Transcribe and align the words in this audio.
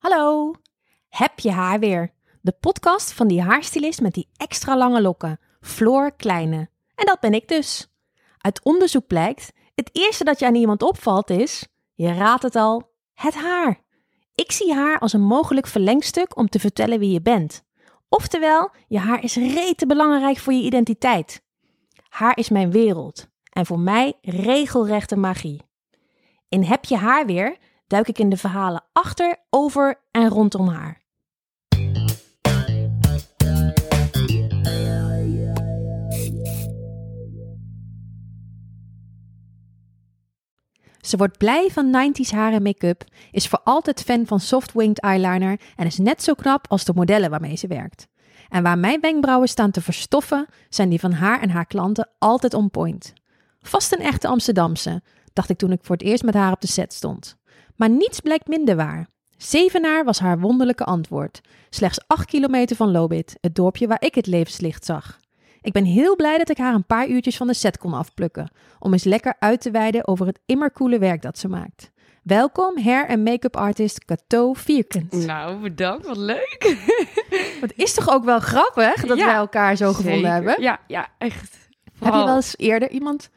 Hallo, 0.00 0.52
heb 1.08 1.38
je 1.38 1.50
haar 1.50 1.78
weer? 1.78 2.12
De 2.40 2.52
podcast 2.52 3.12
van 3.12 3.28
die 3.28 3.42
haarstylist 3.42 4.00
met 4.00 4.14
die 4.14 4.28
extra 4.36 4.76
lange 4.76 5.00
lokken, 5.00 5.40
Floor 5.60 6.12
Kleine. 6.16 6.68
En 6.94 7.06
dat 7.06 7.20
ben 7.20 7.32
ik 7.32 7.48
dus. 7.48 7.88
Uit 8.38 8.64
onderzoek 8.64 9.06
blijkt, 9.06 9.52
het 9.74 9.90
eerste 9.92 10.24
dat 10.24 10.38
je 10.38 10.46
aan 10.46 10.54
iemand 10.54 10.82
opvalt 10.82 11.30
is, 11.30 11.66
je 11.94 12.12
raadt 12.12 12.42
het 12.42 12.56
al, 12.56 12.92
het 13.14 13.34
haar. 13.34 13.80
Ik 14.34 14.52
zie 14.52 14.74
haar 14.74 14.98
als 14.98 15.12
een 15.12 15.22
mogelijk 15.22 15.66
verlengstuk 15.66 16.36
om 16.36 16.48
te 16.48 16.58
vertellen 16.58 16.98
wie 16.98 17.12
je 17.12 17.22
bent. 17.22 17.64
Oftewel, 18.08 18.70
je 18.88 18.98
haar 18.98 19.22
is 19.22 19.34
rete 19.34 19.86
belangrijk 19.86 20.38
voor 20.38 20.52
je 20.52 20.62
identiteit. 20.62 21.42
Haar 22.08 22.36
is 22.36 22.48
mijn 22.48 22.70
wereld 22.70 23.26
en 23.52 23.66
voor 23.66 23.80
mij 23.80 24.18
regelrechte 24.20 25.16
magie. 25.16 25.62
In 26.48 26.62
Heb 26.62 26.84
je 26.84 26.96
haar 26.96 27.26
weer 27.26 27.56
duik 27.90 28.08
ik 28.08 28.18
in 28.18 28.28
de 28.28 28.36
verhalen 28.36 28.82
achter, 28.92 29.36
over 29.48 30.00
en 30.10 30.28
rondom 30.28 30.68
haar. 30.68 31.02
Ze 41.00 41.16
wordt 41.16 41.38
blij 41.38 41.68
van 41.72 42.12
90s 42.12 42.30
haar 42.30 42.52
en 42.52 42.62
make-up, 42.62 43.04
is 43.30 43.48
voor 43.48 43.60
altijd 43.64 44.02
fan 44.02 44.26
van 44.26 44.40
soft-winged 44.40 45.00
eyeliner 45.00 45.60
en 45.76 45.86
is 45.86 45.98
net 45.98 46.22
zo 46.22 46.34
knap 46.34 46.66
als 46.68 46.84
de 46.84 46.92
modellen 46.94 47.30
waarmee 47.30 47.56
ze 47.56 47.66
werkt. 47.66 48.08
En 48.48 48.62
waar 48.62 48.78
mijn 48.78 49.00
wenkbrauwen 49.00 49.48
staan 49.48 49.70
te 49.70 49.82
verstoffen, 49.82 50.46
zijn 50.68 50.88
die 50.88 51.00
van 51.00 51.12
haar 51.12 51.40
en 51.40 51.50
haar 51.50 51.66
klanten 51.66 52.08
altijd 52.18 52.54
on 52.54 52.70
point. 52.70 53.12
Vast 53.60 53.92
een 53.92 54.04
echte 54.04 54.28
Amsterdamse, 54.28 55.02
dacht 55.32 55.48
ik 55.48 55.58
toen 55.58 55.72
ik 55.72 55.80
voor 55.82 55.96
het 55.96 56.04
eerst 56.04 56.22
met 56.22 56.34
haar 56.34 56.52
op 56.52 56.60
de 56.60 56.66
set 56.66 56.92
stond. 56.92 57.38
Maar 57.80 57.90
niets 57.90 58.20
blijkt 58.20 58.48
minder 58.48 58.76
waar. 58.76 59.08
Zevenaar 59.36 60.04
was 60.04 60.18
haar 60.18 60.38
wonderlijke 60.40 60.84
antwoord. 60.84 61.40
Slechts 61.70 62.00
acht 62.06 62.24
kilometer 62.26 62.76
van 62.76 62.90
Lobit, 62.90 63.36
het 63.40 63.54
dorpje 63.54 63.86
waar 63.86 64.02
ik 64.04 64.14
het 64.14 64.26
levenslicht 64.26 64.84
zag. 64.84 65.18
Ik 65.60 65.72
ben 65.72 65.84
heel 65.84 66.16
blij 66.16 66.38
dat 66.38 66.50
ik 66.50 66.58
haar 66.58 66.74
een 66.74 66.86
paar 66.86 67.08
uurtjes 67.08 67.36
van 67.36 67.46
de 67.46 67.54
set 67.54 67.78
kon 67.78 67.92
afplukken, 67.94 68.50
om 68.78 68.92
eens 68.92 69.04
lekker 69.04 69.34
uit 69.38 69.60
te 69.60 69.70
wijden 69.70 70.08
over 70.08 70.26
het 70.26 70.38
immercoole 70.46 70.98
werk 70.98 71.22
dat 71.22 71.38
ze 71.38 71.48
maakt. 71.48 71.90
Welkom, 72.22 72.78
hair- 72.78 73.08
en 73.08 73.22
make-up 73.22 73.56
artist 73.56 74.04
Cato 74.04 74.52
Vierkens. 74.52 75.24
Nou, 75.24 75.56
bedankt. 75.60 76.06
Wat 76.06 76.16
leuk. 76.16 76.76
Het 77.60 77.72
is 77.76 77.94
toch 77.94 78.10
ook 78.10 78.24
wel 78.24 78.40
grappig 78.40 79.06
dat 79.06 79.18
Ja, 79.18 79.26
wij 79.26 79.34
elkaar 79.34 79.76
zo 79.76 79.88
gevonden 79.92 80.14
Zeker. 80.20 80.32
hebben? 80.32 80.62
Ja, 80.62 80.80
ja, 80.86 81.08
echt. 81.18 81.68
Heb 81.98 82.12
je 82.14 82.24
wel 82.24 82.36
eens 82.36 82.54
eerder 82.56 82.90
iemand 82.90 83.30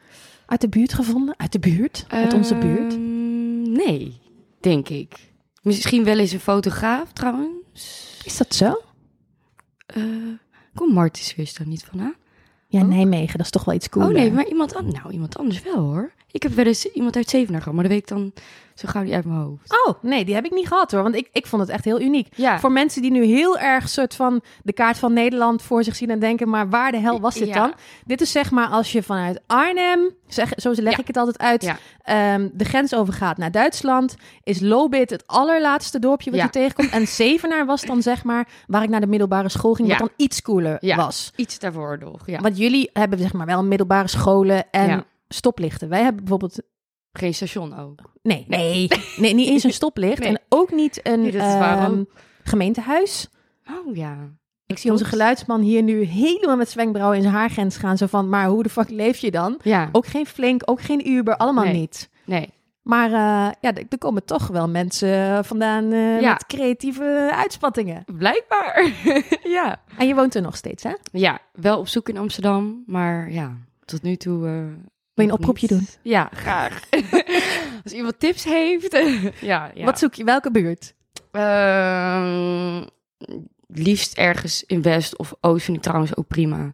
uit 0.46 0.60
de 0.60 0.68
buurt 0.68 0.94
gevonden? 0.94 1.34
Uit 1.38 1.52
de 1.52 1.58
buurt? 1.58 2.04
Uit 2.08 2.32
onze 2.32 2.54
buurt? 2.54 2.92
Ehm, 2.92 3.72
nee, 3.72 4.22
denk 4.64 4.88
ik. 4.88 5.32
Misschien 5.62 6.04
wel 6.04 6.18
eens 6.18 6.32
een 6.32 6.40
fotograaf 6.40 7.12
trouwens. 7.12 8.20
Is 8.24 8.36
dat 8.36 8.54
zo? 8.54 8.80
Eh 9.86 10.02
kom 10.74 10.92
Martis 10.92 11.34
wist 11.34 11.58
daar 11.58 11.66
niet 11.66 11.84
van 11.84 12.00
aan. 12.00 12.14
Ja, 12.68 12.80
Oh. 12.80 12.88
Nijmegen, 12.88 13.36
dat 13.36 13.46
is 13.46 13.50
toch 13.52 13.64
wel 13.64 13.74
iets 13.74 13.88
cooler. 13.88 14.08
Oh 14.08 14.14
nee, 14.14 14.32
maar 14.32 14.46
iemand 14.46 14.74
anders. 14.74 14.96
Nou, 14.98 15.12
iemand 15.12 15.38
anders 15.38 15.62
wel 15.62 15.76
hoor. 15.76 16.12
Ik 16.30 16.42
heb 16.42 16.52
wel 16.52 16.64
eens 16.66 16.84
iemand 16.86 17.16
uit 17.16 17.28
Zevenaar 17.28 17.60
gehad, 17.60 17.74
maar 17.74 17.84
dat 17.84 17.92
weet 17.92 18.02
ik 18.02 18.08
dan 18.08 18.32
zo 18.74 18.88
gauw 18.88 19.02
niet 19.02 19.12
uit 19.12 19.24
mijn 19.24 19.40
hoofd. 19.40 19.84
Oh, 19.86 19.94
nee, 20.02 20.24
die 20.24 20.34
heb 20.34 20.44
ik 20.44 20.52
niet 20.52 20.68
gehad 20.68 20.90
hoor. 20.90 21.02
Want 21.02 21.14
ik, 21.14 21.28
ik 21.32 21.46
vond 21.46 21.62
het 21.62 21.70
echt 21.70 21.84
heel 21.84 22.00
uniek. 22.00 22.28
Ja, 22.36 22.58
Voor 22.60 22.72
mensen 22.72 23.02
die 23.02 23.10
nu 23.10 23.24
heel 23.24 23.58
erg 23.58 23.88
soort 23.88 24.14
van 24.14 24.42
de 24.62 24.72
kaart 24.72 24.98
van 24.98 25.12
Nederland 25.12 25.62
voor 25.62 25.84
zich 25.84 25.96
zien 25.96 26.10
en 26.10 26.18
denken, 26.18 26.48
maar 26.48 26.68
waar 26.68 26.92
de 26.92 26.98
hel 26.98 27.20
was 27.20 27.34
dit 27.34 27.48
Ja. 27.48 27.54
dan? 27.54 27.72
Dit 28.04 28.20
is 28.20 28.32
zeg 28.32 28.50
maar 28.50 28.68
als 28.68 28.92
je 28.92 29.02
vanuit 29.02 29.40
Arnhem, 29.46 30.10
zeg, 30.26 30.52
zo 30.56 30.72
leg 30.76 30.92
Ja. 30.92 30.98
ik 30.98 31.06
het 31.06 31.16
altijd 31.16 31.38
uit, 31.38 31.74
ehm, 32.02 32.48
de 32.52 32.64
grens 32.64 32.94
overgaat 32.94 33.36
naar 33.36 33.50
Duitsland, 33.50 34.14
is 34.42 34.60
Lobit 34.60 35.10
het 35.10 35.26
allerlaatste 35.26 35.98
dorpje 35.98 36.30
wat 36.30 36.40
je 36.40 36.50
tegenkomt. 36.50 36.90
En 36.90 37.06
Zevenaar 37.06 37.66
was 37.66 37.82
dan 37.82 38.02
zeg 38.02 38.24
maar 38.24 38.48
waar 38.66 38.82
ik 38.82 38.88
naar 38.88 39.00
de 39.00 39.06
middelbare 39.06 39.48
school 39.48 39.74
ging, 39.74 39.88
Ja. 39.88 39.98
wat 39.98 40.08
dan 40.08 40.26
iets 40.26 40.42
cooler 40.42 40.78
was. 40.96 41.32
iets 41.36 41.58
daarvoor 41.58 41.98
nog. 41.98 42.26
Ja. 42.26 42.40
Want 42.40 42.58
jullie 42.58 42.90
hebben 42.92 43.18
zeg 43.18 43.32
maar 43.32 43.46
wel 43.46 43.64
middelbare 43.64 44.08
scholen 44.08 44.70
en 44.70 45.04
stoplichten. 45.28 45.88
Wij 45.88 46.02
hebben 46.02 46.20
bijvoorbeeld 46.20 46.58
Geen 47.18 47.34
station 47.34 47.78
ook. 47.78 48.00
Nee, 48.22 48.44
nee, 48.48 48.88
nee, 49.16 49.34
niet 49.34 49.48
eens 49.48 49.62
een 49.64 49.72
stoplicht. 49.72 50.18
Nee. 50.18 50.28
En 50.28 50.40
ook 50.48 50.72
niet 50.72 51.00
een 51.02 51.20
Nee, 51.22 51.38
ehm, 51.38 52.02
gemeentehuis. 52.42 53.28
Oh 53.70 53.96
ja. 53.96 54.16
Ik 54.66 54.78
zie 54.78 54.90
onze 54.90 55.04
geluidsman 55.04 55.60
hier 55.60 55.82
nu 55.82 56.02
helemaal 56.02 56.56
met 56.56 56.68
zwenkbrauwen 56.70 57.16
in 57.16 57.22
zijn 57.22 57.34
haargrens 57.34 57.76
gaan. 57.76 57.96
Zo 57.96 58.06
van, 58.06 58.28
maar 58.28 58.46
hoe 58.46 58.62
de 58.62 58.68
fuck 58.68 58.90
leef 58.90 59.16
je 59.18 59.30
dan? 59.30 59.58
Ja. 59.62 59.88
Ook 59.92 60.06
geen 60.06 60.26
Flink, 60.26 60.62
ook 60.64 60.80
geen 60.80 61.08
Uber, 61.10 61.36
allemaal 61.36 61.64
Nee. 61.64 61.72
niet. 61.72 62.10
Nee. 62.24 62.48
Maar 62.82 63.06
eh, 63.06 63.52
ja, 63.60 63.72
er 63.74 63.98
komen 63.98 64.24
toch 64.24 64.46
wel 64.46 64.68
mensen 64.68 65.44
vandaan 65.44 65.92
eh, 65.92 66.20
Ja. 66.20 66.32
met 66.32 66.46
creatieve 66.46 67.30
uitspattingen. 67.34 68.04
Blijkbaar. 68.18 68.92
ja. 69.58 69.80
En 69.98 70.06
je 70.06 70.14
woont 70.14 70.34
er 70.34 70.42
nog 70.42 70.56
steeds, 70.56 70.82
hè? 70.82 70.92
Ja, 71.12 71.38
wel 71.52 71.78
op 71.78 71.88
zoek 71.88 72.08
in 72.08 72.16
Amsterdam, 72.18 72.82
maar 72.86 73.30
ja, 73.32 73.56
tot 73.84 74.02
nu 74.02 74.16
toe. 74.16 74.68
Eh, 75.14 75.24
je 75.24 75.30
een 75.32 75.38
oproepje 75.38 75.66
doen? 75.66 75.86
Ja, 76.02 76.30
graag. 76.32 76.80
Als 77.84 77.92
iemand 77.92 78.20
tips 78.20 78.44
heeft. 78.44 78.92
ja, 79.40 79.70
ja. 79.74 79.84
Wat 79.84 79.98
zoek 79.98 80.14
je? 80.14 80.24
Welke 80.24 80.50
buurt? 80.50 80.94
Ehm, 81.30 82.82
liefst 83.66 84.16
ergens 84.16 84.64
in 84.66 84.82
West 84.82 85.18
of 85.18 85.34
Oost 85.40 85.64
vind 85.64 85.76
ik 85.76 85.82
trouwens 85.82 86.16
ook 86.16 86.26
prima. 86.26 86.72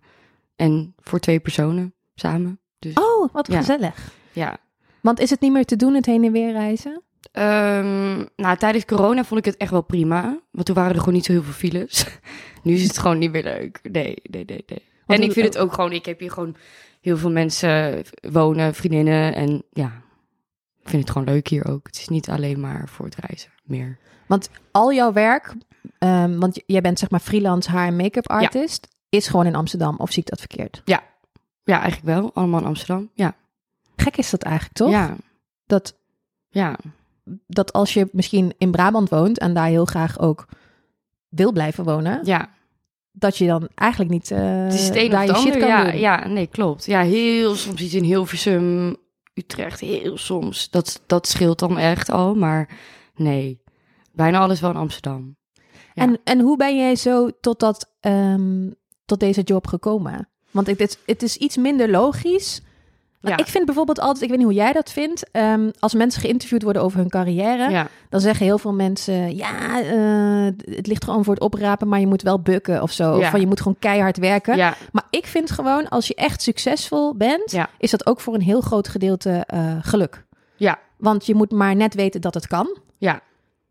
En 0.56 0.94
voor 0.98 1.18
twee 1.18 1.40
personen 1.40 1.94
samen. 2.14 2.60
Dus 2.78 2.94
Oh, 2.94 3.32
wat 3.32 3.48
gezellig. 3.52 4.12
ja. 4.32 4.56
Want 5.00 5.20
is 5.20 5.30
het 5.30 5.40
niet 5.40 5.52
meer 5.52 5.64
te 5.64 5.76
doen, 5.76 5.94
het 5.94 6.06
heen 6.06 6.24
en 6.24 6.32
weer 6.32 6.52
reizen? 6.52 7.02
Ehm, 7.32 8.24
nou, 8.36 8.56
tijdens 8.56 8.84
corona 8.84 9.24
vond 9.24 9.40
ik 9.40 9.46
het 9.46 9.56
echt 9.56 9.70
wel 9.70 9.82
prima. 9.82 10.40
Want 10.50 10.66
toen 10.66 10.74
waren 10.74 10.92
er 10.92 10.98
gewoon 10.98 11.14
niet 11.14 11.24
zo 11.24 11.32
heel 11.32 11.42
veel 11.42 11.52
files. 11.52 12.06
nu 12.62 12.74
is 12.74 12.82
het 12.82 12.98
gewoon 12.98 13.18
niet 13.18 13.32
meer 13.32 13.42
leuk. 13.42 13.78
Nee, 13.82 14.16
nee, 14.22 14.44
nee, 14.44 14.64
nee. 14.66 14.82
En 15.06 15.22
ik 15.22 15.32
vind 15.32 15.46
het 15.46 15.58
ook 15.58 15.72
gewoon... 15.72 15.92
Ik 15.92 16.04
heb 16.04 16.20
hier 16.20 16.30
gewoon 16.30 16.56
heel 17.00 17.16
veel 17.16 17.30
mensen 17.30 18.02
wonen, 18.20 18.74
vriendinnen. 18.74 19.34
En 19.34 19.62
ja, 19.72 19.92
ik 20.82 20.88
vind 20.88 21.02
het 21.02 21.10
gewoon 21.10 21.28
leuk 21.28 21.48
hier 21.48 21.66
ook. 21.68 21.86
Het 21.86 21.96
is 21.96 22.08
niet 22.08 22.28
alleen 22.28 22.60
maar 22.60 22.88
voor 22.88 23.04
het 23.04 23.14
reizen 23.16 23.50
meer. 23.64 23.98
al 24.70 24.92
jouw 24.92 25.12
werk, 25.12 25.54
ehm, 25.98 26.38
want 26.38 26.62
jij 26.66 26.80
bent 26.80 26.98
zeg 26.98 27.10
maar 27.10 27.20
freelance 27.20 27.70
haar 27.70 27.86
en 27.86 27.96
make-up 27.96 28.28
artist, 28.28 28.88
is 29.08 29.28
gewoon 29.28 29.46
in 29.46 29.54
Amsterdam. 29.54 29.96
Of 29.96 30.12
zie 30.12 30.22
ik 30.22 30.28
dat 30.28 30.38
verkeerd? 30.38 30.82
Ja, 30.84 31.80
eigenlijk 31.80 32.04
wel. 32.04 32.30
Allemaal 32.34 32.60
in 32.60 32.66
Amsterdam. 32.66 33.10
Ja. 33.14 33.34
Gek 33.96 34.16
is 34.16 34.30
dat 34.30 34.42
eigenlijk, 34.42 34.74
toch? 34.76 34.90
Ja, 34.90 35.16
Dat, 35.66 35.94
ja. 36.48 36.78
dat 37.46 37.72
als 37.72 37.94
je 37.94 38.08
misschien 38.12 38.54
in 38.58 38.70
Brabant 38.70 39.08
woont 39.08 39.38
en 39.38 39.54
daar 39.54 39.66
heel 39.66 39.84
graag 39.84 40.18
ook 40.18 40.46
wil 41.28 41.52
blijven 41.52 41.84
wonen, 41.84 42.20
Ja, 42.24 42.48
dat 43.12 43.36
je 43.36 43.46
dan 43.46 43.68
eigenlijk 43.74 44.10
niet 44.10 44.30
eh 44.30 44.62
het 44.62 44.74
is 44.74 44.86
het 44.86 44.96
een 44.96 45.12
of 45.12 45.28
ander. 45.28 45.58
Ja, 45.58 45.84
doen. 45.84 46.00
ja, 46.00 46.28
nee, 46.28 46.46
klopt. 46.46 46.86
Ja, 46.86 47.02
heel 47.02 47.54
soms 47.54 47.80
iets 47.80 47.94
in 47.94 48.04
Hilversum, 48.04 48.96
Utrecht, 49.34 49.80
heel 49.80 50.18
soms. 50.18 50.70
Dat, 50.70 51.02
dat 51.06 51.28
scheelt 51.28 51.58
dan 51.58 51.78
echt 51.78 52.10
al, 52.10 52.34
maar 52.34 52.78
nee. 53.14 53.62
Bijna 54.12 54.38
alles 54.38 54.60
wel 54.60 54.70
in 54.70 54.76
Amsterdam. 54.76 55.36
ja. 55.94 56.02
En, 56.02 56.20
en 56.24 56.40
hoe 56.40 56.56
ben 56.56 56.76
jij 56.76 56.96
zo 56.96 57.30
tot, 57.40 57.60
dat, 57.60 57.92
ehm, 58.00 58.70
tot 59.04 59.20
deze 59.20 59.42
job 59.42 59.66
gekomen? 59.66 60.28
Want 60.50 60.68
ik, 60.68 60.78
dit, 60.78 60.98
het 61.06 61.22
is 61.22 61.36
iets 61.36 61.56
minder 61.56 61.90
logisch. 61.90 62.60
Ja. 63.22 63.36
Ik 63.36 63.46
vind 63.46 63.64
bijvoorbeeld 63.64 64.00
altijd, 64.00 64.22
ik 64.22 64.28
weet 64.28 64.38
niet 64.38 64.46
hoe 64.46 64.56
jij 64.56 64.72
dat 64.72 64.90
vindt, 64.90 65.30
ehm, 65.32 65.70
als 65.78 65.94
mensen 65.94 66.20
geïnterviewd 66.20 66.62
worden 66.62 66.82
over 66.82 66.98
hun 66.98 67.08
carrière, 67.08 67.70
Ja, 67.70 67.86
dan 68.08 68.20
zeggen 68.20 68.46
heel 68.46 68.58
veel 68.58 68.72
mensen, 68.72 69.36
ja, 69.36 69.80
eh, 69.82 70.74
het 70.74 70.86
ligt 70.86 71.04
gewoon 71.04 71.24
voor 71.24 71.34
het 71.34 71.42
oprapen, 71.42 71.88
maar 71.88 72.00
je 72.00 72.06
moet 72.06 72.22
wel 72.22 72.40
bukken 72.40 72.82
of 72.82 72.92
zo. 72.92 73.16
Of 73.16 73.30
van, 73.30 73.40
je 73.40 73.46
moet 73.46 73.58
gewoon 73.58 73.76
keihard 73.78 74.16
werken. 74.18 74.56
Maar 74.92 75.04
ik 75.10 75.26
vind 75.26 75.50
gewoon, 75.50 75.88
als 75.88 76.06
je 76.06 76.14
echt 76.14 76.42
succesvol 76.42 77.14
bent, 77.16 77.52
is 77.78 77.90
dat 77.90 78.06
ook 78.06 78.20
voor 78.20 78.34
een 78.34 78.40
heel 78.42 78.60
groot 78.60 78.88
gedeelte 78.88 79.44
eh, 79.46 79.76
geluk. 79.80 80.24
Ja. 80.56 80.78
Want 80.96 81.26
je 81.26 81.34
moet 81.34 81.50
maar 81.50 81.76
net 81.76 81.94
weten 81.94 82.20
dat 82.20 82.34
het 82.34 82.46
kan. 82.46 82.78
ja. 82.98 83.20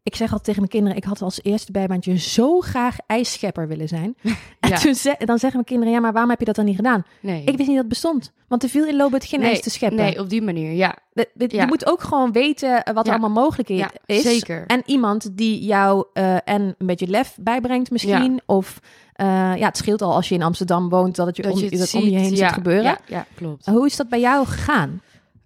Ik 0.09 0.16
zeg 0.16 0.28
altijd 0.28 0.44
tegen 0.44 0.59
mijn 0.59 0.72
kinderen, 0.72 0.97
ik 0.97 1.03
had 1.03 1.22
als 1.22 1.40
eerste 1.44 1.72
bijbaantje 1.72 2.18
zo 2.18 2.60
graag 2.60 2.95
ijsschepper 3.07 3.68
willen 3.68 3.88
zijn. 3.88 4.16
En 4.60 4.75
toen 4.75 4.95
ze, 4.95 5.16
dan 5.18 5.38
zeggen 5.39 5.51
mijn 5.54 5.66
kinderen, 5.66 5.94
ja, 5.94 6.00
maar 6.00 6.12
waarom 6.12 6.30
heb 6.30 6.39
je 6.39 6.45
dat 6.45 6.56
dan 6.56 6.66
niet 6.66 6.75
gedaan? 6.75 7.06
Nee. 7.22 7.39
Ik 7.42 7.45
wist 7.45 7.57
niet 7.57 7.68
dat 7.68 7.78
het 7.78 7.88
bestond. 7.88 8.31
Want 8.48 8.63
er 8.63 8.69
viel 8.69 8.86
in 8.88 8.95
Lobet 8.95 9.25
geen 9.25 9.39
nee, 9.39 9.50
ijs 9.50 9.62
te 9.62 9.69
scheppen. 9.69 9.98
Nee, 9.98 10.19
op 10.19 10.30
die 10.30 10.42
manier, 10.42 10.72
ja. 10.72 10.98
De- 11.13 11.30
de- 11.34 11.56
Je 11.56 11.66
moet 11.66 11.86
ook 11.86 12.01
gewoon 12.01 12.31
weten 12.31 12.84
eh, 12.84 12.94
wat 12.94 13.06
er 13.06 13.12
allemaal 13.12 13.44
mogelijk 13.44 13.69
is. 14.06 14.22
zeker. 14.22 14.63
En 14.68 14.81
iemand 14.86 15.38
die 15.38 15.63
jou 15.66 16.06
eh, 16.13 16.36
en 16.36 16.75
een 16.78 16.86
beetje 16.88 17.07
lef 17.07 17.38
bijbrengt 17.42 17.92
misschien. 17.92 18.42
Of 18.45 18.80
eh, 19.13 19.28
ja, 19.56 19.66
het 19.66 19.78
scheelt 19.78 20.01
al 20.01 20.13
als 20.13 20.30
je 20.30 20.36
in 20.36 20.42
Amsterdam 20.44 20.89
woont 20.89 21.16
dat 21.16 21.28
het 21.28 21.36
je, 21.36 21.42
Dat 21.42 21.51
om, 21.51 21.60
je 21.60 21.88
om 21.98 22.04
je 22.04 22.18
heen 22.18 22.38
ziet, 22.38 22.45
gebeuren. 22.48 22.84
Ja, 22.84 22.98
ja, 23.07 23.25
klopt. 23.36 23.66
Hoe 23.66 23.86
is 23.86 23.95
dat 23.95 24.10
bij 24.10 24.19
jou 24.19 24.45
gegaan? 24.45 25.01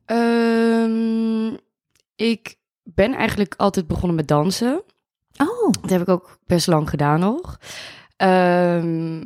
Ehm, 0.05 1.53
ik 2.15 2.55
ben 2.83 3.13
eigenlijk 3.13 3.53
altijd 3.57 3.87
begonnen 3.87 4.15
met 4.15 4.27
dansen. 4.27 4.83
Oh, 5.37 5.71
Dat 5.81 5.89
heb 5.89 6.01
ik 6.01 6.09
ook 6.09 6.39
best 6.45 6.67
lang 6.67 6.89
gedaan 6.89 7.19
nog. 7.19 7.59
Ehm, 8.15 9.23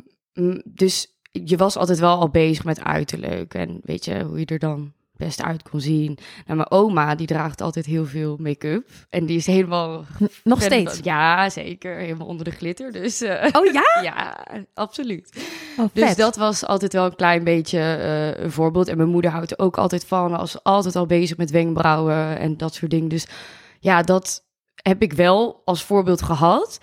dus 0.64 1.18
je 1.30 1.56
was 1.56 1.76
altijd 1.76 1.98
wel 1.98 2.18
al 2.18 2.28
bezig 2.28 2.64
met 2.64 2.84
uiterlijk 2.84 3.54
en 3.54 3.80
weet 3.82 4.04
je 4.04 4.24
hoe 4.24 4.38
je 4.38 4.46
er 4.46 4.58
dan 4.58 4.92
best 5.18 5.42
uit 5.42 5.62
kon 5.62 5.80
zien. 5.80 6.18
Nou, 6.46 6.56
mijn 6.56 6.70
oma, 6.70 7.14
die 7.14 7.26
draagt 7.26 7.60
altijd 7.60 7.86
heel 7.86 8.06
veel 8.06 8.36
make-up. 8.40 8.88
En 9.10 9.26
die 9.26 9.36
is 9.36 9.46
helemaal... 9.46 10.04
Nog 10.44 10.62
steeds? 10.62 10.98
Ja, 11.02 11.50
zeker. 11.50 11.96
Helemaal 11.96 12.26
onder 12.26 12.44
de 12.44 12.50
glitter. 12.50 12.92
Dus, 12.92 13.22
uh, 13.22 13.46
oh 13.52 13.72
ja? 13.72 14.00
ja, 14.02 14.44
absoluut. 14.74 15.46
Oh, 15.78 15.86
dus 15.92 16.16
dat 16.16 16.36
was 16.36 16.64
altijd 16.64 16.92
wel 16.92 17.04
een 17.04 17.16
klein 17.16 17.44
beetje 17.44 17.78
uh, 17.78 18.44
een 18.44 18.52
voorbeeld. 18.52 18.88
En 18.88 18.96
mijn 18.96 19.08
moeder 19.08 19.30
houdt 19.30 19.50
er 19.50 19.58
ook 19.58 19.78
altijd 19.78 20.04
van. 20.04 20.30
Was 20.30 20.62
altijd 20.62 20.96
al 20.96 21.06
bezig 21.06 21.36
met 21.36 21.50
wenkbrauwen 21.50 22.38
en 22.38 22.56
dat 22.56 22.74
soort 22.74 22.90
dingen. 22.90 23.08
Dus 23.08 23.26
ja, 23.80 24.02
dat 24.02 24.44
heb 24.74 25.02
ik 25.02 25.12
wel 25.12 25.62
als 25.64 25.84
voorbeeld 25.84 26.22
gehad. 26.22 26.78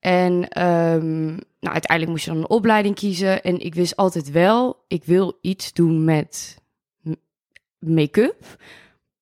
En 0.00 0.32
um, 0.62 1.26
nou, 1.60 1.72
uiteindelijk 1.72 2.10
moest 2.10 2.24
je 2.24 2.30
dan 2.30 2.40
een 2.40 2.48
opleiding 2.48 2.94
kiezen. 2.94 3.42
En 3.42 3.60
ik 3.60 3.74
wist 3.74 3.96
altijd 3.96 4.30
wel, 4.30 4.84
ik 4.88 5.04
wil 5.04 5.38
iets 5.40 5.72
doen 5.72 6.04
met 6.04 6.56
make-up. 7.78 8.56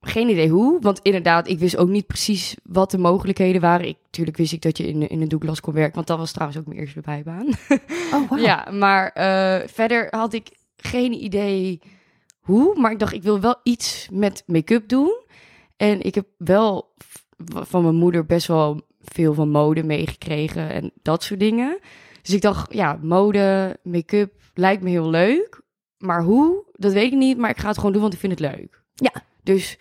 Geen 0.01 0.29
idee 0.29 0.49
hoe, 0.49 0.81
want 0.81 1.01
inderdaad, 1.03 1.49
ik 1.49 1.59
wist 1.59 1.77
ook 1.77 1.89
niet 1.89 2.07
precies 2.07 2.57
wat 2.63 2.91
de 2.91 2.99
mogelijkheden 2.99 3.61
waren. 3.61 3.89
Ik, 3.89 3.97
natuurlijk 4.05 4.37
wist 4.37 4.53
ik 4.53 4.63
dat 4.63 4.79
je 4.79 4.87
in, 4.87 5.09
in 5.09 5.21
een 5.21 5.29
Douglas 5.29 5.61
kon 5.61 5.75
werken, 5.75 5.95
want 5.95 6.07
dat 6.07 6.19
was 6.19 6.33
trouwens 6.33 6.59
ook 6.59 6.67
mijn 6.67 6.79
eerste 6.79 7.01
bijbaan. 7.01 7.47
Oh, 8.13 8.29
wow. 8.29 8.39
Ja, 8.39 8.71
maar 8.71 9.17
uh, 9.17 9.69
verder 9.69 10.07
had 10.11 10.33
ik 10.33 10.49
geen 10.77 11.13
idee 11.13 11.81
hoe, 12.41 12.81
maar 12.81 12.93
ik 12.93 12.99
dacht, 12.99 13.13
ik 13.13 13.23
wil 13.23 13.41
wel 13.41 13.57
iets 13.63 14.09
met 14.13 14.43
make-up 14.47 14.89
doen. 14.89 15.23
En 15.77 16.01
ik 16.01 16.15
heb 16.15 16.27
wel 16.39 16.95
van 17.47 17.83
mijn 17.83 17.95
moeder 17.95 18.27
best 18.27 18.47
wel 18.47 18.81
veel 19.01 19.35
van 19.35 19.49
mode 19.51 19.83
meegekregen 19.83 20.71
en 20.71 20.93
dat 21.03 21.23
soort 21.23 21.41
dingen. 21.41 21.79
Dus 22.23 22.35
ik 22.35 22.41
dacht, 22.41 22.73
ja, 22.73 22.99
mode, 23.03 23.77
make-up 23.83 24.33
lijkt 24.55 24.83
me 24.83 24.91
heel 24.91 25.11
leuk. 25.11 25.63
Maar 26.05 26.23
hoe, 26.23 26.65
dat 26.73 26.93
weet 26.93 27.13
ik 27.13 27.19
niet, 27.19 27.39
maar 27.39 27.51
ik 27.51 27.59
ga 27.59 27.69
het 27.69 27.77
gewoon 27.77 27.93
doen, 27.93 28.03
want 28.03 28.15
ik 28.15 28.21
vind 28.21 28.41
het 28.41 28.53
leuk. 28.53 28.83
Ja. 28.95 29.13
Dus 29.43 29.79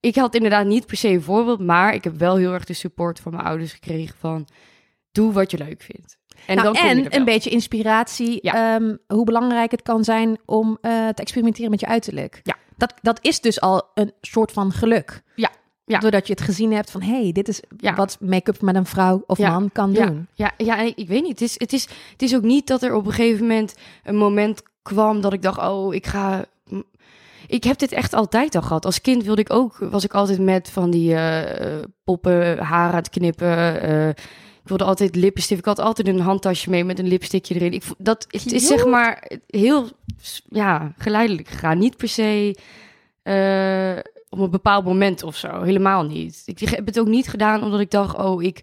ik 0.00 0.14
had 0.14 0.34
inderdaad 0.34 0.66
niet 0.66 0.86
per 0.86 0.96
se 0.96 1.08
een 1.08 1.22
voorbeeld, 1.22 1.60
maar 1.60 1.94
ik 1.94 2.04
heb 2.04 2.16
wel 2.16 2.36
heel 2.36 2.52
erg 2.52 2.64
de 2.64 2.72
support 2.72 3.20
van 3.20 3.32
mijn 3.32 3.44
ouders 3.44 3.72
gekregen 3.72 4.16
van, 4.18 4.48
doe 5.12 5.32
wat 5.32 5.50
je 5.50 5.58
leuk 5.58 5.82
vindt. 5.82 6.18
En, 6.46 6.56
nou, 6.56 6.72
dan 6.72 6.88
en 6.88 7.16
een 7.16 7.24
beetje 7.24 7.50
inspiratie, 7.50 8.38
ja. 8.42 8.74
um, 8.74 8.98
hoe 9.06 9.24
belangrijk 9.24 9.70
het 9.70 9.82
kan 9.82 10.04
zijn 10.04 10.38
om 10.46 10.68
uh, 10.68 11.08
te 11.08 11.22
experimenteren 11.22 11.70
met 11.70 11.80
je 11.80 11.86
uiterlijk. 11.86 12.40
Ja. 12.42 12.56
Dat, 12.76 12.94
dat 13.02 13.18
is 13.22 13.40
dus 13.40 13.60
al 13.60 13.90
een 13.94 14.12
soort 14.20 14.52
van 14.52 14.72
geluk. 14.72 15.22
Ja. 15.34 15.50
Ja. 15.84 15.98
Doordat 15.98 16.26
je 16.26 16.32
het 16.32 16.42
gezien 16.42 16.72
hebt 16.72 16.90
van, 16.90 17.02
hey, 17.02 17.32
dit 17.32 17.48
is 17.48 17.60
ja. 17.76 17.94
wat 17.94 18.16
make-up 18.20 18.60
met 18.60 18.74
een 18.74 18.86
vrouw 18.86 19.22
of 19.26 19.38
man 19.38 19.70
kan 19.72 19.92
doen. 19.92 20.26
Ja, 20.34 20.52
ja, 20.56 20.76
ja, 20.76 20.92
ik 20.94 21.08
weet 21.08 21.22
niet. 21.22 21.40
Het 21.40 21.40
is, 21.40 21.54
het, 21.58 21.72
is, 21.72 21.88
het 22.12 22.22
is 22.22 22.34
ook 22.34 22.42
niet 22.42 22.66
dat 22.66 22.82
er 22.82 22.94
op 22.94 23.06
een 23.06 23.12
gegeven 23.12 23.40
moment 23.46 23.74
een 24.04 24.16
moment 24.16 24.62
kwam 24.82 25.20
dat 25.20 25.32
ik 25.32 25.42
dacht, 25.42 25.58
oh, 25.58 25.94
ik 25.94 26.06
ga. 26.06 26.44
Ik 27.46 27.64
heb 27.64 27.78
dit 27.78 27.92
echt 27.92 28.12
altijd 28.12 28.54
al 28.54 28.62
gehad. 28.62 28.84
Als 28.84 29.00
kind 29.00 29.24
wilde 29.24 29.40
ik 29.40 29.52
ook, 29.52 29.76
was 29.78 30.04
ik 30.04 30.14
altijd 30.14 30.38
met 30.38 30.70
van 30.70 30.90
die 30.90 31.12
uh, 31.12 31.40
poppen, 32.04 32.58
haar 32.58 32.90
aan 32.90 32.94
het 32.94 33.10
knippen. 33.10 33.84
Uh, 33.90 34.08
ik 34.62 34.68
wilde 34.68 34.84
altijd 34.84 35.16
lippenstift. 35.16 35.60
Ik 35.60 35.66
had 35.66 35.78
altijd 35.78 36.08
een 36.08 36.20
handtasje 36.20 36.70
mee 36.70 36.84
met 36.84 36.98
een 36.98 37.08
lipstickje 37.08 37.54
erin. 37.54 37.72
Ik, 37.72 37.82
dat 37.98 38.26
het 38.28 38.52
is 38.52 38.66
zeg 38.66 38.86
maar 38.86 39.30
heel 39.46 39.88
ja, 40.48 40.92
geleidelijk 40.98 41.48
gegaan. 41.48 41.78
Niet 41.78 41.96
per 41.96 42.08
se 42.08 42.56
uh, 43.22 43.98
op 44.32 44.38
een 44.38 44.50
bepaald 44.50 44.84
moment 44.84 45.22
of 45.22 45.36
zo. 45.36 45.62
Helemaal 45.62 46.02
niet. 46.02 46.42
Ik 46.44 46.58
heb 46.58 46.86
het 46.86 46.98
ook 46.98 47.06
niet 47.06 47.28
gedaan 47.28 47.62
omdat 47.62 47.80
ik 47.80 47.90
dacht, 47.90 48.16
oh, 48.16 48.42
ik, 48.42 48.62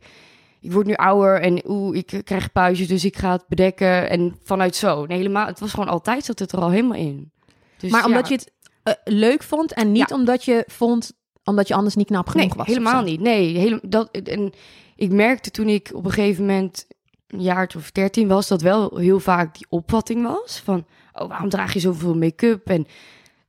ik 0.60 0.72
word 0.72 0.86
nu 0.86 0.94
ouder 0.94 1.42
en 1.42 1.62
oeh, 1.68 1.98
ik 1.98 2.22
krijg 2.24 2.52
puistjes, 2.52 2.88
dus 2.88 3.06
ik 3.06 3.18
ga 3.18 3.32
het 3.32 3.48
bedekken. 3.48 4.10
En 4.10 4.36
vanuit 4.44 4.76
zo. 4.76 5.06
Nee, 5.06 5.18
helemaal. 5.18 5.46
Het 5.46 5.60
was 5.60 5.72
gewoon 5.72 5.90
altijd 5.90 6.26
zat 6.26 6.40
het 6.40 6.52
er 6.52 6.60
al 6.60 6.70
helemaal 6.70 6.98
in. 6.98 7.32
Dus, 7.78 7.92
maar 7.92 8.06
omdat 8.06 8.28
je 8.28 8.34
het 8.34 8.52
uh, 8.84 8.94
leuk 9.04 9.44
vond 9.44 9.74
en 9.74 9.92
niet 9.92 10.10
ja. 10.10 10.16
omdat 10.16 10.46
je 10.46 10.64
vond, 10.68 11.12
omdat 11.44 11.68
je 11.68 11.74
anders 11.74 11.96
niet 11.96 12.08
knap 12.08 12.28
genoeg 12.28 12.48
nee, 12.48 12.58
was. 12.58 12.68
helemaal 12.68 13.04
niet. 13.04 13.20
Nee, 13.20 13.58
helemaal 13.58 13.90
dat. 13.90 14.12
En 14.12 14.54
ik 14.96 15.12
merkte 15.12 15.52
toen 15.52 15.68
ik 15.68 15.90
op 15.94 16.06
een 16.06 16.12
gegeven 16.12 16.46
moment 16.46 16.88
een 17.28 17.42
jaar 17.42 17.72
of 17.78 17.92
dertien 17.92 18.28
was, 18.28 18.48
dat 18.48 18.62
wel 18.62 18.98
heel 18.98 19.20
vaak 19.20 19.58
die 19.58 19.66
opvatting 19.70 20.24
was 20.24 20.62
van, 20.64 20.86
oh, 21.14 21.28
waarom 21.28 21.50
draag 21.50 21.74
je 21.74 21.80
zoveel 21.80 22.16
make-up? 22.16 22.68
En 22.68 22.88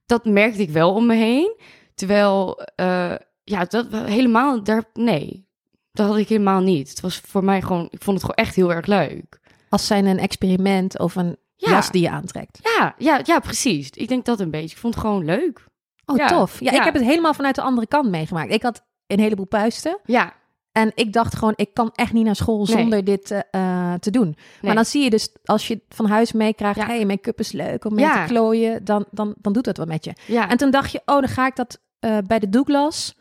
dat 0.06 0.24
merkte 0.24 0.62
ik 0.62 0.70
wel 0.70 0.94
om 0.94 1.06
me 1.06 1.14
heen. 1.14 1.56
Terwijl, 2.00 2.60
uh, 2.76 3.14
ja, 3.44 3.64
dat 3.64 3.86
helemaal, 3.90 4.62
daar, 4.62 4.84
nee, 4.92 5.48
dat 5.92 6.06
had 6.06 6.16
ik 6.16 6.28
helemaal 6.28 6.60
niet. 6.60 6.88
Het 6.88 7.00
was 7.00 7.20
voor 7.26 7.44
mij 7.44 7.62
gewoon, 7.62 7.88
ik 7.90 8.02
vond 8.02 8.16
het 8.16 8.20
gewoon 8.20 8.46
echt 8.46 8.54
heel 8.54 8.72
erg 8.72 8.86
leuk. 8.86 9.40
Als 9.68 9.86
zijn 9.86 10.06
een 10.06 10.18
experiment 10.18 10.98
of 10.98 11.16
een 11.16 11.36
ja. 11.56 11.70
jas 11.70 11.90
die 11.90 12.02
je 12.02 12.10
aantrekt. 12.10 12.58
Ja, 12.62 12.94
ja, 12.98 13.20
ja, 13.22 13.38
precies. 13.38 13.90
Ik 13.90 14.08
denk 14.08 14.24
dat 14.24 14.40
een 14.40 14.50
beetje. 14.50 14.74
Ik 14.74 14.76
vond 14.76 14.94
het 14.94 15.02
gewoon 15.02 15.24
leuk. 15.24 15.64
Oh, 16.06 16.16
ja. 16.16 16.26
tof. 16.26 16.60
Ja, 16.60 16.72
ja, 16.72 16.78
ik 16.78 16.84
heb 16.84 16.94
het 16.94 17.02
helemaal 17.02 17.34
vanuit 17.34 17.54
de 17.54 17.62
andere 17.62 17.86
kant 17.86 18.10
meegemaakt. 18.10 18.52
Ik 18.52 18.62
had 18.62 18.84
een 19.06 19.20
heleboel 19.20 19.46
puisten. 19.46 19.98
Ja. 20.04 20.32
En 20.72 20.92
ik 20.94 21.12
dacht 21.12 21.34
gewoon, 21.36 21.52
ik 21.56 21.74
kan 21.74 21.90
echt 21.94 22.12
niet 22.12 22.24
naar 22.24 22.36
school 22.36 22.66
zonder 22.66 23.02
nee. 23.02 23.02
dit 23.02 23.30
uh, 23.30 23.94
te 23.94 24.10
doen. 24.10 24.24
Nee. 24.24 24.36
Maar 24.60 24.74
dan 24.74 24.84
zie 24.84 25.02
je 25.02 25.10
dus, 25.10 25.28
als 25.44 25.68
je 25.68 25.80
van 25.88 26.06
huis 26.06 26.32
meekrijgt, 26.32 26.78
ja. 26.78 26.86
hey, 26.86 27.04
make-up 27.06 27.38
is 27.38 27.52
leuk 27.52 27.84
om 27.84 27.94
mee 27.94 28.04
ja. 28.04 28.26
te 28.26 28.32
klooien, 28.32 28.84
dan, 28.84 29.04
dan, 29.10 29.34
dan 29.38 29.52
doet 29.52 29.64
dat 29.64 29.76
wat 29.76 29.88
met 29.88 30.04
je. 30.04 30.12
Ja. 30.26 30.48
En 30.48 30.56
toen 30.56 30.70
dacht 30.70 30.92
je, 30.92 31.00
oh, 31.04 31.20
dan 31.20 31.28
ga 31.28 31.46
ik 31.46 31.56
dat 31.56 31.80
uh, 32.00 32.18
bij 32.26 32.38
de 32.38 32.48
Douglas. 32.48 33.14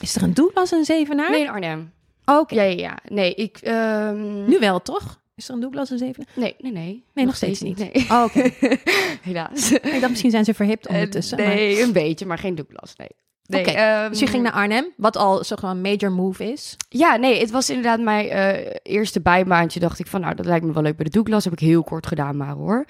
Is 0.00 0.16
er 0.16 0.22
een 0.22 0.34
Douglas 0.34 0.72
in 0.72 0.84
Zevenaar? 0.84 1.30
Nee, 1.30 1.40
in 1.40 1.48
Arnhem. 1.48 1.92
Oh, 2.24 2.38
Oké. 2.38 2.52
Okay. 2.52 2.76
Ja, 2.76 2.76
ja, 2.76 2.88
ja. 2.88 3.14
Nee, 3.14 3.34
ik... 3.34 3.60
Um... 3.64 4.48
Nu 4.48 4.58
wel, 4.58 4.82
toch? 4.82 5.22
Is 5.34 5.48
er 5.48 5.54
een 5.54 5.60
Douglas 5.60 5.90
in 5.90 5.98
Zevenaar? 5.98 6.28
Nee, 6.34 6.54
nee, 6.58 6.72
nee. 6.72 6.84
Nee, 6.84 7.02
nog, 7.14 7.24
nog 7.24 7.36
steeds, 7.36 7.58
steeds, 7.58 7.80
niet. 7.80 7.92
Nee. 7.94 8.04
Oh, 8.10 8.24
Oké. 8.24 8.38
Okay. 8.38 8.80
Helaas. 9.22 9.72
Ik 9.72 10.00
dacht, 10.00 10.08
misschien 10.08 10.30
zijn 10.30 10.44
ze 10.44 10.54
verhipt 10.54 10.88
ondertussen. 10.88 11.40
Uh, 11.40 11.46
nee, 11.46 11.74
maar... 11.74 11.82
een 11.82 11.92
beetje, 11.92 12.26
maar 12.26 12.38
geen 12.38 12.54
Douglas, 12.54 12.96
nee. 12.96 13.08
Nee, 13.46 13.60
Oké, 13.60 13.70
okay. 13.70 14.04
um, 14.04 14.10
dus 14.10 14.18
je 14.18 14.26
ging 14.26 14.42
naar 14.42 14.52
Arnhem, 14.52 14.92
wat 14.96 15.16
al 15.16 15.44
zo'n 15.44 15.58
een 15.62 15.80
major 15.80 16.12
move 16.12 16.52
is. 16.52 16.76
Ja, 16.88 17.16
nee, 17.16 17.40
het 17.40 17.50
was 17.50 17.68
inderdaad 17.68 18.00
mijn 18.00 18.26
uh, 18.26 18.74
eerste 18.82 19.20
bijbaantje. 19.20 19.80
Dacht 19.80 19.98
ik 19.98 20.06
van, 20.06 20.20
nou, 20.20 20.34
dat 20.34 20.46
lijkt 20.46 20.64
me 20.64 20.72
wel 20.72 20.82
leuk 20.82 20.96
bij 20.96 21.04
de 21.04 21.10
Douglas. 21.10 21.44
Heb 21.44 21.52
ik 21.52 21.58
heel 21.58 21.82
kort 21.82 22.06
gedaan, 22.06 22.36
maar 22.36 22.54
hoor. 22.54 22.84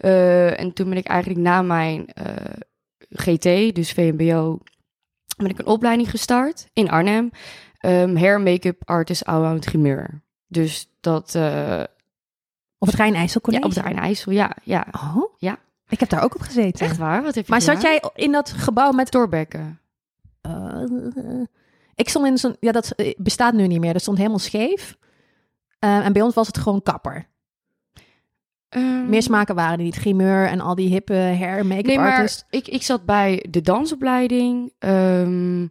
Uh, 0.00 0.60
en 0.60 0.72
toen 0.72 0.88
ben 0.88 0.98
ik 0.98 1.06
eigenlijk 1.06 1.40
na 1.40 1.62
mijn 1.62 2.08
uh, 2.18 2.34
GT, 3.10 3.74
dus 3.74 3.92
VMBO, 3.92 4.58
ben 5.42 5.50
ik 5.50 5.58
een 5.58 5.66
opleiding 5.66 6.10
gestart 6.10 6.66
in 6.72 6.90
Arnhem. 6.90 7.30
Um, 7.80 8.16
hair 8.16 8.40
make-up 8.40 8.82
artist 8.84 9.24
allround 9.24 9.64
grimeur. 9.64 10.22
Dus 10.46 10.90
dat... 11.00 11.34
Uh, 11.36 11.82
op 12.78 12.86
het 12.86 12.96
Rijn-IJssel 12.96 13.40
Ja, 13.44 13.58
op 13.58 13.74
het 13.74 13.78
Rijn-IJssel, 13.78 14.32
ja, 14.32 14.56
ja. 14.62 14.86
Oh? 14.92 15.34
Ja. 15.38 15.58
Ik 15.88 16.00
heb 16.00 16.08
daar 16.08 16.22
ook 16.22 16.34
op 16.34 16.40
gezeten. 16.40 16.86
Echt 16.86 16.96
waar? 16.96 17.22
Wat 17.22 17.34
heb 17.34 17.44
je 17.44 17.50
Maar 17.50 17.60
gedaan? 17.60 17.80
zat 17.80 17.84
jij 17.84 18.10
in 18.14 18.32
dat 18.32 18.50
gebouw 18.50 18.90
met... 18.92 19.10
Doorbekken. 19.10 19.80
Uh, 20.46 21.42
ik 21.94 22.08
stond 22.08 22.26
in 22.26 22.38
zo'n... 22.38 22.56
Ja, 22.60 22.72
dat 22.72 22.94
bestaat 23.16 23.54
nu 23.54 23.66
niet 23.66 23.80
meer. 23.80 23.92
Dat 23.92 24.02
stond 24.02 24.16
helemaal 24.18 24.38
scheef. 24.38 24.96
Uh, 25.80 26.06
en 26.06 26.12
bij 26.12 26.22
ons 26.22 26.34
was 26.34 26.46
het 26.46 26.58
gewoon 26.58 26.82
kapper. 26.82 27.28
Um, 28.76 29.08
Meer 29.08 29.22
smaken 29.22 29.54
waren 29.54 29.78
er 29.78 29.84
niet. 29.84 29.96
Grimeur 29.96 30.46
en 30.46 30.60
al 30.60 30.74
die 30.74 30.88
hippe 30.88 31.14
hair 31.14 31.66
make-up 31.66 31.86
nee, 31.86 31.98
maar 31.98 32.12
artists. 32.12 32.44
Ik, 32.50 32.68
ik 32.68 32.82
zat 32.82 33.04
bij 33.04 33.44
de 33.50 33.60
dansopleiding. 33.60 34.72
Um, 34.78 35.70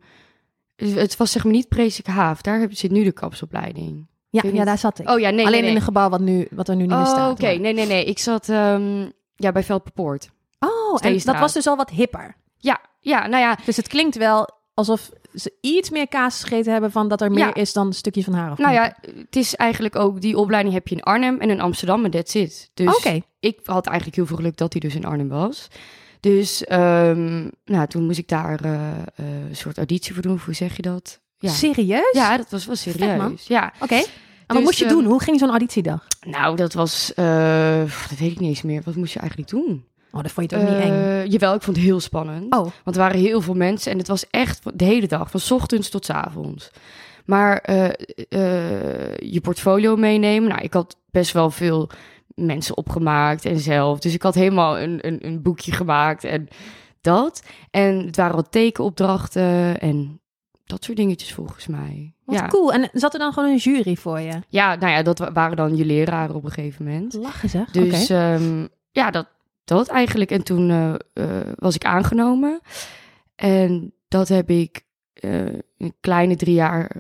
het 0.76 1.18
was 1.18 1.32
zeg 1.32 1.44
maar 1.44 1.54
niet 1.54 1.68
Prezik 1.68 2.06
Haaf. 2.06 2.42
Daar 2.42 2.68
zit 2.70 2.92
nu 2.92 3.04
de 3.04 3.12
kapsopleiding. 3.12 4.08
Ja, 4.30 4.42
ja 4.54 4.64
daar 4.64 4.78
zat 4.78 5.00
ik. 5.00 5.10
Oh 5.10 5.20
ja, 5.20 5.30
nee, 5.30 5.46
Alleen 5.46 5.52
nee, 5.52 5.62
nee. 5.62 5.70
in 5.70 5.76
een 5.76 5.82
gebouw 5.82 6.10
wat, 6.10 6.20
nu, 6.20 6.48
wat 6.52 6.68
er 6.68 6.76
nu 6.76 6.82
niet 6.82 6.92
meer 6.92 7.00
oh, 7.00 7.06
staat. 7.06 7.32
oké. 7.32 7.42
Okay. 7.42 7.56
Nee, 7.56 7.74
nee, 7.74 7.88
nee. 7.88 8.06
Ik 8.06 8.20
zat 8.20 8.48
um, 8.48 9.12
ja, 9.36 9.52
bij 9.52 9.64
Veldpoort. 9.64 10.30
Oh, 10.60 10.98
en 11.02 11.20
dat 11.24 11.40
was 11.40 11.54
dus 11.54 11.68
al 11.68 11.76
wat 11.76 11.90
hipper. 11.90 12.36
Ja, 12.58 12.80
ja, 13.00 13.28
nou 13.28 13.44
ja. 13.44 13.58
Dus 13.66 13.78
het 13.78 13.88
klinkt 13.88 14.18
wel 14.18 14.50
alsof 14.74 15.12
ze 15.34 15.54
iets 15.62 15.90
meer 15.90 16.08
kaas 16.08 16.42
gegeten 16.44 16.72
hebben 16.72 16.92
van 16.92 17.08
dat 17.08 17.22
er 17.22 17.32
meer 17.32 17.40
Ja. 17.40 17.54
is 17.54 17.74
dan 17.74 17.88
een 17.88 17.94
stukje 17.94 18.24
van 18.24 18.34
haar. 18.34 18.52
of 18.52 18.58
Nou 18.58 18.74
ja, 18.74 18.96
het 19.02 19.36
is 19.36 19.56
eigenlijk 19.56 19.96
ook... 19.96 20.22
Die 20.22 20.38
opleiding 20.38 20.74
heb 20.74 20.88
je 20.88 20.96
in 20.96 21.04
Arnhem 21.04 21.40
en 21.40 21.50
in 21.50 21.62
Amsterdam 21.62 22.06
en 22.06 22.12
that's 22.12 22.34
it. 22.34 22.70
Dus 22.74 22.96
Oké. 22.98 23.20
ik 23.40 23.60
had 23.64 23.86
eigenlijk 23.86 24.16
heel 24.16 24.26
veel 24.26 24.36
geluk 24.36 24.58
dat 24.58 24.72
hij 24.74 24.82
dus 24.82 24.96
in 24.96 25.06
Arnhem 25.06 25.30
was. 25.30 25.68
Dus 26.20 26.66
um, 26.72 27.52
nou, 27.66 27.88
toen 27.88 28.06
moest 28.06 28.18
ik 28.18 28.28
daar 28.28 28.66
uh, 28.66 28.72
uh, 28.72 28.90
een 29.50 29.56
soort 29.56 29.78
auditie 29.78 30.14
voor 30.14 30.24
doen. 30.24 30.42
Hoe 30.46 30.54
zeg 30.54 30.76
je 30.76 30.82
dat? 30.82 31.20
Ja, 31.38 31.50
Serieus? 31.52 32.12
ja 32.12 32.38
dat 32.38 32.50
was 32.50 32.66
wel 32.66 32.76
serieus. 32.76 33.48
Ja, 33.48 33.74
Oké. 33.80 33.96
En 33.96 34.56
wat 34.56 34.58
Dus, 34.58 34.66
moest 34.66 34.80
je 34.80 34.86
ehm, 34.86 34.94
doen? 34.94 35.06
Hoe 35.06 35.22
ging 35.24 35.40
zo'n 35.40 35.50
auditiedag? 35.50 36.08
nou, 36.28 36.56
dat 36.56 36.74
was... 36.74 37.12
Uh, 37.16 37.80
dat 38.10 38.20
weet 38.20 38.32
ik 38.32 38.40
niet 38.40 38.50
eens 38.50 38.62
meer. 38.62 38.82
Wat 38.86 38.96
moest 38.96 39.14
je 39.14 39.20
eigenlijk 39.20 39.50
doen? 39.50 39.86
Oh, 40.12 40.22
dat 40.22 40.32
vond 40.32 40.52
je 40.52 40.58
toch 40.58 40.70
niet 40.70 40.80
eng? 40.80 40.92
Eh, 40.92 41.26
Jawel, 41.26 41.54
ik 41.54 41.62
vond 41.62 41.76
het 41.78 41.86
heel 41.86 42.00
spannend. 42.00 42.54
Oh, 42.56 42.68
Want 42.84 42.96
er 42.96 43.02
waren 43.02 43.20
heel 43.20 43.42
veel 43.42 43.54
mensen 43.54 43.92
en 43.92 43.98
het 43.98 44.08
was 44.08 44.26
echt 44.30 44.62
de 44.74 44.86
hele 44.86 45.08
dag, 45.08 45.32
van 45.32 45.58
ochtends 45.58 45.90
tot 45.90 46.06
's 46.06 46.10
avonds. 46.10 46.72
Maar 47.26 47.58
eh, 47.58 47.86
eh, 48.30 49.16
je 49.18 49.42
portfolio 49.42 49.96
meenemen. 49.96 50.50
Nou, 50.50 50.62
ik 50.62 50.74
had 50.74 50.98
best 51.12 51.32
wel 51.34 51.50
veel 51.52 51.90
mensen 52.36 52.78
opgemaakt 52.78 53.46
en 53.46 53.60
zelf. 53.60 54.00
Dus 54.00 54.14
ik 54.14 54.22
had 54.22 54.36
helemaal 54.36 54.80
een, 54.80 55.08
een, 55.08 55.26
een 55.26 55.42
boekje 55.42 55.72
gemaakt 55.72 56.24
en 56.24 56.48
dat. 57.02 57.44
En 57.72 58.06
het 58.06 58.16
waren 58.16 58.36
wat 58.36 58.52
tekenopdrachten 58.52 59.80
en 59.80 60.20
dat 60.66 60.84
soort 60.84 60.98
dingetjes 60.98 61.34
volgens 61.34 61.68
mij. 61.68 62.14
wat 62.26 62.36
ja. 62.36 62.48
cool. 62.48 62.74
En 62.74 62.90
zat 62.94 63.14
er 63.14 63.20
dan 63.20 63.34
gewoon 63.34 63.50
een 63.50 63.58
jury 63.58 63.96
voor 63.96 64.20
je? 64.20 64.40
ja, 64.48 64.76
nou 64.76 64.92
ja, 64.92 65.02
dat 65.04 65.20
wa- 65.20 65.32
waren 65.32 65.58
dan 65.58 65.76
je 65.76 65.86
leraren 65.86 66.36
op 66.36 66.44
een 66.44 66.52
gegeven 66.52 66.86
moment. 66.86 67.14
Lachen 67.14 67.50
zeg. 67.50 67.72
Dus 67.72 68.04
Oké. 68.04 68.14
ehm, 68.14 68.68
ja, 68.92 69.12
dat, 69.12 69.28
dat 69.70 69.88
eigenlijk. 69.88 70.32
En 70.32 70.44
toen 70.44 70.70
eh, 70.70 70.94
eh, 71.14 71.48
was 71.56 71.76
ik 71.76 71.86
aangenomen. 71.86 72.60
En 73.36 73.94
dat 74.08 74.28
heb 74.28 74.50
ik 74.50 74.86
eh, 75.14 75.46
een 75.78 75.94
kleine 76.00 76.36
drie 76.36 76.54
jaar 76.54 76.92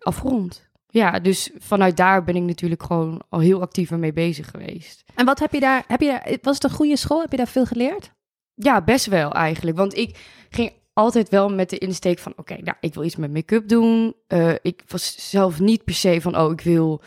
afgerond. 0.00 0.68
Ja, 0.86 1.18
dus 1.18 1.50
vanuit 1.58 1.96
daar 1.96 2.24
ben 2.24 2.36
ik 2.36 2.42
natuurlijk 2.42 2.82
gewoon 2.82 3.22
al 3.28 3.38
heel 3.38 3.60
actief 3.60 3.90
ermee 3.90 4.12
bezig 4.12 4.50
geweest. 4.50 5.04
En 5.14 5.24
wat 5.26 5.38
heb 5.38 5.52
je 5.52 5.60
daar, 5.60 5.84
heb 5.86 6.00
je 6.00 6.06
daar, 6.06 6.36
was 6.42 6.54
het 6.54 6.64
een 6.64 6.70
goede 6.70 6.96
school? 6.96 7.20
Heb 7.20 7.30
je 7.30 7.36
daar 7.36 7.48
veel 7.48 7.66
geleerd? 7.66 8.12
Ja, 8.54 8.82
best 8.82 9.06
wel 9.06 9.32
eigenlijk. 9.32 9.76
Want 9.76 9.96
ik 9.96 10.18
ging 10.50 10.72
altijd 10.92 11.28
wel 11.28 11.48
met 11.48 11.70
de 11.70 11.78
insteek 11.78 12.18
van... 12.18 12.32
oké, 12.36 12.54
nou, 12.54 12.76
ik 12.80 12.94
wil 12.94 13.04
iets 13.04 13.16
met 13.16 13.32
make-up 13.32 13.68
doen. 13.68 14.14
Ik 14.62 14.82
was 14.86 15.30
zelf 15.30 15.60
niet 15.60 15.84
per 15.84 15.94
se 15.94 16.20
van... 16.20 16.38
oh, 16.38 16.52
ik 16.52 16.60
wil 16.60 17.02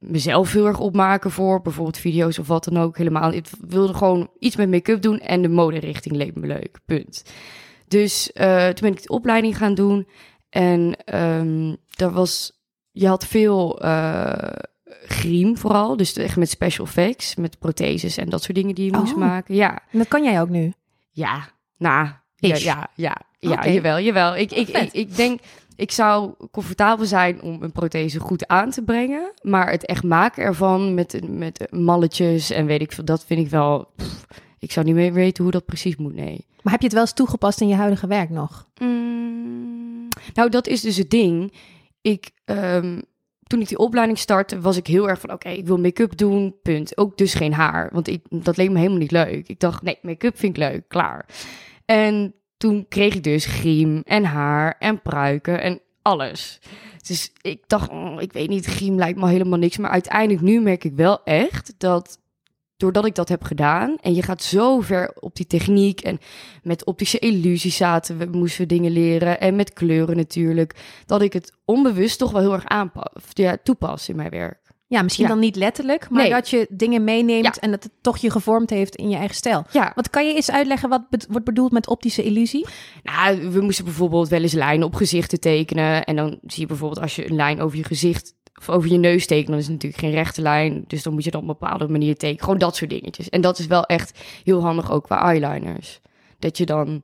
mezelf 0.00 0.52
heel 0.52 0.66
erg 0.66 0.78
opmaken 0.78 1.30
voor 1.30 1.62
bijvoorbeeld 1.62 1.98
video's 1.98 2.38
of 2.38 2.46
wat 2.46 2.64
dan 2.64 2.76
ook. 2.82 2.96
Helemaal. 2.98 3.32
Ik 3.32 3.46
wilde 3.68 3.94
gewoon 3.94 4.30
iets 4.38 4.56
met 4.56 4.70
make-up 4.70 5.02
doen... 5.02 5.18
en 5.18 5.42
de 5.42 5.48
moderichting 5.48 6.14
leek 6.16 6.34
me 6.34 6.46
leuk. 6.46 6.78
Punt. 6.86 7.24
Dus 7.88 8.32
eh, 8.32 8.64
toen 8.68 8.88
ben 8.88 8.92
ik 8.98 9.02
de 9.02 9.08
opleiding 9.08 9.56
gaan 9.56 9.74
doen. 9.74 10.08
En 10.48 10.96
ehm 11.04 11.74
daar 11.88 12.10
was... 12.12 12.52
Je 12.92 13.06
had 13.06 13.26
veel... 13.26 13.80
eh 13.80 14.48
griem 15.06 15.56
vooral, 15.58 15.96
dus 15.96 16.12
echt 16.16 16.36
met 16.36 16.48
special 16.50 16.86
effects, 16.86 17.34
met 17.36 17.58
protheses 17.58 18.16
en 18.16 18.28
dat 18.28 18.42
soort 18.42 18.56
dingen 18.56 18.74
die 18.74 18.90
je 18.90 18.96
moest 18.96 19.12
Oh. 19.12 19.18
maken. 19.18 19.54
Ja, 19.54 19.82
En 19.90 19.98
dat 19.98 20.08
kan 20.08 20.24
jij 20.24 20.40
ook 20.40 20.48
nu. 20.48 20.72
ja, 21.10 21.48
nou, 21.76 22.08
ja, 22.36 22.56
ja, 22.56 22.90
ja, 22.94 23.16
ja, 23.38 23.66
jawel, 23.68 24.00
jawel. 24.00 24.36
Ik, 24.36 24.52
ik, 24.52 24.68
ik, 24.68 24.92
ik 24.92 25.16
denk, 25.16 25.40
ik 25.80 25.90
zou 25.90 26.32
comfortabel 26.50 27.06
zijn 27.06 27.42
om 27.42 27.62
een 27.62 27.72
prothese 27.72 28.20
goed 28.20 28.46
aan 28.46 28.70
te 28.70 28.82
brengen, 28.82 29.32
maar 29.42 29.70
het 29.70 29.86
echt 29.86 30.02
maken 30.02 30.44
ervan 30.44 30.94
met, 30.94 31.20
met 31.28 31.66
malletjes 31.70 32.50
en 32.50 32.66
weet 32.66 32.80
ik 32.80 32.92
veel, 32.92 33.04
dat 33.04 33.24
vind 33.24 33.40
ik 33.40 33.50
wel, 33.50 33.88
pff, 33.96 34.26
ik 34.58 34.72
zou 34.72 34.86
niet 34.86 34.94
meer 34.94 35.12
weten 35.12 35.42
hoe 35.42 35.52
dat 35.52 35.64
precies 35.64 35.96
moet, 35.96 36.14
nee. 36.14 36.46
Maar 36.62 36.72
heb 36.72 36.80
je 36.80 36.86
het 36.86 36.94
wel 36.94 37.04
eens 37.04 37.12
toegepast 37.12 37.60
in 37.60 37.68
je 37.68 37.74
huidige 37.74 38.06
werk 38.06 38.30
nog? 38.30 38.68
Mm, 38.80 40.08
nou, 40.34 40.50
dat 40.50 40.66
is 40.66 40.80
dus 40.80 40.96
het 40.96 41.10
ding. 41.10 41.52
Ik, 42.00 42.30
ehm, 42.44 43.00
toen 43.46 43.60
ik 43.60 43.68
die 43.68 43.78
opleiding 43.78 44.18
startte, 44.18 44.60
was 44.60 44.76
ik 44.76 44.86
heel 44.86 45.08
erg 45.08 45.20
van... 45.20 45.32
oké, 45.32 45.48
ik 45.48 45.66
wil 45.66 45.78
make-up 45.78 46.16
doen, 46.16 46.54
punt. 46.62 46.96
Ook 46.96 47.16
dus 47.16 47.34
geen 47.34 47.52
haar, 47.52 47.90
want 47.92 48.08
ik, 48.08 48.22
dat 48.28 48.56
leek 48.56 48.70
me 48.70 48.78
helemaal 48.78 48.98
niet 48.98 49.10
leuk. 49.10 49.48
Ik 49.48 49.60
dacht, 49.60 49.82
nee, 49.82 49.98
make-up 50.02 50.38
vind 50.38 50.56
ik 50.56 50.62
leuk, 50.62 50.88
klaar. 50.88 51.26
En 51.84 52.34
toen 52.60 52.86
kreeg 52.88 53.14
ik 53.14 53.22
dus 53.22 53.46
griem 53.46 54.02
en 54.04 54.24
haar 54.24 54.76
en 54.78 55.02
pruiken 55.02 55.62
en 55.62 55.80
alles. 56.02 56.60
Dus 57.06 57.32
ik 57.40 57.62
dacht, 57.66 57.90
oh, 57.90 58.22
ik 58.22 58.32
weet 58.32 58.48
niet, 58.48 58.66
griem 58.66 58.96
lijkt 58.96 59.18
me 59.18 59.28
helemaal 59.28 59.58
niks. 59.58 59.76
Maar 59.76 59.90
uiteindelijk 59.90 60.40
nu 60.40 60.60
merk 60.60 60.84
ik 60.84 60.92
wel 60.94 61.24
echt 61.24 61.74
dat 61.78 62.18
doordat 62.76 63.06
ik 63.06 63.14
dat 63.14 63.28
heb 63.28 63.42
gedaan 63.42 63.96
en 64.00 64.14
je 64.14 64.22
gaat 64.22 64.42
zo 64.42 64.80
ver 64.80 65.12
op 65.20 65.36
die 65.36 65.46
techniek 65.46 66.00
en 66.00 66.18
met 66.62 66.84
optische 66.84 67.18
illusies 67.18 67.76
zaten 67.76 68.18
we 68.18 68.24
moesten 68.24 68.68
dingen 68.68 68.92
leren 68.92 69.40
en 69.40 69.56
met 69.56 69.72
kleuren 69.72 70.16
natuurlijk 70.16 70.74
dat 71.06 71.22
ik 71.22 71.32
het 71.32 71.52
onbewust 71.64 72.18
toch 72.18 72.30
wel 72.30 72.40
heel 72.40 72.52
erg 72.52 72.66
aanpas, 72.66 73.32
toepas 73.62 74.08
in 74.08 74.16
mijn 74.16 74.30
werk. 74.30 74.59
Ja, 74.90 75.02
misschien 75.02 75.24
Ja. 75.24 75.30
dan 75.30 75.40
niet 75.40 75.56
letterlijk, 75.56 76.10
maar 76.10 76.22
Nee. 76.22 76.30
dat 76.30 76.48
je 76.48 76.66
dingen 76.70 77.04
meeneemt 77.04 77.44
Ja. 77.44 77.54
en 77.60 77.70
dat 77.70 77.82
het 77.82 77.92
toch 78.00 78.18
je 78.18 78.30
gevormd 78.30 78.70
heeft 78.70 78.96
in 78.96 79.08
je 79.10 79.16
eigen 79.16 79.34
stijl. 79.36 79.64
Ja, 79.72 79.92
Wat 79.94 80.10
kan 80.10 80.26
je 80.26 80.34
eens 80.34 80.50
uitleggen 80.50 80.88
wat 80.88 81.08
be- 81.10 81.24
wordt 81.28 81.44
bedoeld 81.44 81.72
met 81.72 81.88
optische 81.88 82.22
illusie? 82.22 82.66
nou, 83.02 83.50
we 83.50 83.60
moesten 83.60 83.84
bijvoorbeeld 83.84 84.28
wel 84.28 84.42
eens 84.42 84.52
lijnen 84.52 84.86
op 84.86 84.94
gezichten 84.94 85.40
tekenen 85.40 86.04
en 86.04 86.16
dan 86.16 86.38
zie 86.46 86.60
je 86.60 86.66
bijvoorbeeld 86.66 87.00
als 87.00 87.16
je 87.16 87.28
een 87.30 87.36
lijn 87.36 87.60
over 87.60 87.76
je 87.78 87.84
gezicht 87.84 88.34
of 88.60 88.68
over 88.70 88.90
je 88.90 88.98
neus 88.98 89.26
tekent, 89.26 89.46
dan 89.48 89.56
is 89.58 89.64
het 89.64 89.72
natuurlijk 89.72 90.02
geen 90.02 90.12
rechte 90.12 90.42
lijn, 90.42 90.84
dus 90.86 91.02
dan 91.02 91.12
moet 91.12 91.24
je 91.24 91.30
dat 91.30 91.42
op 91.42 91.48
een 91.48 91.56
bepaalde 91.58 91.88
manier 91.88 92.16
tekenen. 92.16 92.42
Gewoon 92.44 92.58
dat 92.58 92.76
soort 92.76 92.90
dingetjes. 92.90 93.28
En 93.28 93.40
dat 93.40 93.58
is 93.58 93.66
wel 93.66 93.84
echt 93.84 94.18
heel 94.44 94.60
handig 94.62 94.90
ook 94.90 95.04
qua 95.04 95.22
eyeliners. 95.22 96.00
Dat 96.38 96.58
je 96.58 96.66
dan 96.66 97.02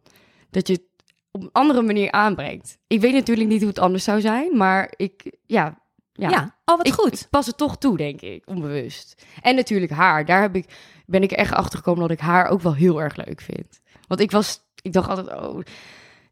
dat 0.50 0.66
je 0.66 0.72
het 0.72 0.82
op 1.30 1.42
een 1.42 1.48
andere 1.52 1.82
manier 1.82 2.10
aanbrengt. 2.10 2.78
Ik 2.86 3.00
weet 3.00 3.12
natuurlijk 3.12 3.48
niet 3.48 3.58
hoe 3.60 3.68
het 3.68 3.78
anders 3.78 4.04
zou 4.04 4.20
zijn, 4.20 4.56
maar 4.56 4.92
ik 4.96 5.32
ja, 5.46 5.78
Ja. 6.16 6.28
ja, 6.30 6.54
Oh, 6.64 6.76
wat 6.76 6.86
ik, 6.86 6.92
goed. 6.92 7.20
ik 7.20 7.26
pas 7.30 7.46
het 7.46 7.56
toch 7.56 7.78
toe, 7.78 7.96
denk 7.96 8.20
ik, 8.20 8.42
onbewust. 8.46 9.26
En 9.42 9.54
natuurlijk 9.54 9.92
haar. 9.92 10.24
Daar 10.24 10.40
heb 10.40 10.56
ik, 10.56 10.66
ben 11.06 11.22
ik 11.22 11.32
echt 11.32 11.52
achter 11.52 11.78
gekomen 11.78 12.00
dat 12.00 12.10
ik 12.10 12.20
haar 12.20 12.48
ook 12.48 12.60
wel 12.60 12.74
heel 12.74 13.02
erg 13.02 13.16
leuk 13.16 13.40
vind. 13.40 13.80
Want 14.08 14.20
ik 14.20 14.30
was, 14.30 14.60
ik 14.82 14.92
dacht 14.92 15.08
altijd, 15.08 15.28
oh, 15.28 15.60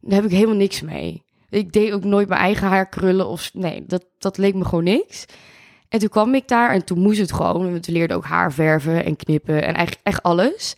daar 0.00 0.22
heb 0.22 0.24
ik 0.24 0.36
helemaal 0.36 0.56
niks 0.56 0.80
mee. 0.80 1.22
Ik 1.48 1.72
deed 1.72 1.92
ook 1.92 2.04
nooit 2.04 2.28
mijn 2.28 2.40
eigen 2.40 2.68
haar 2.68 2.88
krullen 2.88 3.26
of 3.26 3.50
nee, 3.54 3.84
dat, 3.86 4.04
dat 4.18 4.38
leek 4.38 4.54
me 4.54 4.64
gewoon 4.64 4.84
niks. 4.84 5.24
En 5.88 5.98
toen 5.98 6.08
kwam 6.08 6.34
ik 6.34 6.48
daar 6.48 6.70
en 6.70 6.84
toen 6.84 6.98
moest 6.98 7.20
het 7.20 7.32
gewoon. 7.32 7.72
Want 7.72 7.86
we 7.86 7.92
leerden 7.92 8.16
ook 8.16 8.24
haar 8.24 8.52
verven 8.52 9.04
en 9.04 9.16
knippen 9.16 9.62
en 9.62 9.74
eigenlijk 9.74 10.06
echt 10.06 10.22
alles. 10.22 10.74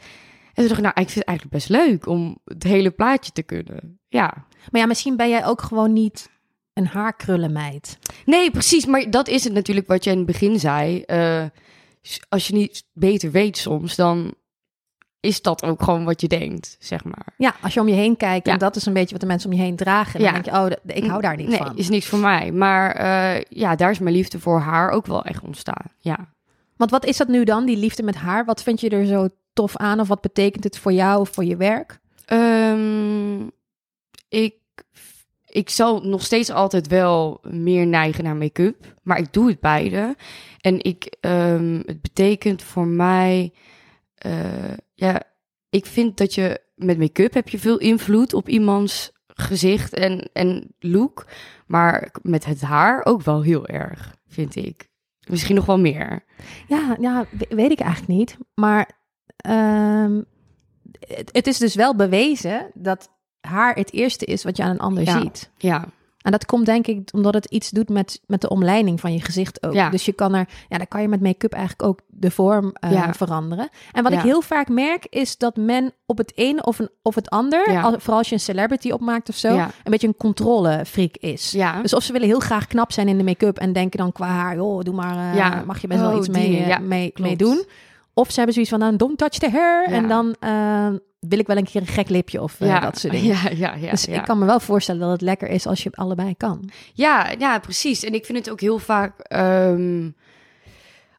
En 0.47 0.55
toen 0.55 0.67
dacht 0.67 0.79
ik, 0.79 0.85
nou, 0.85 1.01
ik 1.01 1.11
vind 1.11 1.15
het 1.15 1.25
eigenlijk 1.25 1.57
best 1.57 1.69
leuk 1.69 2.07
om 2.07 2.39
het 2.45 2.63
hele 2.63 2.91
plaatje 2.91 3.33
te 3.33 3.43
kunnen. 3.43 4.01
Ja. 4.09 4.47
Maar 4.71 4.81
ja, 4.81 4.87
misschien 4.87 5.17
ben 5.17 5.29
jij 5.29 5.47
ook 5.47 5.63
gewoon 5.63 5.93
niet 5.93 6.31
een 6.77 6.87
haarkrullenmeid. 6.87 7.99
Nee, 8.25 8.51
precies. 8.51 8.87
Maar 8.87 9.11
dat 9.11 9.29
is 9.29 9.45
het 9.45 9.53
natuurlijk 9.53 9.87
wat 9.87 10.05
je 10.05 10.11
in 10.11 10.17
het 10.17 10.27
begin 10.27 10.59
zei. 10.59 11.03
Eh, 11.03 11.45
als 12.29 12.47
je 12.47 12.55
niet 12.55 12.85
beter 12.93 13.31
weet 13.31 13.57
soms, 13.57 13.97
dan 13.97 14.35
is 15.21 15.43
dat 15.43 15.63
ook 15.65 15.83
gewoon 15.83 16.05
wat 16.05 16.21
je 16.21 16.29
denkt, 16.29 16.77
zeg 16.81 17.05
maar. 17.05 17.35
Ja, 17.37 17.55
als 17.63 17.75
je 17.75 17.81
om 17.81 17.89
je 17.89 17.95
heen 17.95 18.17
kijkt 18.17 18.47
en 18.47 18.53
Ja. 18.53 18.59
dat 18.59 18.77
is 18.77 18.87
een 18.87 18.93
beetje 18.93 19.11
wat 19.11 19.21
de 19.21 19.27
mensen 19.27 19.51
om 19.51 19.57
je 19.57 19.63
heen 19.63 19.77
dragen, 19.77 20.13
dan 20.21 20.29
Ja. 20.29 20.33
denk 20.33 20.45
je, 20.45 20.51
oh, 20.51 20.97
ik 20.97 21.05
hou 21.07 21.21
daar 21.23 21.37
niet 21.37 21.49
nee, 21.49 21.57
van. 21.59 21.77
is 21.77 21.89
niks 21.89 22.07
voor 22.07 22.19
mij. 22.19 22.53
Maar 22.53 22.91
eh, 22.95 23.43
ja, 23.49 23.77
daar 23.77 23.91
is 23.91 23.99
mijn 23.99 24.15
liefde 24.15 24.41
voor 24.41 24.61
haar 24.61 24.91
ook 24.91 25.07
wel 25.07 25.25
echt 25.25 25.43
ontstaan. 25.43 25.85
Ja. 25.99 26.29
Want 26.77 26.91
wat 26.91 27.05
is 27.05 27.17
dat 27.17 27.29
nu 27.29 27.45
dan, 27.45 27.65
die 27.67 27.77
liefde 27.77 28.03
met 28.03 28.15
haar? 28.15 28.45
Wat 28.45 28.63
vind 28.63 28.81
je 28.81 28.89
er 28.89 29.07
zo 29.07 29.29
tof 29.53 29.77
aan 29.77 30.01
of 30.01 30.09
wat 30.09 30.21
betekent 30.21 30.65
het 30.65 30.79
voor 30.79 30.93
jou 30.93 31.21
of 31.21 31.29
voor 31.31 31.45
je 31.45 31.57
werk? 31.57 31.99
Ehm, 32.25 33.41
ik, 34.29 34.55
ik 35.57 35.71
zal 35.71 36.01
nog 36.01 36.23
steeds 36.23 36.51
altijd 36.51 36.87
wel 36.87 37.41
meer 37.43 37.87
neigen 37.87 38.25
naar 38.25 38.37
make-up, 38.37 38.95
maar 39.03 39.19
ik 39.19 39.33
doe 39.33 39.49
het 39.49 39.61
beide. 39.61 40.17
En 40.61 40.83
ik, 40.85 41.17
ehm, 41.21 41.81
het 41.85 42.03
betekent 42.03 42.63
voor 42.63 42.87
mij, 42.87 43.53
eh, 44.15 44.73
ja, 44.95 45.23
ik 45.71 45.87
vind 45.87 46.17
dat 46.17 46.35
je 46.35 46.61
met 46.75 46.99
make-up 46.99 47.35
heb 47.35 47.49
je 47.49 47.59
veel 47.59 47.79
invloed 47.79 48.35
op 48.35 48.49
iemands 48.49 49.13
gezicht 49.27 49.95
en, 49.95 50.31
en 50.33 50.75
look, 50.79 51.27
maar 51.67 52.11
met 52.23 52.45
het 52.45 52.61
haar 52.61 53.05
ook 53.05 53.23
wel 53.23 53.43
heel 53.43 53.67
erg, 53.67 54.17
vind 54.29 54.57
ik. 54.57 54.89
Misschien 55.29 55.55
nog 55.55 55.67
wel 55.67 55.79
meer. 55.79 56.25
Ja, 56.69 56.97
ja 57.01 57.27
we- 57.31 57.55
weet 57.57 57.71
ik 57.71 57.81
eigenlijk 57.81 58.19
niet. 58.19 58.37
Maar 58.55 58.91
ehm, 59.37 60.23
het 61.33 61.47
is 61.47 61.59
dus 61.59 61.75
wel 61.75 61.97
bewezen 61.97 62.71
dat 62.75 63.15
haar 63.47 63.75
het 63.75 63.93
eerste 63.93 64.25
is 64.25 64.45
wat 64.45 64.57
je 64.57 64.63
aan 64.63 64.71
een 64.71 64.79
ander 64.79 65.05
Ja. 65.05 65.21
ziet. 65.21 65.51
Ja, 65.59 65.85
En 66.23 66.33
dat 66.33 66.47
komt 66.47 66.67
denk 66.67 66.87
ik 66.87 67.09
omdat 67.13 67.35
het 67.35 67.45
iets 67.45 67.71
doet 67.71 67.89
met, 67.89 68.21
met 68.27 68.41
de 68.41 68.49
omleiding 68.49 69.01
van 69.01 69.13
je 69.13 69.21
gezicht 69.21 69.67
ook. 69.67 69.73
Ja. 69.73 69.91
Dus 69.91 70.05
je 70.05 70.13
kan 70.13 70.35
er, 70.35 70.49
ja, 70.69 70.77
dan 70.79 70.89
kan 70.89 71.03
je 71.03 71.09
met 71.09 71.21
make-up 71.21 71.53
eigenlijk 71.53 71.89
ook 71.89 72.01
de 72.07 72.31
vorm 72.31 72.73
eh, 72.75 72.93
Ja. 72.93 73.15
veranderen. 73.15 73.69
En 73.93 74.03
wat 74.03 74.13
Ja. 74.13 74.19
ik 74.19 74.25
heel 74.25 74.41
vaak 74.41 74.69
merk 74.69 75.07
is 75.11 75.37
dat 75.39 75.57
men 75.57 75.93
op 76.07 76.19
het 76.19 76.33
een 76.35 76.65
of, 76.65 76.79
een, 76.79 76.89
of 77.03 77.15
het 77.15 77.31
ander, 77.31 77.81
al- 77.83 77.95
vooral 77.99 78.19
als 78.19 78.29
je 78.29 78.35
een 78.35 78.41
celebrity 78.41 78.91
opmaakt 78.91 79.29
of 79.29 79.37
zo, 79.37 79.55
Ja. 79.55 79.65
een 79.65 79.91
beetje 79.91 80.07
een 80.07 80.17
controlefreak 80.17 81.17
is. 81.17 81.51
ja. 81.51 81.83
Dus 81.83 81.95
of 81.95 82.03
ze 82.03 82.13
willen 82.13 82.29
heel 82.29 82.41
graag 82.41 82.67
knap 82.67 82.93
zijn 82.93 83.09
in 83.09 83.19
de 83.19 83.25
make-up 83.25 83.59
en 83.59 83.73
denken 83.73 83.99
dan 83.99 84.13
qua 84.13 84.27
haar, 84.27 84.57
joh, 84.57 84.83
doe 84.83 84.95
maar, 84.95 85.35
Ja. 85.37 85.63
mag 85.67 85.81
je 85.81 85.87
best 85.87 86.01
wel 86.01 86.11
Oh, 86.11 86.17
iets 86.17 86.29
mee, 86.29 86.57
eh, 86.59 86.67
ja, 86.69 86.79
mee, 86.79 87.13
mee 87.21 87.37
doen. 87.37 87.65
Of 88.15 88.29
ze 88.31 88.35
hebben 88.37 88.53
zoiets 88.55 88.71
van, 88.73 88.81
nou, 88.81 88.97
don't 88.97 89.19
touch 89.19 89.39
the 89.39 89.51
hair. 89.51 89.87
En 89.87 90.09
dan 90.09 90.35
wil 91.29 91.39
ik 91.39 91.47
wel 91.47 91.57
een 91.57 91.65
keer 91.65 91.81
een 91.81 91.87
gek 91.87 92.09
lipje 92.09 92.43
of 92.43 92.61
eh, 92.61 92.69
ja. 92.69 92.81
dat 92.81 92.99
soort 92.99 93.13
dingen. 93.21 93.29
Ja, 93.29 93.51
ja, 93.51 93.75
ja. 93.75 93.91
dus 93.91 94.05
ja. 94.05 94.15
ik 94.15 94.25
kan 94.25 94.39
me 94.39 94.45
wel 94.45 94.61
voorstellen 94.61 95.01
dat 95.01 95.11
het 95.11 95.21
lekker 95.21 95.49
is 95.49 95.67
als 95.67 95.83
je 95.83 95.89
het 95.89 95.99
allebei 95.99 96.37
kan. 96.37 96.71
Ja, 96.93 97.31
ja, 97.39 97.59
precies. 97.59 98.05
En 98.05 98.15
ik 98.15 98.25
vind 98.25 98.39
het 98.39 98.51
ook 98.51 98.61
heel 98.61 98.79
vaak, 98.79 99.21
ehm, 99.21 100.11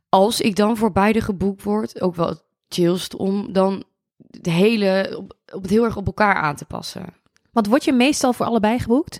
als 0.09 0.41
ik 0.41 0.55
dan 0.55 0.77
voor 0.77 0.91
beide 0.91 1.21
geboekt 1.21 1.63
word, 1.63 2.01
ook 2.01 2.15
wel 2.15 2.27
het 2.27 2.43
chillst 2.67 3.15
om 3.15 3.53
dan 3.53 3.83
de 4.17 4.51
hele, 4.51 5.13
op, 5.17 5.35
op 5.53 5.61
het 5.61 5.71
heel 5.71 5.83
erg 5.83 5.97
op 5.97 6.05
elkaar 6.05 6.35
aan 6.35 6.55
te 6.55 6.65
passen. 6.65 7.05
Want 7.51 7.67
word 7.67 7.83
je 7.83 7.93
meestal 7.93 8.33
voor 8.33 8.45
allebei 8.45 8.79
geboekt? 8.79 9.19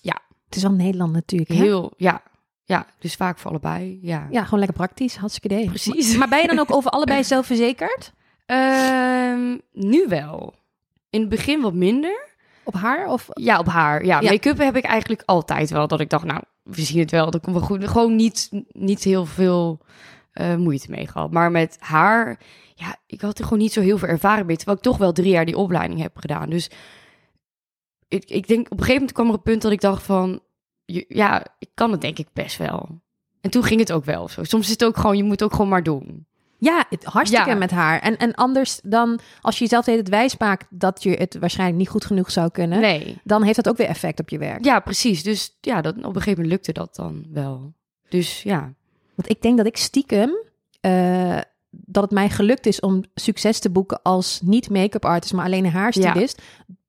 Ja. 0.00 0.20
Het 0.46 0.56
is 0.56 0.62
wel 0.62 0.72
Nederland 0.72 1.12
natuurlijk. 1.12 1.50
Hè? 1.50 1.56
Heel, 1.56 1.92
ja, 1.96 2.22
ja, 2.68 2.86
dus 2.98 3.14
vaak 3.14 3.38
voor 3.38 3.50
allebei, 3.50 3.98
ja. 4.02 4.26
Ja, 4.30 4.44
gewoon 4.44 4.58
lekker 4.58 4.76
praktisch. 4.76 5.16
Hartstikke 5.16 5.54
idee. 5.54 5.66
Precies. 5.66 6.08
Maar, 6.08 6.18
maar 6.18 6.28
ben 6.28 6.40
je 6.40 6.46
dan 6.46 6.58
ook 6.58 6.72
over 6.72 6.90
allebei 6.90 7.24
zelfverzekerd? 7.34 8.12
Ehm, 8.48 9.56
nu 9.72 10.06
wel. 10.08 10.54
In 11.10 11.20
het 11.20 11.28
begin 11.28 11.60
wat 11.60 11.74
minder. 11.74 12.26
Op 12.64 12.74
haar? 12.74 13.06
Of... 13.06 13.28
Ja, 13.32 13.58
op 13.58 13.66
haar. 13.66 14.04
Ja, 14.04 14.20
Ja. 14.20 14.30
make-up 14.30 14.58
heb 14.58 14.76
ik 14.76 14.84
eigenlijk 14.84 15.22
altijd 15.26 15.70
wel. 15.70 15.88
Dat 15.88 16.00
ik 16.00 16.10
dacht, 16.10 16.24
nou, 16.24 16.42
we 16.62 16.82
zien 16.82 16.98
het 16.98 17.10
wel. 17.10 17.30
Dat 17.30 17.42
komt 17.42 17.56
wel 17.56 17.64
goed. 17.64 17.88
Gewoon 17.88 18.16
niet, 18.16 18.48
niet 18.68 19.04
heel 19.04 19.26
veel 19.26 19.80
eh, 20.32 20.56
moeite 20.56 20.90
mee 20.90 21.06
gehad. 21.06 21.30
Maar 21.30 21.50
met 21.50 21.76
haar, 21.80 22.40
ja, 22.74 22.96
ik 23.06 23.20
had 23.20 23.38
er 23.38 23.44
gewoon 23.44 23.58
niet 23.58 23.72
zo 23.72 23.80
heel 23.80 23.98
veel 23.98 24.08
ervaring 24.08 24.46
mee. 24.46 24.56
Terwijl 24.56 24.76
ik 24.76 24.82
toch 24.82 24.96
wel 24.96 25.12
drie 25.12 25.30
jaar 25.30 25.44
die 25.44 25.56
opleiding 25.56 26.00
heb 26.00 26.16
gedaan. 26.16 26.50
Dus 26.50 26.70
ik, 28.08 28.24
ik 28.24 28.46
denk, 28.48 28.64
op 28.64 28.70
een 28.70 28.78
gegeven 28.78 28.94
moment 28.94 29.12
kwam 29.12 29.26
er 29.26 29.32
een 29.34 29.42
punt 29.42 29.62
dat 29.62 29.72
ik 29.72 29.80
dacht 29.80 30.02
van, 30.02 30.40
ja, 31.08 31.46
ik 31.58 31.68
kan 31.74 31.90
het 31.92 32.00
denk 32.00 32.18
ik 32.18 32.28
best 32.32 32.56
wel. 32.58 33.00
En 33.40 33.50
toen 33.50 33.62
ging 33.64 33.80
het 33.80 33.92
ook 33.92 34.04
wel 34.04 34.28
zo. 34.28 34.44
Soms 34.44 34.64
is 34.64 34.72
het 34.72 34.84
ook 34.84 34.96
gewoon, 34.96 35.16
je 35.16 35.24
moet 35.24 35.42
ook 35.42 35.52
gewoon 35.52 35.68
maar 35.68 35.82
doen. 35.82 36.26
Ja, 36.58 36.84
het, 36.90 37.04
hartstikke 37.04 37.48
Ja. 37.48 37.54
met 37.56 37.70
haar. 37.70 38.00
En, 38.00 38.16
en 38.16 38.34
anders 38.34 38.80
dan 38.82 39.18
als 39.40 39.58
je 39.58 39.64
jezelf 39.64 39.84
de 39.84 39.90
hele 39.90 40.02
tijd 40.02 40.14
wijs 40.20 40.36
maakt 40.36 40.66
dat 40.70 41.02
je 41.02 41.10
het 41.10 41.36
waarschijnlijk 41.40 41.78
niet 41.78 41.88
goed 41.88 42.04
genoeg 42.04 42.30
zou 42.30 42.50
kunnen, 42.50 42.80
Nee. 42.80 43.20
dan 43.24 43.42
heeft 43.42 43.56
dat 43.56 43.68
ook 43.68 43.76
weer 43.76 43.86
effect 43.86 44.20
op 44.20 44.28
je 44.28 44.38
werk. 44.38 44.64
Ja, 44.64 44.80
precies. 44.80 45.22
Dus 45.22 45.56
ja, 45.60 45.80
dat, 45.80 45.94
op 45.96 46.02
een 46.04 46.12
gegeven 46.12 46.30
moment 46.30 46.50
lukte 46.50 46.72
dat 46.72 46.94
dan 46.96 47.24
wel. 47.32 47.72
Dus 48.08 48.42
ja. 48.42 48.72
Want 49.14 49.30
ik 49.30 49.42
denk 49.42 49.56
dat 49.56 49.66
ik 49.66 49.76
stiekem 49.76 50.36
eh, 50.80 51.38
dat 51.70 52.02
het 52.02 52.12
mij 52.12 52.30
gelukt 52.30 52.66
is 52.66 52.80
om 52.80 53.02
succes 53.14 53.58
te 53.58 53.70
boeken 53.70 54.02
als 54.02 54.40
niet 54.44 54.70
make-up 54.70 55.04
artist, 55.04 55.32
maar 55.32 55.44
alleen 55.44 55.64
een 55.64 55.70
haarstylist, 55.70 56.42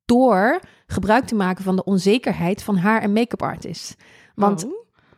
door 0.04 0.60
gebruik 0.86 1.24
te 1.26 1.34
maken 1.34 1.64
van 1.64 1.76
de 1.76 1.84
onzekerheid 1.84 2.62
van 2.62 2.76
haar 2.76 3.02
en 3.02 3.12
make-up 3.12 3.42
artist. 3.42 3.96
Want 4.34 4.64
Oh. 4.64 4.70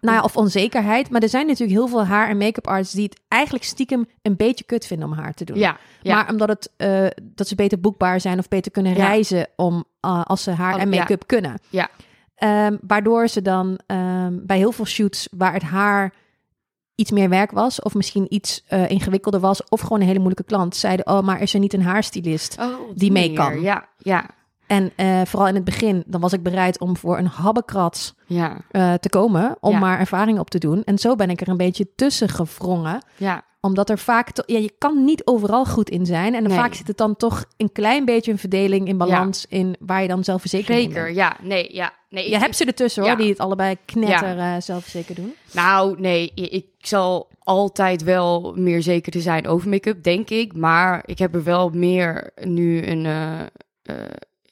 Nou 0.03 0.17
ja, 0.17 0.23
of 0.23 0.37
onzekerheid, 0.37 1.11
maar 1.11 1.23
er 1.23 1.29
zijn 1.29 1.47
natuurlijk 1.47 1.79
heel 1.79 1.89
veel 1.89 2.05
haar 2.05 2.29
en 2.29 2.37
make-up 2.37 2.67
artists 2.67 2.95
die 2.95 3.05
het 3.05 3.21
eigenlijk 3.29 3.65
stiekem 3.65 4.09
een 4.23 4.37
beetje 4.37 4.65
kut 4.65 4.87
vinden 4.87 5.09
om 5.09 5.15
haar 5.15 5.35
te 5.35 5.45
doen. 5.45 5.59
Ja, 5.59 5.77
ja. 6.03 6.15
Maar 6.15 6.31
omdat 6.31 6.49
het, 6.49 6.71
eh, 6.77 7.07
dat 7.23 7.49
ze 7.49 7.55
beter 7.55 7.81
boekbaar 7.81 8.21
zijn 8.21 8.39
of 8.39 8.49
beter 8.49 8.73
kunnen 8.73 8.95
reizen 8.95 9.49
om, 9.57 9.85
eh, 10.01 10.23
als 10.23 10.43
ze 10.43 10.51
haar 10.51 10.79
en 10.79 10.89
make-up 10.89 11.27
kunnen. 11.27 11.61
Ja. 11.69 11.89
Ehm, 12.35 12.77
waardoor 12.81 13.29
ze 13.29 13.43
dan 13.43 13.79
ehm, 13.87 14.39
bij 14.43 14.57
heel 14.57 14.73
veel 14.73 14.87
shoots 14.87 15.29
waar 15.31 15.53
het 15.53 15.63
haar 15.63 16.15
iets 16.95 17.11
meer 17.11 17.29
werk 17.29 17.51
was, 17.51 17.83
of 17.83 17.95
misschien 17.95 18.35
iets 18.35 18.65
eh, 18.67 18.91
ingewikkelder 18.91 19.41
was, 19.41 19.69
of 19.69 19.81
gewoon 19.81 20.01
een 20.01 20.07
hele 20.07 20.19
moeilijke 20.19 20.45
klant, 20.45 20.77
zeiden: 20.77 21.07
Oh, 21.07 21.21
maar 21.21 21.41
is 21.41 21.55
er 21.55 21.61
niet 21.61 21.73
een 21.73 21.83
haarstylist? 21.83 22.57
Oh, 22.61 22.75
die 22.95 23.13
mee 23.13 23.33
kan. 23.33 23.61
Ja, 23.61 23.89
ja, 23.99 24.31
En 24.73 24.93
eh, 24.97 25.21
vooral 25.27 25.49
in 25.49 25.55
het 25.55 25.65
begin, 25.65 26.03
dan 26.07 26.21
was 26.21 26.33
ik 26.33 26.43
bereid 26.43 26.81
om 26.81 26.97
voor 26.97 27.19
een 27.19 27.27
habbekrats 27.27 28.15
ja, 28.27 28.57
eh, 28.71 28.95
te 28.95 29.09
komen, 29.09 29.57
om 29.61 29.73
Ja. 29.73 29.79
maar 29.79 29.99
ervaring 29.99 30.39
op 30.39 30.51
te 30.51 30.59
doen. 30.59 30.85
En 30.85 30.99
zo 30.99 31.15
ben 31.15 31.31
ik 31.31 31.41
er 31.41 31.49
een 31.49 31.57
beetje 31.57 31.87
tussen 31.97 32.29
gevrongen 32.29 33.03
ja. 33.17 33.43
omdat 33.61 33.91
er 33.91 33.99
vaak, 33.99 34.31
to- 34.31 34.43
ja, 34.47 34.59
je 34.59 34.73
kan 34.79 35.05
niet 35.05 35.27
overal 35.27 35.65
goed 35.65 35.91
in 35.91 36.07
zijn. 36.07 36.35
En 36.35 36.43
Nee. 36.43 36.57
vaak 36.57 36.75
zit 36.75 36.87
het 36.89 36.97
dan 36.97 37.17
toch 37.17 37.45
een 37.57 37.73
klein 37.73 38.05
beetje 38.05 38.33
een 38.33 38.39
verdeling 38.39 38.89
in 38.89 38.97
balans 38.99 39.47
in 39.49 39.77
waar 39.81 40.03
je 40.03 40.09
dan 40.09 40.25
zelfverzekerd 40.25 40.79
in 40.79 40.83
Zeker, 40.85 41.03
bent. 41.05 41.17
ja. 41.17 41.37
Nee, 41.43 41.75
ja. 41.75 41.93
Nee, 42.11 42.29
Je 42.29 42.35
ik- 42.35 42.41
hebt 42.41 42.57
ze 42.57 42.65
ertussen 42.65 43.03
hoor, 43.05 43.17
die 43.17 43.29
het 43.29 43.39
allebei 43.39 43.77
knetter 43.85 44.39
eh, 44.39 44.55
zelfverzekerd 44.59 45.17
doen. 45.17 45.35
Nou, 45.53 46.01
nee, 46.01 46.33
ik 46.35 46.67
zal 46.79 47.29
altijd 47.39 48.03
wel 48.03 48.53
meer 48.57 48.83
zeker 48.83 49.13
te 49.13 49.21
zijn 49.21 49.47
over 49.47 49.69
make-up, 49.69 50.03
denk 50.03 50.31
ik. 50.31 50.57
Maar 50.57 51.03
ik 51.07 51.19
heb 51.19 51.35
er 51.35 51.45
wel 51.45 51.71
meer 51.71 52.31
nu 52.45 52.87
een, 52.87 53.07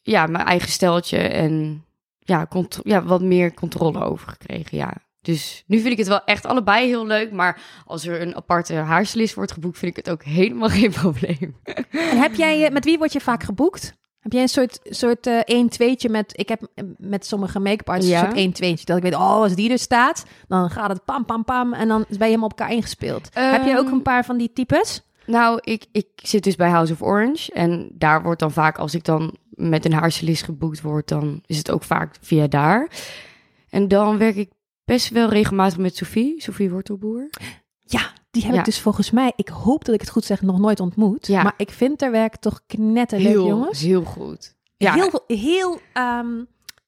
ja, 0.02 0.26
mijn 0.26 0.45
eigen 0.45 0.69
steltje 0.71 1.19
en 1.19 1.85
ja, 2.19 2.49
ja, 2.83 3.02
wat 3.02 3.23
meer 3.23 3.54
controle 3.54 4.04
over 4.04 4.28
gekregen, 4.28 4.76
ja. 4.76 4.92
Dus 5.23 5.64
nu 5.66 5.78
vind 5.78 5.92
ik 5.92 5.99
het 5.99 6.09
wel 6.09 6.25
echt 6.25 6.47
allebei 6.47 6.87
heel 6.87 7.07
leuk. 7.07 7.33
Maar 7.33 7.61
als 7.85 8.07
er 8.07 8.21
een 8.21 8.37
aparte 8.37 8.75
haarstylist 8.75 9.35
wordt 9.35 9.52
geboekt, 9.52 9.78
vind 9.78 9.97
ik 9.97 10.04
het 10.04 10.14
ook 10.14 10.23
helemaal 10.25 10.69
geen 10.78 10.90
probleem. 10.90 11.57
En 11.90 12.19
heb 12.21 12.35
jij, 12.35 12.64
eh, 12.66 12.73
met 12.73 12.85
wie 12.85 12.99
word 12.99 13.12
je 13.12 13.21
vaak 13.21 13.42
geboekt? 13.42 13.99
Heb 14.21 14.33
jij 14.33 14.42
een 14.42 14.49
soort, 14.49 14.78
soort 14.83 15.26
eh 15.26 15.40
1-2'tje 15.64 16.11
met... 16.11 16.33
Ik 16.38 16.49
heb 16.49 16.69
eh, 16.75 16.85
met 16.97 17.26
sommige 17.26 17.59
make-up 17.61 17.88
artists 17.88 18.11
Ja. 18.11 18.37
een 18.37 18.54
soort 18.54 18.78
1-2'tje. 18.78 18.85
Dat 18.85 18.97
ik 18.97 19.02
weet, 19.02 19.14
oh, 19.14 19.21
als 19.42 19.54
die 19.54 19.71
er 19.71 19.78
staat, 19.78 20.25
dan 20.49 20.71
gaat 20.71 20.88
het 20.88 21.04
pam, 21.04 21.25
pam, 21.25 21.45
pam. 21.45 21.73
En 21.73 21.88
dan 21.88 22.04
ben 22.09 22.19
je 22.19 22.25
helemaal 22.25 22.49
op 22.49 22.59
elkaar 22.59 22.75
ingespeeld. 22.75 23.28
heb 23.33 23.64
jij 23.64 23.78
ook 23.78 23.85
Ehm, 23.87 23.95
een 23.95 24.02
paar 24.02 24.25
van 24.25 24.37
die 24.37 24.52
types? 24.52 25.02
Nou, 25.26 25.59
ik, 25.62 25.87
ik 25.92 26.07
zit 26.14 26.45
dus 26.45 26.57
bij 26.57 26.69
House 26.71 26.92
of 26.92 27.02
Orange. 27.02 27.52
En 27.52 27.90
daar 27.92 28.23
wordt 28.23 28.40
dan 28.40 28.52
vaak, 28.52 28.78
als 28.78 28.95
ik 28.95 29.04
dan 29.04 29.37
met 29.68 29.84
een 29.84 29.92
haarstylist 29.92 30.42
geboekt 30.44 30.80
word, 30.80 31.08
dan 31.08 31.42
is 31.46 31.56
het 31.58 31.70
ook 31.70 31.82
vaak 31.82 32.16
via 32.20 32.46
daar. 32.46 32.90
En 33.68 33.88
dan 33.88 34.18
werk 34.18 34.36
ik 34.36 34.50
best 34.84 35.08
wel 35.08 35.28
regelmatig 35.28 35.78
met 35.78 35.96
Sophie, 35.96 36.42
Sophie 36.42 36.70
Wortelboer. 36.70 37.30
Ja, 37.78 38.12
die 38.30 38.42
heb 38.44 38.52
Ja. 38.52 38.58
ik 38.58 38.64
dus 38.64 38.80
volgens 38.80 39.10
mij, 39.10 39.32
ik 39.36 39.48
hoop 39.48 39.84
dat 39.84 39.94
ik 39.94 40.00
het 40.00 40.10
goed 40.10 40.24
zeg, 40.24 40.42
nog 40.42 40.58
nooit 40.58 40.80
ontmoet. 40.80 41.26
Ja. 41.26 41.42
Maar 41.42 41.54
ik 41.56 41.70
vind 41.70 42.00
haar 42.00 42.10
werk 42.10 42.36
toch 42.36 42.60
knetterleuk, 42.66 43.34
jongens. 43.34 43.80
heel 43.80 44.02
goed. 44.04 44.56
Ja, 44.76 44.94
Heel, 44.94 45.24
heel 45.26 45.80
ehm, 45.92 46.44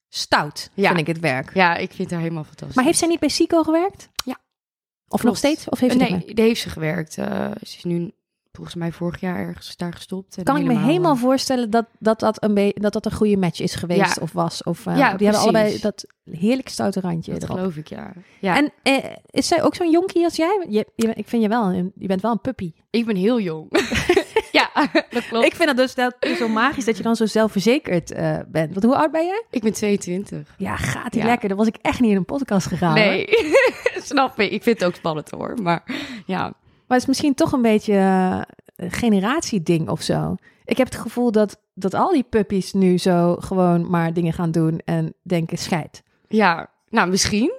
stout, 0.08 0.70
Ja. 0.74 0.86
vind 0.88 1.00
ik 1.00 1.06
het 1.06 1.20
werk. 1.20 1.54
ja, 1.54 1.76
ik 1.76 1.92
vind 1.92 2.10
haar 2.10 2.20
helemaal 2.20 2.44
fantastisch. 2.44 2.76
Maar 2.76 2.84
heeft 2.84 2.98
zij 2.98 3.08
niet 3.08 3.20
bij 3.20 3.28
Sico 3.28 3.62
gewerkt? 3.62 4.08
Ja. 4.24 4.32
Of 4.32 5.20
Klopt. 5.20 5.24
nog 5.24 5.36
steeds? 5.36 5.68
Of 5.68 5.78
heeft 5.78 5.92
ze 5.92 5.98
nee, 5.98 6.34
daar 6.34 6.46
heeft 6.46 6.60
ze 6.60 6.70
gewerkt. 6.70 7.18
Eh, 7.18 7.50
ze 7.62 7.76
is 7.76 7.84
nu 7.84 8.12
volgens 8.52 8.74
mij 8.76 8.92
vorig 8.92 9.20
jaar 9.20 9.36
ergens 9.38 9.76
daar 9.76 9.92
gestopt. 9.92 10.36
En 10.36 10.44
Kan 10.44 10.56
ik 10.56 10.64
me 10.64 10.78
helemaal 10.78 11.16
voorstellen 11.16 11.70
dat 11.70 11.86
dat, 11.98 12.20
dat, 12.20 12.42
een, 12.42 12.54
be- 12.54 12.74
dat 12.74 12.92
dat 12.92 13.06
een 13.06 13.12
goede 13.12 13.36
match 13.36 13.60
is 13.60 13.74
geweest 13.74 14.16
Ja. 14.16 14.22
of 14.22 14.32
was. 14.32 14.62
Of, 14.62 14.86
eh, 14.86 14.96
Ja, 14.96 15.14
die 15.16 15.26
hebben 15.26 15.42
allebei 15.44 15.78
dat 15.80 16.04
heerlijk 16.30 16.68
stoute 16.68 17.00
randje 17.00 17.32
Dat 17.32 17.42
erop. 17.42 17.56
geloof 17.56 17.76
ik, 17.76 17.86
ja. 17.88 18.12
ja. 18.40 18.56
En 18.56 18.72
eh, 18.82 19.04
is 19.30 19.46
zij 19.48 19.62
ook 19.62 19.74
zo'n 19.74 19.90
jonkie 19.90 20.24
als 20.24 20.36
jij? 20.36 20.66
Je, 20.68 20.86
je, 20.96 21.08
ik 21.14 21.28
vind 21.28 21.42
je 21.42 21.48
wel, 21.48 21.64
een, 21.72 21.92
je 21.98 22.06
bent 22.06 22.20
wel 22.22 22.30
een 22.30 22.40
puppy. 22.40 22.72
ik 22.90 23.06
ben 23.06 23.16
heel 23.16 23.40
jong. 23.40 23.66
ja, 24.52 24.70
dat 25.10 25.28
klopt. 25.28 25.46
Ik 25.46 25.54
vind 25.54 25.68
het 25.68 25.76
dus 25.78 25.94
dat, 25.94 26.14
zo 26.38 26.48
magisch 26.48 26.84
dat 26.84 26.96
je 26.96 27.02
dan 27.02 27.16
zo 27.16 27.26
zelfverzekerd 27.26 28.10
eh, 28.12 28.38
bent. 28.48 28.70
Want 28.72 28.84
hoe 28.84 28.96
oud 28.96 29.10
ben 29.12 29.24
jij? 29.26 29.44
ik 29.50 29.62
ben 29.62 29.72
22. 29.72 30.54
Ja, 30.58 30.76
gaat 30.76 31.12
die 31.12 31.20
Ja. 31.20 31.26
lekker. 31.26 31.48
Dan 31.48 31.58
was 31.58 31.66
ik 31.66 31.76
echt 31.82 32.00
niet 32.00 32.10
in 32.10 32.16
een 32.16 32.24
podcast 32.24 32.66
gegaan. 32.66 32.94
Nee, 32.94 33.28
snap 34.10 34.40
ik. 34.40 34.50
Ik 34.50 34.62
vind 34.62 34.78
het 34.78 34.88
ook 34.88 34.94
spannend 34.94 35.30
hoor. 35.30 35.54
Maar 35.62 35.82
ja, 36.26 36.52
het 36.92 37.02
is 37.02 37.09
misschien 37.09 37.35
toch 37.35 37.52
een 37.52 37.62
beetje 37.62 37.94
eh, 37.94 38.40
een 38.76 38.90
generatieding 38.90 39.88
of 39.88 40.02
zo. 40.02 40.37
Ik 40.64 40.76
heb 40.76 40.87
het 40.87 41.00
gevoel 41.00 41.33
dat, 41.33 41.61
dat 41.74 41.94
al 41.94 42.12
die 42.12 42.26
puppies 42.28 42.72
nu 42.72 42.98
zo 42.98 43.37
gewoon 43.37 43.90
maar 43.90 44.12
dingen 44.12 44.33
gaan 44.33 44.50
doen 44.50 44.81
en 44.85 45.14
denken 45.22 45.59
scheid. 45.59 46.02
ja 46.28 46.70
nou 46.92 47.11
misschien. 47.11 47.52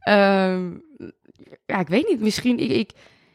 Ehm, 0.00 0.70
ja, 1.66 1.78
ik 1.78 1.88
weet 1.88 2.08
niet. 2.08 2.20
Misschien, 2.20 2.58
ik, 2.58 2.70
ik, 2.70 2.92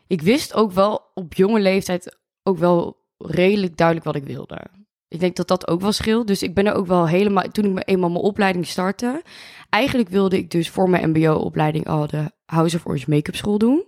ik 0.07 0.21
wist 0.21 0.53
ook 0.53 0.71
wel 0.71 1.01
op 1.13 1.33
jonge 1.33 1.59
leeftijd 1.59 2.17
ook 2.43 2.57
wel 2.57 2.97
redelijk 3.17 3.77
duidelijk 3.77 4.05
wat 4.05 4.15
ik 4.15 4.23
wilde. 4.23 4.61
Ik 5.07 5.19
denk 5.19 5.35
dat 5.35 5.47
dat 5.47 5.67
ook 5.67 5.81
wel 5.81 5.91
scheelt. 5.91 6.27
Dus 6.27 6.43
ik 6.43 6.53
ben 6.53 6.65
er 6.65 6.73
ook 6.73 6.87
wel 6.87 7.07
helemaal... 7.07 7.43
Toen 7.43 7.65
ik 7.65 7.71
me 7.71 7.81
eenmaal 7.81 8.09
mijn 8.09 8.23
opleiding 8.23 8.67
startte... 8.67 9.23
Eigenlijk 9.69 10.09
wilde 10.09 10.37
ik 10.37 10.51
dus 10.51 10.69
voor 10.69 10.89
mijn 10.89 11.09
mbo-opleiding 11.09 11.87
al 11.87 12.07
de 12.07 12.31
House 12.45 12.75
of 12.75 12.85
Orange 12.85 13.09
Make-up 13.09 13.35
School 13.35 13.57
doen. 13.57 13.83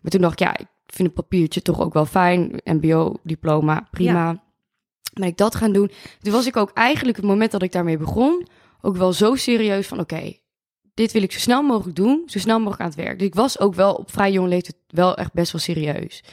Maar 0.00 0.10
toen 0.10 0.20
dacht 0.20 0.40
ik, 0.40 0.46
ja, 0.46 0.58
ik 0.58 0.66
vind 0.94 1.08
een 1.08 1.14
papiertje 1.14 1.62
toch 1.62 1.80
ook 1.80 1.92
wel 1.92 2.06
fijn. 2.06 2.60
MBO-diploma, 2.64 3.88
prima. 3.90 4.42
Ben 5.12 5.28
ik 5.28 5.36
dat 5.36 5.54
gaan 5.54 5.72
doen. 5.72 5.90
Toen 6.20 6.32
was 6.32 6.46
ik 6.46 6.56
ook 6.56 6.70
eigenlijk 6.70 7.16
het 7.16 7.26
moment 7.26 7.50
dat 7.50 7.62
ik 7.62 7.72
daarmee 7.72 7.96
begon... 7.96 8.46
ook 8.80 8.96
wel 8.96 9.12
zo 9.12 9.34
serieus 9.34 9.86
van, 9.86 10.00
oké, 10.00 10.32
dit 10.94 11.12
wil 11.12 11.22
ik 11.22 11.32
zo 11.32 11.38
snel 11.38 11.62
mogelijk 11.62 11.96
doen. 11.96 12.22
Zo 12.26 12.38
snel 12.38 12.58
mogelijk 12.58 12.80
aan 12.80 12.86
het 12.86 12.96
werk. 12.96 13.18
Dus 13.18 13.26
ik 13.26 13.34
was 13.34 13.60
ook 13.60 13.74
wel 13.74 13.94
op 13.94 14.10
vrij 14.12 14.32
jonge 14.32 14.48
leeftijd 14.48 14.76
wel 14.88 15.16
echt 15.16 15.32
best 15.32 15.52
wel 15.52 15.60
serieus. 15.60 16.24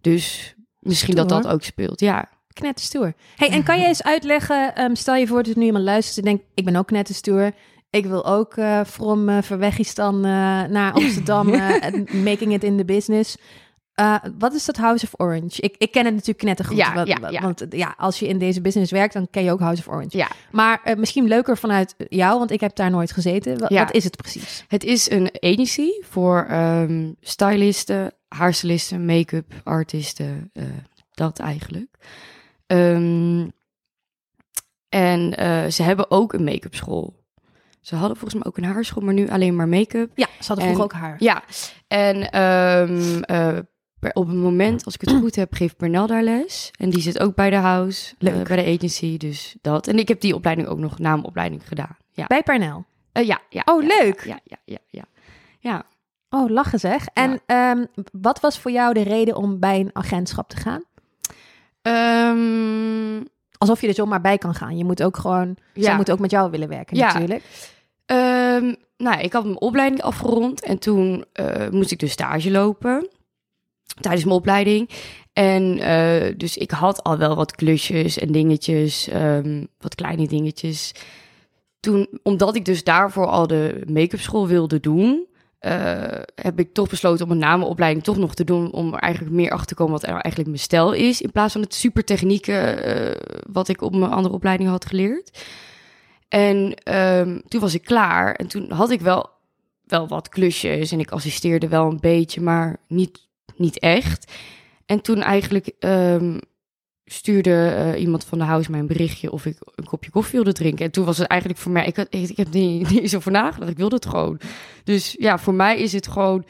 Dus 0.00 0.54
misschien 0.78 1.14
dat 1.14 1.28
dat 1.28 1.46
ook 1.46 1.62
speelt, 1.62 2.00
ja. 2.00 2.28
Knetterstoer. 2.52 3.14
Hey, 3.36 3.48
en 3.48 3.62
kan 3.62 3.78
jij 3.78 3.88
eens 3.88 4.02
uitleggen, 4.02 4.74
ehm, 4.74 4.94
stel 4.94 5.14
je 5.14 5.26
voor 5.26 5.42
dat 5.42 5.56
nu 5.56 5.64
iemand 5.64 5.84
luistert 5.84 6.16
en 6.16 6.24
denkt, 6.24 6.44
ik 6.54 6.64
ben 6.64 6.76
ook 6.76 6.86
knetterstoer. 6.86 7.52
Ik 7.90 8.06
wil 8.06 8.26
ook 8.26 8.54
eh 8.56 8.80
from 8.86 9.28
uh, 9.28 9.42
Verwegistan 9.42 10.14
eh, 10.16 10.30
naar 10.62 10.92
Amsterdam, 10.92 11.46
making 12.30 12.52
it 12.52 12.64
in 12.64 12.76
the 12.76 12.84
business. 12.84 13.36
Uh, 14.00 14.16
wat 14.38 14.54
is 14.54 14.64
dat 14.64 14.76
House 14.76 15.04
of 15.04 15.20
Orange? 15.20 15.60
Ik, 15.60 15.74
ik 15.78 15.90
ken 15.92 16.04
het 16.04 16.12
natuurlijk 16.12 16.38
knettergoed. 16.38 16.76
Ja, 16.76 16.94
want, 16.94 17.08
ja, 17.08 17.28
ja. 17.30 17.40
want 17.40 17.64
ja, 17.70 17.94
als 17.98 18.18
je 18.18 18.28
in 18.28 18.38
deze 18.38 18.60
business 18.60 18.90
werkt, 18.92 19.12
dan 19.14 19.28
ken 19.30 19.44
je 19.44 19.50
ook 19.52 19.60
House 19.60 19.82
of 19.86 19.94
Orange. 19.94 20.16
Ja. 20.16 20.28
Maar 20.52 20.80
uh, 20.84 20.94
misschien 20.96 21.24
leuker 21.28 21.56
vanuit 21.58 21.94
jou, 22.08 22.38
want 22.38 22.50
ik 22.50 22.60
heb 22.60 22.76
daar 22.76 22.90
nooit 22.90 23.12
gezeten. 23.12 23.58
Wat, 23.58 23.70
Ja. 23.70 23.84
wat 23.84 23.94
is 23.94 24.04
het 24.04 24.16
precies? 24.16 24.64
Het 24.68 24.84
is 24.84 25.10
een 25.10 25.30
agency 25.40 25.88
voor 26.00 26.46
ehm, 26.48 27.12
stylisten, 27.20 28.12
haarstylisten, 28.28 29.04
make-up 29.04 29.52
artiesten, 29.64 30.50
eh, 30.52 30.64
dat 31.10 31.38
eigenlijk. 31.38 31.88
Ehm, 32.66 33.46
en 34.88 35.36
eh, 35.36 35.66
ze 35.70 35.82
hebben 35.82 36.10
ook 36.10 36.32
een 36.32 36.44
make-up 36.44 36.74
school. 36.74 37.22
Ze 37.80 37.96
hadden 37.96 38.16
volgens 38.16 38.34
mij 38.42 38.52
ook 38.52 38.56
een 38.56 38.64
haarschool, 38.64 39.02
maar 39.02 39.14
nu 39.14 39.28
alleen 39.28 39.56
maar 39.56 39.68
make-up. 39.68 40.10
Ja, 40.14 40.26
ze 40.40 40.46
hadden 40.46 40.66
En- 40.66 40.74
vroeger 40.74 40.96
ook 40.96 41.02
haar. 41.02 41.16
Ja, 41.18 41.42
en 41.88 42.30
ehm, 42.30 43.22
eh, 43.22 43.48
per- 43.48 43.72
op 44.12 44.26
het 44.26 44.36
moment, 44.36 44.84
als 44.84 44.94
ik 44.94 45.00
het 45.00 45.10
goed 45.10 45.36
heb, 45.36 45.54
geeft 45.54 45.76
Pernel 45.76 46.06
daar 46.06 46.22
les. 46.22 46.70
En 46.78 46.90
die 46.90 47.00
zit 47.00 47.20
ook 47.20 47.34
bij 47.34 47.50
de 47.50 47.56
house, 47.56 48.14
eh, 48.18 48.42
bij 48.42 48.64
de 48.64 48.74
agency, 48.76 49.16
dus 49.16 49.56
dat. 49.60 49.86
En 49.86 49.98
ik 49.98 50.08
heb 50.08 50.20
die 50.20 50.34
opleiding 50.34 50.68
ook 50.68 50.78
nog 50.78 50.98
na 50.98 51.10
mijn 51.10 51.24
opleiding 51.24 51.68
gedaan. 51.68 51.96
Ja, 52.10 52.26
Bij 52.26 52.42
Pernel. 52.42 52.84
Eh, 53.12 53.26
ja, 53.26 53.40
ja. 53.48 53.62
Oh, 53.64 53.82
ja, 53.82 53.88
leuk. 53.98 54.24
Ja, 54.24 54.38
ja, 54.44 54.56
ja, 54.64 54.78
ja. 54.90 55.04
Ja, 55.58 55.84
Oh, 56.34 56.50
lachen 56.50 56.78
zeg. 56.78 57.06
En 57.12 57.40
ehm, 57.46 57.84
wat 58.12 58.40
was 58.40 58.58
voor 58.58 58.70
jou 58.70 58.94
de 58.94 59.02
reden 59.02 59.36
om 59.36 59.58
bij 59.58 59.80
een 59.80 59.90
agentschap 59.92 60.48
te 60.48 60.56
gaan? 60.56 60.82
Ehm, 61.82 63.22
Alsof 63.58 63.80
je 63.80 63.88
er 63.88 63.94
zomaar 63.94 64.20
bij 64.20 64.38
kan 64.38 64.54
gaan. 64.54 64.76
Je 64.76 64.84
moet 64.84 65.02
ook 65.02 65.16
gewoon, 65.16 65.56
zij 65.74 65.82
ja. 65.82 65.96
moeten 65.96 66.14
ook 66.14 66.20
met 66.20 66.30
jou 66.30 66.50
willen 66.50 66.68
werken 66.68 66.96
Ja. 66.96 67.12
natuurlijk. 67.12 67.42
Ehm, 68.06 68.74
nou, 68.96 69.20
ik 69.20 69.32
had 69.32 69.44
mijn 69.44 69.60
opleiding 69.60 70.02
afgerond 70.02 70.62
en 70.62 70.78
toen 70.78 71.24
eh, 71.32 71.68
moest 71.70 71.90
ik 71.90 71.98
dus 71.98 72.12
stage 72.12 72.50
lopen 72.50 73.08
tijdens 74.00 74.24
mijn 74.24 74.36
opleiding. 74.36 74.90
En 75.32 75.78
eh, 75.78 76.34
dus 76.36 76.56
ik 76.56 76.70
had 76.70 77.02
al 77.02 77.18
wel 77.18 77.36
wat 77.36 77.54
klusjes 77.54 78.18
en 78.18 78.32
dingetjes, 78.32 79.08
ehm, 79.08 79.64
wat 79.78 79.94
kleine 79.94 80.28
dingetjes. 80.28 80.92
Toen, 81.80 82.08
omdat 82.22 82.56
ik 82.56 82.64
dus 82.64 82.84
daarvoor 82.84 83.26
al 83.26 83.46
de 83.46 83.82
make-up 83.86 84.20
school 84.20 84.46
wilde 84.46 84.80
doen, 84.80 85.26
eh, 85.64 86.20
heb 86.34 86.58
ik 86.58 86.72
toch 86.72 86.88
besloten 86.88 87.24
om 87.24 87.30
een 87.30 87.38
namenopleiding 87.38 88.04
toch 88.04 88.16
nog 88.16 88.34
te 88.34 88.44
doen. 88.44 88.72
Om 88.72 88.94
eigenlijk 88.94 89.34
meer 89.34 89.50
achter 89.50 89.66
te 89.66 89.74
komen 89.74 89.92
wat 89.92 90.02
er 90.02 90.08
eigenlijk 90.08 90.46
mijn 90.46 90.58
stijl 90.58 90.92
is. 90.92 91.20
In 91.20 91.32
plaats 91.32 91.52
van 91.52 91.62
het 91.62 91.74
super 91.74 92.04
technieke 92.04 92.52
eh, 92.52 93.40
wat 93.52 93.68
ik 93.68 93.82
op 93.82 93.94
mijn 93.96 94.12
andere 94.12 94.34
opleiding 94.34 94.68
had 94.68 94.84
geleerd. 94.84 95.44
En 96.28 96.74
ehm, 96.74 97.38
toen 97.48 97.60
was 97.60 97.74
ik 97.74 97.84
klaar. 97.84 98.34
En 98.34 98.46
toen 98.46 98.70
had 98.70 98.90
ik 98.90 99.00
wel, 99.00 99.30
wel 99.84 100.08
wat 100.08 100.28
klusjes. 100.28 100.92
En 100.92 101.00
ik 101.00 101.10
assisteerde 101.10 101.68
wel 101.68 101.90
een 101.90 102.00
beetje, 102.00 102.40
maar 102.40 102.76
niet, 102.88 103.23
niet 103.58 103.78
echt. 103.78 104.32
En 104.86 105.00
toen 105.00 105.22
eigenlijk 105.22 105.66
ehm, 105.78 106.38
stuurde 107.04 107.66
eh, 107.68 108.00
iemand 108.00 108.24
van 108.24 108.38
de 108.38 108.44
house 108.44 108.70
mij 108.70 108.80
een 108.80 108.86
berichtje 108.86 109.32
of 109.32 109.46
ik 109.46 109.56
een 109.74 109.84
kopje 109.84 110.10
koffie 110.10 110.32
wilde 110.34 110.52
drinken. 110.52 110.84
En 110.84 110.90
toen 110.90 111.04
was 111.04 111.18
het 111.18 111.26
eigenlijk 111.28 111.60
voor 111.60 111.72
mij, 111.72 111.86
ik, 111.86 111.96
had, 111.96 112.06
ik, 112.10 112.28
ik 112.28 112.36
heb 112.36 112.50
niet, 112.52 112.90
niet 112.90 113.10
zo 113.10 113.20
voor 113.20 113.32
nagedacht, 113.32 113.70
ik 113.70 113.76
wilde 113.76 113.94
het 113.94 114.06
gewoon. 114.06 114.40
Dus 114.84 115.14
ja, 115.18 115.38
voor 115.38 115.54
mij 115.54 115.78
is 115.78 115.92
het 115.92 116.08
gewoon 116.08 116.44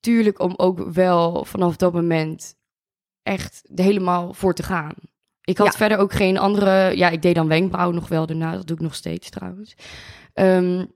tuurlijk 0.00 0.38
om 0.40 0.54
ook 0.56 0.78
wel 0.92 1.44
vanaf 1.44 1.76
dat 1.76 1.92
moment 1.92 2.54
echt 3.22 3.62
helemaal 3.74 4.34
voor 4.34 4.54
te 4.54 4.62
gaan. 4.62 4.94
Ik 5.40 5.58
had 5.58 5.66
Ja. 5.66 5.72
verder 5.72 5.98
ook 5.98 6.12
geen 6.12 6.38
andere, 6.38 6.96
ja, 6.96 7.08
ik 7.08 7.22
deed 7.22 7.34
dan 7.34 7.48
wenkbrauw 7.48 7.90
nog 7.90 8.08
wel 8.08 8.26
daarna, 8.26 8.52
dat 8.52 8.66
doe 8.66 8.76
ik 8.76 8.82
nog 8.82 8.94
steeds 8.94 9.30
trouwens. 9.30 9.74
Ehm, 10.32 10.86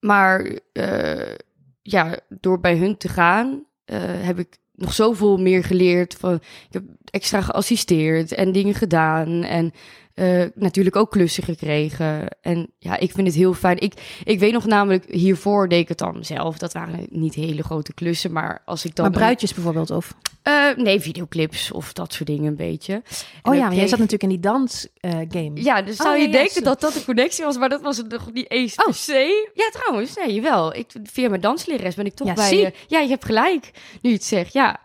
maar 0.00 0.58
eh, 0.72 1.34
ja, 1.82 2.18
door 2.28 2.60
bij 2.60 2.76
hun 2.76 2.96
te 2.96 3.08
gaan, 3.08 3.64
eh, 3.86 3.98
heb 4.02 4.38
ik 4.38 4.58
nog 4.74 4.92
zoveel 4.92 5.36
meer 5.36 5.64
geleerd. 5.64 6.14
Van, 6.14 6.34
ik 6.34 6.72
heb 6.72 6.82
extra 7.10 7.40
geassisteerd 7.40 8.32
en 8.32 8.52
dingen 8.52 8.74
gedaan. 8.74 9.42
En 9.42 9.72
eh, 10.16 10.42
natuurlijk 10.54 10.96
ook 10.96 11.10
klussen 11.10 11.42
gekregen. 11.42 12.28
En 12.40 12.70
ja, 12.78 12.98
ik 12.98 13.10
vind 13.12 13.26
het 13.26 13.36
heel 13.36 13.54
fijn. 13.54 13.78
Ik, 13.78 13.92
ik 14.24 14.38
weet 14.38 14.52
nog 14.52 14.66
namelijk, 14.66 15.04
hiervoor 15.10 15.68
deed 15.68 15.80
ik 15.80 15.88
het 15.88 15.98
dan 15.98 16.24
zelf. 16.24 16.58
Dat 16.58 16.72
waren 16.72 17.06
niet 17.10 17.34
hele 17.34 17.62
grote 17.62 17.94
klussen. 17.94 18.32
Maar 18.32 18.62
als 18.64 18.84
ik 18.84 18.94
dan... 18.94 19.04
Maar 19.04 19.14
bruidjes 19.14 19.54
bijvoorbeeld, 19.54 19.90
of? 19.90 20.14
Eh, 20.42 20.76
nee, 20.76 21.00
videoclips 21.00 21.72
of 21.72 21.92
dat 21.92 22.12
soort 22.12 22.28
dingen 22.28 22.44
een 22.44 22.56
beetje. 22.56 22.92
En 22.92 23.02
Oh 23.42 23.54
ja, 23.54 23.60
maar 23.60 23.60
jij 23.60 23.68
kreeg- 23.68 23.88
zat 23.88 23.98
natuurlijk 23.98 24.22
in 24.22 24.28
die 24.28 24.40
dansgame. 24.40 25.62
ja, 25.62 25.82
dus 25.82 25.96
zou 25.96 26.14
Oh, 26.14 26.20
je 26.20 26.26
ja, 26.26 26.32
denken 26.32 26.62
dat 26.62 26.80
dat 26.80 26.94
een 26.96 27.04
connectie 27.04 27.44
was, 27.44 27.58
maar 27.58 27.68
dat 27.68 27.80
was 27.82 27.96
het 27.96 28.08
nog 28.08 28.32
niet 28.32 28.50
eens 28.50 28.74
Oh. 28.86 28.92
se. 28.92 29.50
Ja, 29.54 29.68
trouwens, 29.72 30.14
nee, 30.16 30.40
wel. 30.42 30.74
Ik, 30.74 30.86
via 31.02 31.28
mijn 31.28 31.40
danslerares 31.40 31.94
ben 31.94 32.06
ik 32.06 32.14
toch 32.14 32.26
Ja, 32.26 32.34
bij... 32.34 32.48
zie. 32.48 32.64
eh, 32.66 32.72
ja, 32.86 33.00
je 33.00 33.08
hebt 33.08 33.24
gelijk, 33.24 33.70
nu 34.02 34.10
je 34.10 34.16
het 34.16 34.24
zegt, 34.24 34.52
ja. 34.52 34.80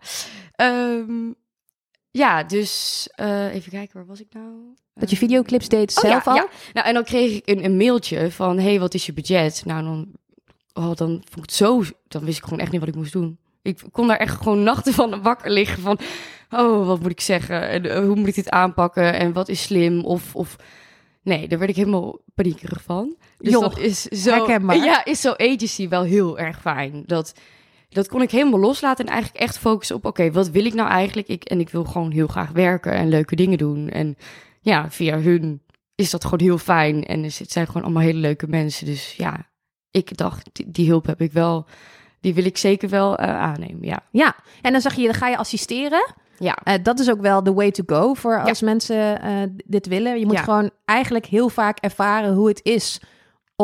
Ehm, 0.56 1.30
ja, 2.12 2.42
dus 2.42 3.08
eh, 3.14 3.54
even 3.54 3.70
kijken, 3.70 3.96
waar 3.96 4.06
was 4.06 4.20
ik 4.20 4.26
nou? 4.32 4.74
Dat 4.94 5.10
je 5.10 5.16
videoclips 5.16 5.68
deed 5.68 5.96
oh, 5.96 6.10
zelf 6.10 6.24
ja, 6.24 6.30
al? 6.30 6.36
ja. 6.36 6.46
Nou, 6.72 6.86
en 6.86 6.94
dan 6.94 7.04
kreeg 7.04 7.36
ik 7.36 7.48
een, 7.48 7.64
een 7.64 7.76
mailtje 7.76 8.30
van, 8.30 8.58
hey, 8.58 8.80
wat 8.80 8.94
is 8.94 9.06
je 9.06 9.12
budget? 9.12 9.62
Nou, 9.64 9.82
dan, 9.82 10.08
oh, 10.72 10.94
dan 10.94 11.08
vond 11.08 11.36
ik 11.36 11.42
het 11.42 11.52
zo... 11.52 11.82
Dan 12.08 12.24
wist 12.24 12.38
ik 12.38 12.44
gewoon 12.44 12.58
echt 12.58 12.70
niet 12.70 12.80
wat 12.80 12.88
ik 12.88 12.94
moest 12.94 13.12
doen. 13.12 13.38
Ik 13.62 13.82
kon 13.90 14.06
daar 14.06 14.16
echt 14.16 14.36
gewoon 14.36 14.62
nachten 14.62 14.92
van 14.92 15.22
wakker 15.22 15.50
liggen 15.50 15.82
van... 15.82 15.98
Oh, 16.50 16.86
wat 16.86 17.00
moet 17.00 17.10
ik 17.10 17.20
zeggen? 17.20 17.68
En 17.68 17.90
eh, 17.90 17.98
hoe 17.98 18.16
moet 18.16 18.28
ik 18.28 18.34
dit 18.34 18.50
aanpakken? 18.50 19.14
En 19.14 19.32
wat 19.32 19.48
is 19.48 19.62
slim? 19.62 20.04
Of, 20.04 20.34
of... 20.36 20.56
Nee, 21.22 21.48
daar 21.48 21.58
werd 21.58 21.70
ik 21.70 21.76
helemaal 21.76 22.18
paniekerig 22.34 22.82
van. 22.82 23.16
Dus 23.38 23.52
dat 23.52 23.78
is 23.78 24.02
zo... 24.02 24.50
Ja, 24.72 25.04
is 25.04 25.20
zo 25.20 25.32
agency 25.36 25.88
wel 25.88 26.02
heel 26.02 26.38
erg 26.38 26.60
fijn. 26.60 27.02
Dat, 27.06 27.34
dat 27.92 28.08
kon 28.08 28.22
ik 28.22 28.30
helemaal 28.30 28.60
loslaten 28.60 29.06
en 29.06 29.12
eigenlijk 29.12 29.42
echt 29.44 29.58
focussen 29.58 29.96
op... 29.96 30.04
Oké, 30.04 30.30
wat 30.30 30.50
wil 30.50 30.64
ik 30.64 30.74
nou 30.74 30.88
eigenlijk? 30.88 31.28
Ik, 31.28 31.44
en 31.44 31.60
ik 31.60 31.68
wil 31.68 31.84
gewoon 31.84 32.10
heel 32.10 32.26
graag 32.26 32.50
werken 32.50 32.92
en 32.92 33.08
leuke 33.08 33.36
dingen 33.36 33.58
doen. 33.58 33.88
En 33.88 34.16
ja, 34.60 34.90
via 34.90 35.18
hun 35.18 35.62
is 35.94 36.10
dat 36.10 36.24
gewoon 36.24 36.40
heel 36.40 36.58
fijn. 36.58 37.04
En 37.04 37.22
het 37.22 37.50
zijn 37.52 37.66
gewoon 37.66 37.82
allemaal 37.82 38.02
hele 38.02 38.18
leuke 38.18 38.46
mensen. 38.48 38.86
Dus 38.86 39.14
ja, 39.16 39.46
ik 39.90 40.16
dacht, 40.16 40.48
die, 40.52 40.70
die 40.70 40.88
hulp 40.88 41.06
heb 41.06 41.20
ik 41.20 41.32
wel... 41.32 41.66
Die 42.20 42.34
wil 42.34 42.44
ik 42.44 42.56
zeker 42.58 42.88
wel 42.88 43.16
eh, 43.16 43.28
aannemen, 43.28 43.84
ja. 43.84 44.00
Ja, 44.10 44.34
en 44.60 44.72
dan 44.72 44.80
zeg 44.80 44.94
je, 44.94 45.04
dan 45.04 45.14
ga 45.14 45.28
je 45.28 45.36
assisteren. 45.36 46.14
Ja, 46.38 46.58
Eh, 46.64 46.74
dat 46.82 46.98
is 46.98 47.10
ook 47.10 47.20
wel 47.20 47.42
the 47.42 47.54
way 47.54 47.70
to 47.70 47.82
go 47.86 48.14
voor 48.14 48.40
als 48.42 48.60
mensen 48.60 49.22
eh, 49.22 49.32
dit 49.64 49.86
willen. 49.86 50.18
Je 50.18 50.26
moet 50.26 50.34
Ja. 50.36 50.42
gewoon 50.42 50.70
eigenlijk 50.84 51.26
heel 51.26 51.48
vaak 51.48 51.78
ervaren 51.78 52.34
hoe 52.34 52.48
het 52.48 52.60
is 52.62 53.00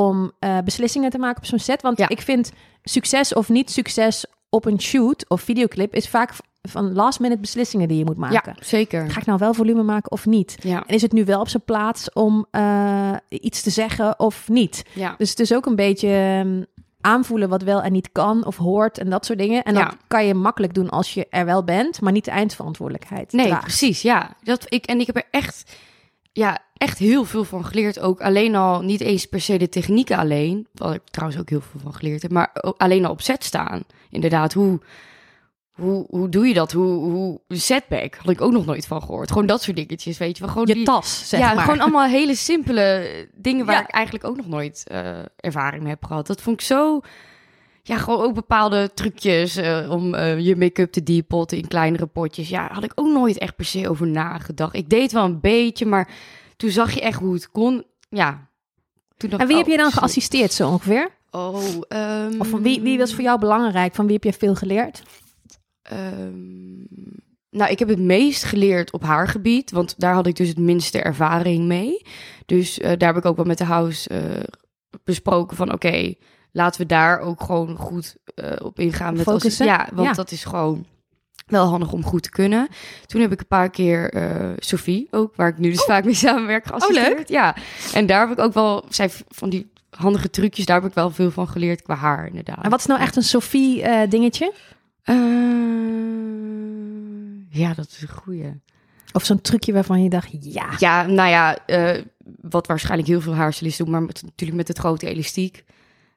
om 0.06 0.32
eh, 0.38 0.58
beslissingen 0.64 1.10
te 1.10 1.18
maken 1.18 1.36
op 1.38 1.46
zo'n 1.46 1.58
set. 1.58 1.82
Want 1.82 1.98
Ja. 1.98 2.08
ik 2.08 2.20
vind 2.20 2.52
succes 2.82 3.34
of 3.34 3.48
niet 3.48 3.70
succes 3.70 4.24
op 4.50 4.64
een 4.64 4.80
shoot 4.80 5.24
of 5.28 5.40
videoclip 5.40 5.94
is 5.94 6.08
vaak 6.08 6.32
van 6.62 6.92
last 6.92 7.20
minute 7.20 7.40
beslissingen 7.40 7.88
die 7.88 7.98
je 7.98 8.04
moet 8.04 8.16
maken. 8.16 8.54
ja 8.56 8.62
zeker. 8.64 9.10
Ga 9.10 9.20
ik 9.20 9.26
nou 9.26 9.38
wel 9.38 9.54
volume 9.54 9.82
maken 9.82 10.10
of 10.10 10.26
niet? 10.26 10.56
Ja, 10.62 10.84
En 10.86 10.94
is 10.94 11.02
het 11.02 11.12
nu 11.12 11.24
wel 11.24 11.40
op 11.40 11.48
zijn 11.48 11.62
plaats 11.64 12.12
om 12.12 12.46
eh, 12.50 13.12
iets 13.28 13.62
te 13.62 13.70
zeggen 13.70 14.18
of 14.20 14.48
niet? 14.48 14.84
ja. 14.92 15.14
Dus 15.18 15.30
het 15.30 15.40
is 15.40 15.54
ook 15.54 15.66
een 15.66 15.76
beetje 15.76 16.08
ehm, 16.08 16.62
aanvoelen 17.00 17.48
wat 17.48 17.62
wel 17.62 17.82
en 17.82 17.92
niet 17.92 18.12
kan 18.12 18.44
of 18.46 18.56
hoort 18.56 18.98
en 18.98 19.10
dat 19.10 19.26
soort 19.26 19.38
dingen. 19.38 19.62
En 19.62 19.74
Ja. 19.74 19.84
dat 19.84 19.96
kan 20.06 20.26
je 20.26 20.34
makkelijk 20.34 20.74
doen 20.74 20.88
als 20.90 21.14
je 21.14 21.26
er 21.30 21.44
wel 21.44 21.64
bent, 21.64 22.00
maar 22.00 22.12
niet 22.12 22.24
de 22.24 22.30
eindverantwoordelijkheid 22.30 23.32
Nee, 23.32 23.46
draagt. 23.46 23.62
precies, 23.62 24.02
ja. 24.02 24.36
Dat, 24.42 24.64
ik, 24.68 24.86
en 24.86 25.00
ik 25.00 25.06
heb 25.06 25.16
er 25.16 25.26
echt, 25.30 25.76
ja, 26.38 26.58
echt 26.76 26.98
heel 26.98 27.24
veel 27.24 27.44
van 27.44 27.64
geleerd. 27.64 28.00
Ook 28.00 28.20
alleen 28.20 28.54
al, 28.54 28.80
niet 28.80 29.00
eens 29.00 29.26
per 29.26 29.40
se 29.40 29.56
de 29.58 29.68
technieken 29.68 30.16
alleen. 30.18 30.66
Wat 30.72 30.94
ik 30.94 31.02
trouwens 31.10 31.40
ook 31.40 31.48
heel 31.50 31.60
veel 31.60 31.80
van 31.80 31.94
geleerd 31.94 32.22
heb. 32.22 32.30
Maar 32.30 32.52
alleen 32.76 33.04
al 33.04 33.10
op 33.10 33.20
set 33.22 33.44
staan. 33.44 33.82
Inderdaad, 34.10 34.52
hoe, 34.52 34.80
hoe, 35.72 36.06
hoe 36.08 36.28
doe 36.28 36.46
je 36.46 36.54
dat? 36.54 36.72
Hoe, 36.72 37.10
hoe 37.10 37.40
setback 37.48 38.14
had 38.14 38.30
ik 38.30 38.40
ook 38.40 38.52
nog 38.52 38.66
nooit 38.66 38.86
van 38.86 39.00
gehoord. 39.02 39.28
Gewoon 39.30 39.46
dat 39.46 39.62
soort 39.62 39.76
dingetjes, 39.76 40.18
weet 40.18 40.36
je 40.36 40.42
wel. 40.42 40.52
Gewoon 40.52 40.66
Je 40.66 40.74
die- 40.74 40.84
tas, 40.84 41.28
zeg 41.28 41.40
ja, 41.40 41.54
maar. 41.54 41.64
gewoon 41.64 41.80
allemaal 41.80 42.06
hele 42.06 42.34
simpele 42.34 43.10
dingen 43.34 43.66
waar 43.66 43.74
Ja. 43.74 43.82
ik 43.82 43.90
eigenlijk 43.90 44.24
ook 44.24 44.36
nog 44.36 44.46
nooit 44.48 44.84
eh, 44.86 45.18
ervaring 45.36 45.82
mee 45.82 45.92
heb 45.92 46.04
gehad. 46.04 46.26
Dat 46.26 46.40
vond 46.40 46.60
ik 46.60 46.66
zo... 46.66 47.00
Ja, 47.88 47.96
gewoon 47.96 48.20
ook 48.20 48.34
bepaalde 48.34 48.90
trucjes 48.94 49.56
eh, 49.56 49.90
om 49.90 50.14
eh, 50.14 50.38
je 50.38 50.56
make-up 50.56 50.92
te 50.92 51.02
depotten 51.02 51.58
in 51.58 51.68
kleinere 51.68 52.06
potjes. 52.06 52.48
Ja, 52.48 52.68
had 52.72 52.84
ik 52.84 52.92
ook 52.94 53.06
nooit 53.06 53.38
echt 53.38 53.56
per 53.56 53.64
se 53.64 53.88
over 53.88 54.06
nagedacht. 54.06 54.74
Ik 54.74 54.88
deed 54.88 55.12
wel 55.12 55.24
een 55.24 55.40
beetje, 55.40 55.86
maar 55.86 56.10
toen 56.56 56.70
zag 56.70 56.92
je 56.92 57.00
echt 57.00 57.20
hoe 57.20 57.34
het 57.34 57.50
kon. 57.50 57.84
Ja. 58.08 58.48
Toen 59.16 59.30
dacht 59.30 59.42
En 59.42 59.48
wie 59.48 59.56
heb 59.56 59.66
je 59.66 59.72
oh, 59.72 59.78
dan 59.78 59.90
shit. 59.90 59.98
geassisteerd 59.98 60.52
zo 60.52 60.68
ongeveer? 60.68 61.10
Oh, 61.30 61.62
ehm, 61.88 62.40
Of 62.40 62.48
van 62.48 62.62
wie, 62.62 62.80
wie 62.80 62.98
was 62.98 63.14
voor 63.14 63.24
jou 63.24 63.38
belangrijk? 63.38 63.94
Van 63.94 64.04
wie 64.04 64.14
heb 64.14 64.24
je 64.24 64.32
veel 64.32 64.54
geleerd? 64.54 65.02
Ehm, 65.82 66.82
nou, 67.50 67.70
ik 67.70 67.78
heb 67.78 67.88
het 67.88 68.00
meest 68.00 68.44
geleerd 68.44 68.92
op 68.92 69.02
haar 69.02 69.28
gebied, 69.28 69.70
want 69.70 69.94
daar 70.00 70.14
had 70.14 70.26
ik 70.26 70.36
dus 70.36 70.48
het 70.48 70.58
minste 70.58 71.02
ervaring 71.02 71.64
mee. 71.64 72.02
Dus 72.46 72.78
eh, 72.78 72.92
daar 72.96 73.14
heb 73.14 73.22
ik 73.22 73.28
ook 73.28 73.36
wel 73.36 73.44
met 73.44 73.58
de 73.58 73.64
house 73.64 74.10
besproken 75.04 75.56
van 75.56 75.72
oké, 75.72 76.14
laten 76.52 76.80
we 76.80 76.86
daar 76.86 77.18
ook 77.20 77.42
gewoon 77.42 77.76
goed 77.76 78.16
eh, 78.34 78.52
op 78.62 78.78
ingaan. 78.78 79.16
Met 79.16 79.26
als, 79.26 79.36
Focussen? 79.42 79.66
ja, 79.66 79.88
want 79.92 80.08
Ja. 80.08 80.12
dat 80.14 80.30
is 80.30 80.44
gewoon 80.44 80.86
wel 81.46 81.66
handig 81.66 81.92
om 81.92 82.04
goed 82.04 82.22
te 82.22 82.30
kunnen. 82.30 82.68
Toen 83.06 83.20
heb 83.20 83.32
ik 83.32 83.40
een 83.40 83.46
paar 83.46 83.70
keer 83.70 84.12
eh 84.12 84.50
Sophie 84.58 85.08
ook, 85.10 85.36
waar 85.36 85.48
ik 85.48 85.58
nu 85.58 85.70
dus 85.70 85.84
vaak 85.84 86.04
mee 86.04 86.14
samenwerk, 86.14 86.66
geassisteerd. 86.66 87.10
Oh. 87.10 87.16
leuk. 87.16 87.28
Ja, 87.28 87.56
en 87.94 88.06
daar 88.06 88.28
heb 88.28 88.38
ik 88.38 88.44
ook 88.44 88.52
wel, 88.54 88.84
zij 88.88 89.10
van 89.28 89.50
die 89.50 89.70
handige 89.90 90.30
trucjes, 90.30 90.66
daar 90.66 90.80
heb 90.80 90.88
ik 90.88 90.94
wel 90.94 91.10
veel 91.10 91.30
van 91.30 91.48
geleerd 91.48 91.82
qua 91.82 91.94
haar 91.94 92.26
inderdaad. 92.26 92.64
En 92.64 92.70
wat 92.70 92.78
is 92.78 92.86
nou 92.86 93.00
echt 93.00 93.16
een 93.16 93.22
Sophie 93.22 93.82
eh, 93.82 94.10
dingetje? 94.10 94.52
Ja, 97.50 97.74
dat 97.74 97.86
is 97.88 98.02
een 98.02 98.08
goeie. 98.16 98.60
Of 99.12 99.24
zo'n 99.24 99.40
trucje 99.40 99.72
waarvan 99.72 100.02
je 100.02 100.08
dacht, 100.10 100.28
ja. 100.40 100.66
Ja, 100.78 101.06
nou 101.06 101.28
ja, 101.28 101.58
wat 102.40 102.66
waarschijnlijk 102.66 103.08
heel 103.08 103.20
veel 103.20 103.34
haarstylisten 103.34 103.84
doen, 103.84 103.94
maar 103.94 104.02
met, 104.02 104.22
natuurlijk 104.22 104.58
met 104.58 104.68
het 104.68 104.78
grote 104.78 105.06
elastiek. 105.06 105.64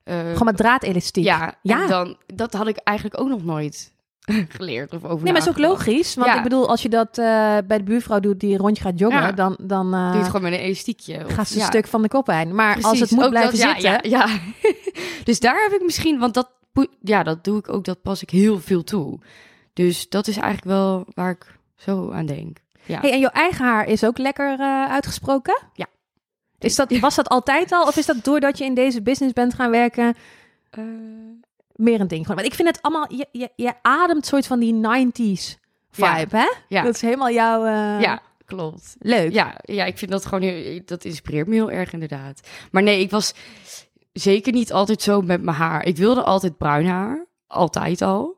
Eh, 0.03 0.19
Gewoon 0.19 0.45
met 0.45 0.57
draadelastiek. 0.57 1.23
ja, 1.23 1.53
Ja. 1.61 1.81
En 1.81 1.87
dan, 1.87 2.17
dat 2.33 2.53
had 2.53 2.67
ik 2.67 2.77
eigenlijk 2.77 3.19
ook 3.21 3.27
nog 3.29 3.43
nooit 3.43 3.93
geleerd 4.57 4.93
of 4.93 5.03
over 5.03 5.23
Nee, 5.23 5.33
maar 5.33 5.41
is 5.41 5.49
ook 5.49 5.57
logisch. 5.57 6.15
Want 6.15 6.27
Ja. 6.27 6.37
ik 6.37 6.43
bedoel, 6.43 6.69
als 6.69 6.81
je 6.81 6.89
dat 6.89 7.17
eh, 7.17 7.25
bij 7.67 7.77
de 7.77 7.83
buurvrouw 7.83 8.19
doet 8.19 8.39
die 8.39 8.51
een 8.53 8.59
rondje 8.59 8.83
gaat 8.83 8.99
joggen, 8.99 9.21
Ja. 9.21 9.31
dan, 9.31 9.57
dan 9.61 9.93
eh, 9.93 10.01
Doe 10.05 10.11
je 10.11 10.17
het 10.17 10.25
gewoon 10.25 10.41
met 10.41 10.53
een 10.53 10.59
elastiekje. 10.65 11.25
of- 11.25 11.33
gaat 11.33 11.47
ze 11.47 11.55
ja, 11.55 11.61
een 11.61 11.67
stuk 11.67 11.87
van 11.87 12.01
de 12.01 12.07
kop 12.07 12.27
heen. 12.27 12.55
Maar 12.55 12.77
als 12.81 12.99
het 12.99 13.11
moet 13.11 13.29
blijven 13.29 13.59
dat- 13.59 13.69
zitten... 13.69 14.09
Ja, 14.09 14.27
ja. 14.27 14.39
dus 15.23 15.39
daar 15.39 15.61
heb 15.63 15.71
ik 15.79 15.85
misschien, 15.85 16.19
want 16.19 16.33
dat, 16.33 16.49
ja, 17.01 17.23
dat 17.23 17.43
doe 17.43 17.57
ik 17.57 17.69
ook, 17.73 17.85
dat 17.85 18.01
pas 18.01 18.21
ik 18.21 18.29
heel 18.29 18.59
veel 18.59 18.83
toe. 18.83 19.19
Dus 19.73 20.09
dat 20.09 20.27
is 20.27 20.37
eigenlijk 20.37 20.65
wel 20.77 21.05
waar 21.13 21.31
ik 21.31 21.55
zo 21.75 22.11
aan 22.11 22.25
denk. 22.25 22.57
Ja. 22.85 22.99
Hey, 22.99 23.11
en 23.11 23.19
jouw 23.19 23.29
eigen 23.29 23.65
haar 23.65 23.87
is 23.87 24.03
ook 24.05 24.17
lekker 24.17 24.59
eh, 24.59 24.85
uitgesproken? 24.91 25.61
Ja. 25.73 25.85
Is 26.63 26.75
dat, 26.75 26.97
was 26.99 27.15
dat 27.15 27.27
altijd 27.29 27.71
al? 27.71 27.83
Of 27.87 27.97
is 27.97 28.05
dat 28.05 28.23
doordat 28.23 28.57
je 28.57 28.65
in 28.65 28.73
deze 28.73 29.01
business 29.01 29.33
bent 29.33 29.53
gaan 29.53 29.71
werken 29.71 30.15
Eh, 30.69 30.83
meer 31.75 31.99
een 31.99 32.07
ding? 32.07 32.21
Gewoon, 32.21 32.35
Want 32.35 32.47
ik 32.47 32.53
vind 32.53 32.67
het 32.67 32.81
allemaal... 32.81 33.05
Je, 33.13 33.27
je, 33.31 33.49
je 33.55 33.73
ademt 33.81 34.25
soort 34.25 34.47
van 34.47 34.59
die 34.59 34.73
90s 34.73 35.59
vibe, 35.91 36.37
hè? 36.37 36.51
ja. 36.67 36.83
Dat 36.83 36.95
is 36.95 37.01
helemaal 37.01 37.31
jouw... 37.31 37.65
eh, 37.65 38.01
ja, 38.01 38.21
klopt. 38.45 38.95
Leuk. 38.99 39.31
Ja, 39.33 39.55
ja, 39.61 39.85
ik 39.85 39.97
vind 39.97 40.11
dat 40.11 40.25
gewoon 40.25 40.41
heel, 40.49 40.81
dat 40.85 41.03
inspireert 41.05 41.47
me 41.47 41.53
heel 41.53 41.71
erg 41.71 41.93
inderdaad. 41.93 42.47
Maar 42.71 42.83
nee, 42.83 42.99
ik 43.01 43.11
was 43.11 43.33
zeker 44.13 44.53
niet 44.53 44.73
altijd 44.73 45.01
zo 45.01 45.21
met 45.21 45.41
mijn 45.41 45.57
haar. 45.57 45.85
Ik 45.85 45.97
wilde 45.97 46.23
altijd 46.23 46.57
bruin 46.57 46.85
haar, 46.85 47.25
altijd 47.47 48.01
al. 48.01 48.37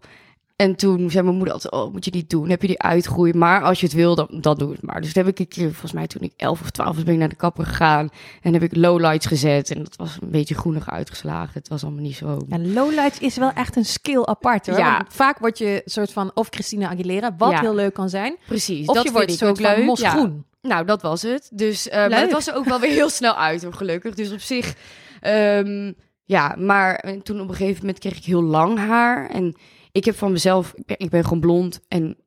En 0.56 0.76
toen 0.76 1.10
zei 1.12 1.24
mijn 1.24 1.36
moeder 1.36 1.54
altijd, 1.54 1.74
oh, 1.74 1.92
moet 1.92 2.06
je 2.06 2.12
niet 2.12 2.30
doen. 2.30 2.50
Heb 2.50 2.62
je 2.62 2.68
die 2.68 2.82
uitgroei. 2.82 3.34
Maar 3.34 3.62
als 3.63 3.80
je 3.80 3.86
het 3.86 3.96
wil, 3.96 4.16
dan, 4.16 4.28
dan 4.32 4.58
doe 4.58 4.72
het 4.72 4.82
maar. 4.82 5.02
Dus 5.02 5.13
toen 5.13 5.24
heb 5.24 5.32
ik 5.32 5.39
een 5.39 5.48
keer, 5.48 5.70
volgens 5.72 5.92
mij 5.92 6.08
toen 6.08 6.22
ik 6.22 6.34
11 6.38 6.62
of 6.62 6.70
12 6.70 6.96
was, 6.96 7.04
ben 7.04 7.13
ik 7.13 7.20
naar 7.20 7.30
de 7.30 7.36
kapper 7.36 7.66
gegaan. 7.66 8.10
En 8.42 8.54
heb 8.54 8.63
ik 8.63 8.76
lowlights 8.76 9.26
gezet. 9.26 9.72
En 9.72 9.84
dat 9.84 9.96
was 9.96 10.18
een 10.22 10.30
beetje 10.32 10.56
groenig 10.56 10.89
uitgeslagen. 10.89 11.52
Het 11.54 11.68
was 11.68 11.84
allemaal 11.84 12.02
niet 12.02 12.16
zo... 12.16 12.38
Ja, 12.48 12.58
lowlights 12.60 13.20
is 13.20 13.38
wel 13.38 13.52
echt 13.52 13.76
een 13.76 13.86
skill 13.86 14.22
apart 14.24 14.68
hoor. 14.68 14.78
Ja. 14.78 14.98
Want 14.98 15.13
vaak 15.13 15.39
word 15.39 15.58
je 15.58 15.82
soort 15.86 16.12
van 16.13 16.32
of 16.34 16.48
Christina 16.50 16.89
Aguilera, 16.89 17.36
wat 17.38 17.52
Ja. 17.52 17.60
heel 17.60 17.76
leuk 17.76 17.94
kan 17.94 18.10
zijn. 18.10 18.36
Precies, 18.48 18.88
Of 18.88 18.96
dat 18.96 19.04
je 19.04 19.12
wordt 19.12 19.32
ik 19.32 19.38
soort 19.38 19.50
ook 19.52 19.58
van 19.58 19.66
leuk. 19.70 19.78
Ja. 19.80 19.86
mosgroen. 19.86 20.46
Nou, 20.62 20.86
dat 20.86 21.02
was 21.02 21.22
het. 21.22 21.50
Dus, 21.54 21.89
eh, 21.89 22.10
maar 22.10 22.20
het 22.20 22.32
was 22.32 22.48
er 22.48 22.56
ook 22.56 22.66
wel 22.66 22.80
weer 22.80 22.92
heel 22.92 23.10
snel 23.10 23.36
uit, 23.36 23.63
hoor, 23.63 23.74
gelukkig. 23.74 24.16
Dus 24.16 24.32
op 24.32 24.39
zich, 24.39 24.76
ehm, 25.22 25.92
ja, 26.26 26.56
maar 26.60 27.16
toen 27.24 27.42
op 27.42 27.50
een 27.50 27.56
gegeven 27.56 27.80
moment 27.82 28.00
kreeg 28.00 28.18
ik 28.18 28.24
heel 28.24 28.44
lang 28.44 28.78
haar. 28.78 29.30
En 29.30 29.56
ik 29.94 30.06
heb 30.06 30.16
van 30.16 30.32
mezelf, 30.32 30.74
ik 30.76 30.86
ben, 30.86 31.00
ik 31.00 31.10
ben 31.10 31.24
gewoon 31.24 31.40
blond 31.40 31.82
en 31.88 32.18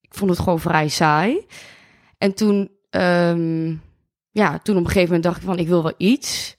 ik 0.00 0.14
vond 0.14 0.30
het 0.30 0.38
gewoon 0.38 0.60
vrij 0.60 0.88
saai. 0.88 1.46
En 2.18 2.34
toen, 2.34 2.70
ehm, 2.90 3.74
ja, 4.30 4.58
toen 4.58 4.76
op 4.76 4.80
een 4.80 4.86
gegeven 4.86 5.04
moment 5.04 5.22
dacht 5.22 5.36
ik 5.36 5.42
van, 5.42 5.58
ik 5.58 5.68
wil 5.68 5.82
wel 5.82 5.94
iets. 5.96 6.56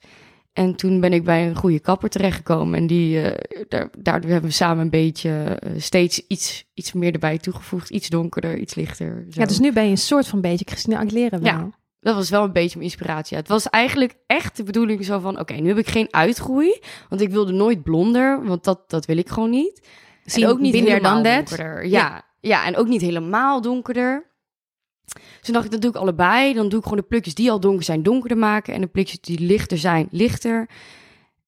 En 0.52 0.74
toen 0.76 1.00
ben 1.00 1.12
ik 1.12 1.24
bij 1.24 1.48
een 1.48 1.56
goede 1.56 1.80
kapper 1.80 2.08
terechtgekomen. 2.08 2.78
En 2.78 2.86
die, 2.86 3.20
eh, 3.20 3.64
daar, 3.68 3.90
daardoor 3.98 4.30
hebben 4.30 4.50
we 4.50 4.56
samen 4.56 4.84
een 4.84 4.90
beetje 4.90 5.30
eh, 5.30 5.72
steeds 5.76 6.26
iets, 6.26 6.64
iets 6.74 6.92
meer 6.92 7.12
erbij 7.12 7.38
toegevoegd. 7.38 7.90
Iets 7.90 8.08
donkerder, 8.08 8.58
iets 8.58 8.74
lichter. 8.74 9.26
zo. 9.30 9.40
Ja, 9.40 9.46
dus 9.46 9.58
nu 9.58 9.72
ben 9.72 9.84
je 9.84 9.90
een 9.90 9.98
soort 9.98 10.26
van 10.26 10.40
beetje 10.40 10.64
Christina 10.68 10.96
Aguilera 10.96 11.38
wel. 11.38 11.52
Ja. 11.52 11.70
Dat 12.00 12.14
was 12.14 12.30
wel 12.30 12.44
een 12.44 12.52
beetje 12.52 12.78
mijn 12.78 12.90
inspiratie. 12.90 13.34
Ja, 13.34 13.40
Het 13.42 13.50
was 13.50 13.68
eigenlijk 13.68 14.14
echt 14.26 14.56
de 14.56 14.62
bedoeling 14.62 15.04
zo 15.04 15.18
van... 15.18 15.38
oké, 15.38 15.54
nu 15.54 15.68
heb 15.68 15.78
ik 15.78 15.88
geen 15.88 16.08
uitgroei. 16.10 16.80
Want 17.08 17.20
ik 17.20 17.30
wilde 17.30 17.52
nooit 17.52 17.82
blonder, 17.82 18.44
want 18.44 18.64
dat, 18.64 18.90
dat 18.90 19.06
wil 19.06 19.16
ik 19.16 19.28
gewoon 19.28 19.50
niet. 19.50 19.80
Zie 20.26 20.44
en 20.44 20.50
ook 20.50 20.58
niet 20.58 20.74
helemaal 20.74 21.14
dan 21.14 21.22
dat. 21.22 21.34
donkerder. 21.48 21.86
Ja, 21.86 22.24
ja. 22.40 22.64
en 22.66 22.76
ook 22.76 22.86
niet 22.86 23.00
helemaal 23.00 23.60
donkerder. 23.60 24.34
Dus 25.06 25.40
toen 25.42 25.54
dacht 25.54 25.64
ik, 25.64 25.70
dan 25.70 25.80
doe 25.80 25.90
ik 25.90 25.96
allebei. 25.96 26.54
Dan 26.54 26.68
doe 26.68 26.78
ik 26.78 26.84
gewoon 26.84 27.00
de 27.00 27.06
plukjes 27.08 27.34
die 27.34 27.50
al 27.50 27.60
donker 27.60 27.84
zijn, 27.84 28.02
donkerder 28.02 28.38
maken. 28.38 28.74
En 28.74 28.80
de 28.80 28.86
plukjes 28.86 29.20
die 29.20 29.40
lichter 29.40 29.78
zijn, 29.78 30.08
lichter. 30.10 30.68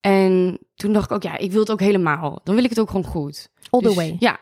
En 0.01 0.59
toen 0.75 0.93
dacht 0.93 1.11
ik 1.11 1.17
ook, 1.17 1.23
ja, 1.23 1.39
ik 1.39 1.51
wil 1.51 1.61
het 1.61 1.71
ook 1.71 1.81
helemaal. 1.81 2.41
Dan 2.45 2.55
wil 2.55 2.65
ik 2.65 2.71
het 2.71 2.81
ook 2.81 2.91
gewoon 2.91 3.05
goed. 3.05 3.51
All 3.71 3.81
the 3.81 3.87
Dus, 3.87 3.97
way. 3.97 4.17
Ja, 4.19 4.39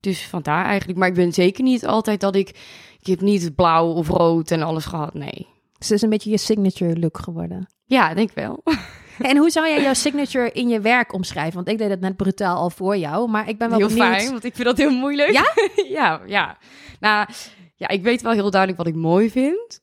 dus 0.00 0.26
vandaar 0.26 0.64
eigenlijk. 0.64 0.98
Maar 0.98 1.08
ik 1.08 1.14
ben 1.14 1.32
zeker 1.32 1.62
niet 1.64 1.86
altijd 1.86 2.20
dat 2.20 2.34
ik... 2.34 2.48
Ik 3.00 3.06
heb 3.06 3.20
niet 3.20 3.54
blauw 3.54 3.86
of 3.92 4.08
rood 4.08 4.50
en 4.50 4.62
alles 4.62 4.84
gehad, 4.84 5.14
nee. 5.14 5.46
Dus 5.78 5.88
het 5.88 5.90
is 5.90 6.02
een 6.02 6.10
beetje 6.10 6.30
je 6.30 6.38
signature 6.38 6.98
look 6.98 7.18
geworden. 7.18 7.68
Ja, 7.84 8.14
denk 8.14 8.30
wel. 8.34 8.62
En 9.20 9.36
hoe 9.36 9.50
zou 9.50 9.68
jij 9.68 9.82
jouw 9.82 9.94
signature 9.94 10.52
in 10.52 10.68
je 10.68 10.80
werk 10.80 11.12
omschrijven? 11.12 11.54
Want 11.54 11.68
ik 11.68 11.78
deed 11.78 11.90
het 11.90 12.00
net 12.00 12.16
brutaal 12.16 12.56
al 12.56 12.70
voor 12.70 12.96
jou, 12.96 13.30
maar 13.30 13.48
ik 13.48 13.58
ben 13.58 13.68
wel 13.68 13.78
heel 13.78 13.88
benieuwd. 13.88 14.06
fijn, 14.06 14.30
want 14.30 14.44
ik 14.44 14.54
vind 14.54 14.66
dat 14.66 14.76
heel 14.76 14.90
moeilijk. 14.90 15.30
Ja? 15.30 15.52
ja, 15.98 16.20
ja. 16.26 16.58
Nou, 17.00 17.28
ja, 17.74 17.88
ik 17.88 18.02
weet 18.02 18.22
wel 18.22 18.32
heel 18.32 18.50
duidelijk 18.50 18.82
wat 18.82 18.94
ik 18.94 19.00
mooi 19.00 19.30
vind. 19.30 19.80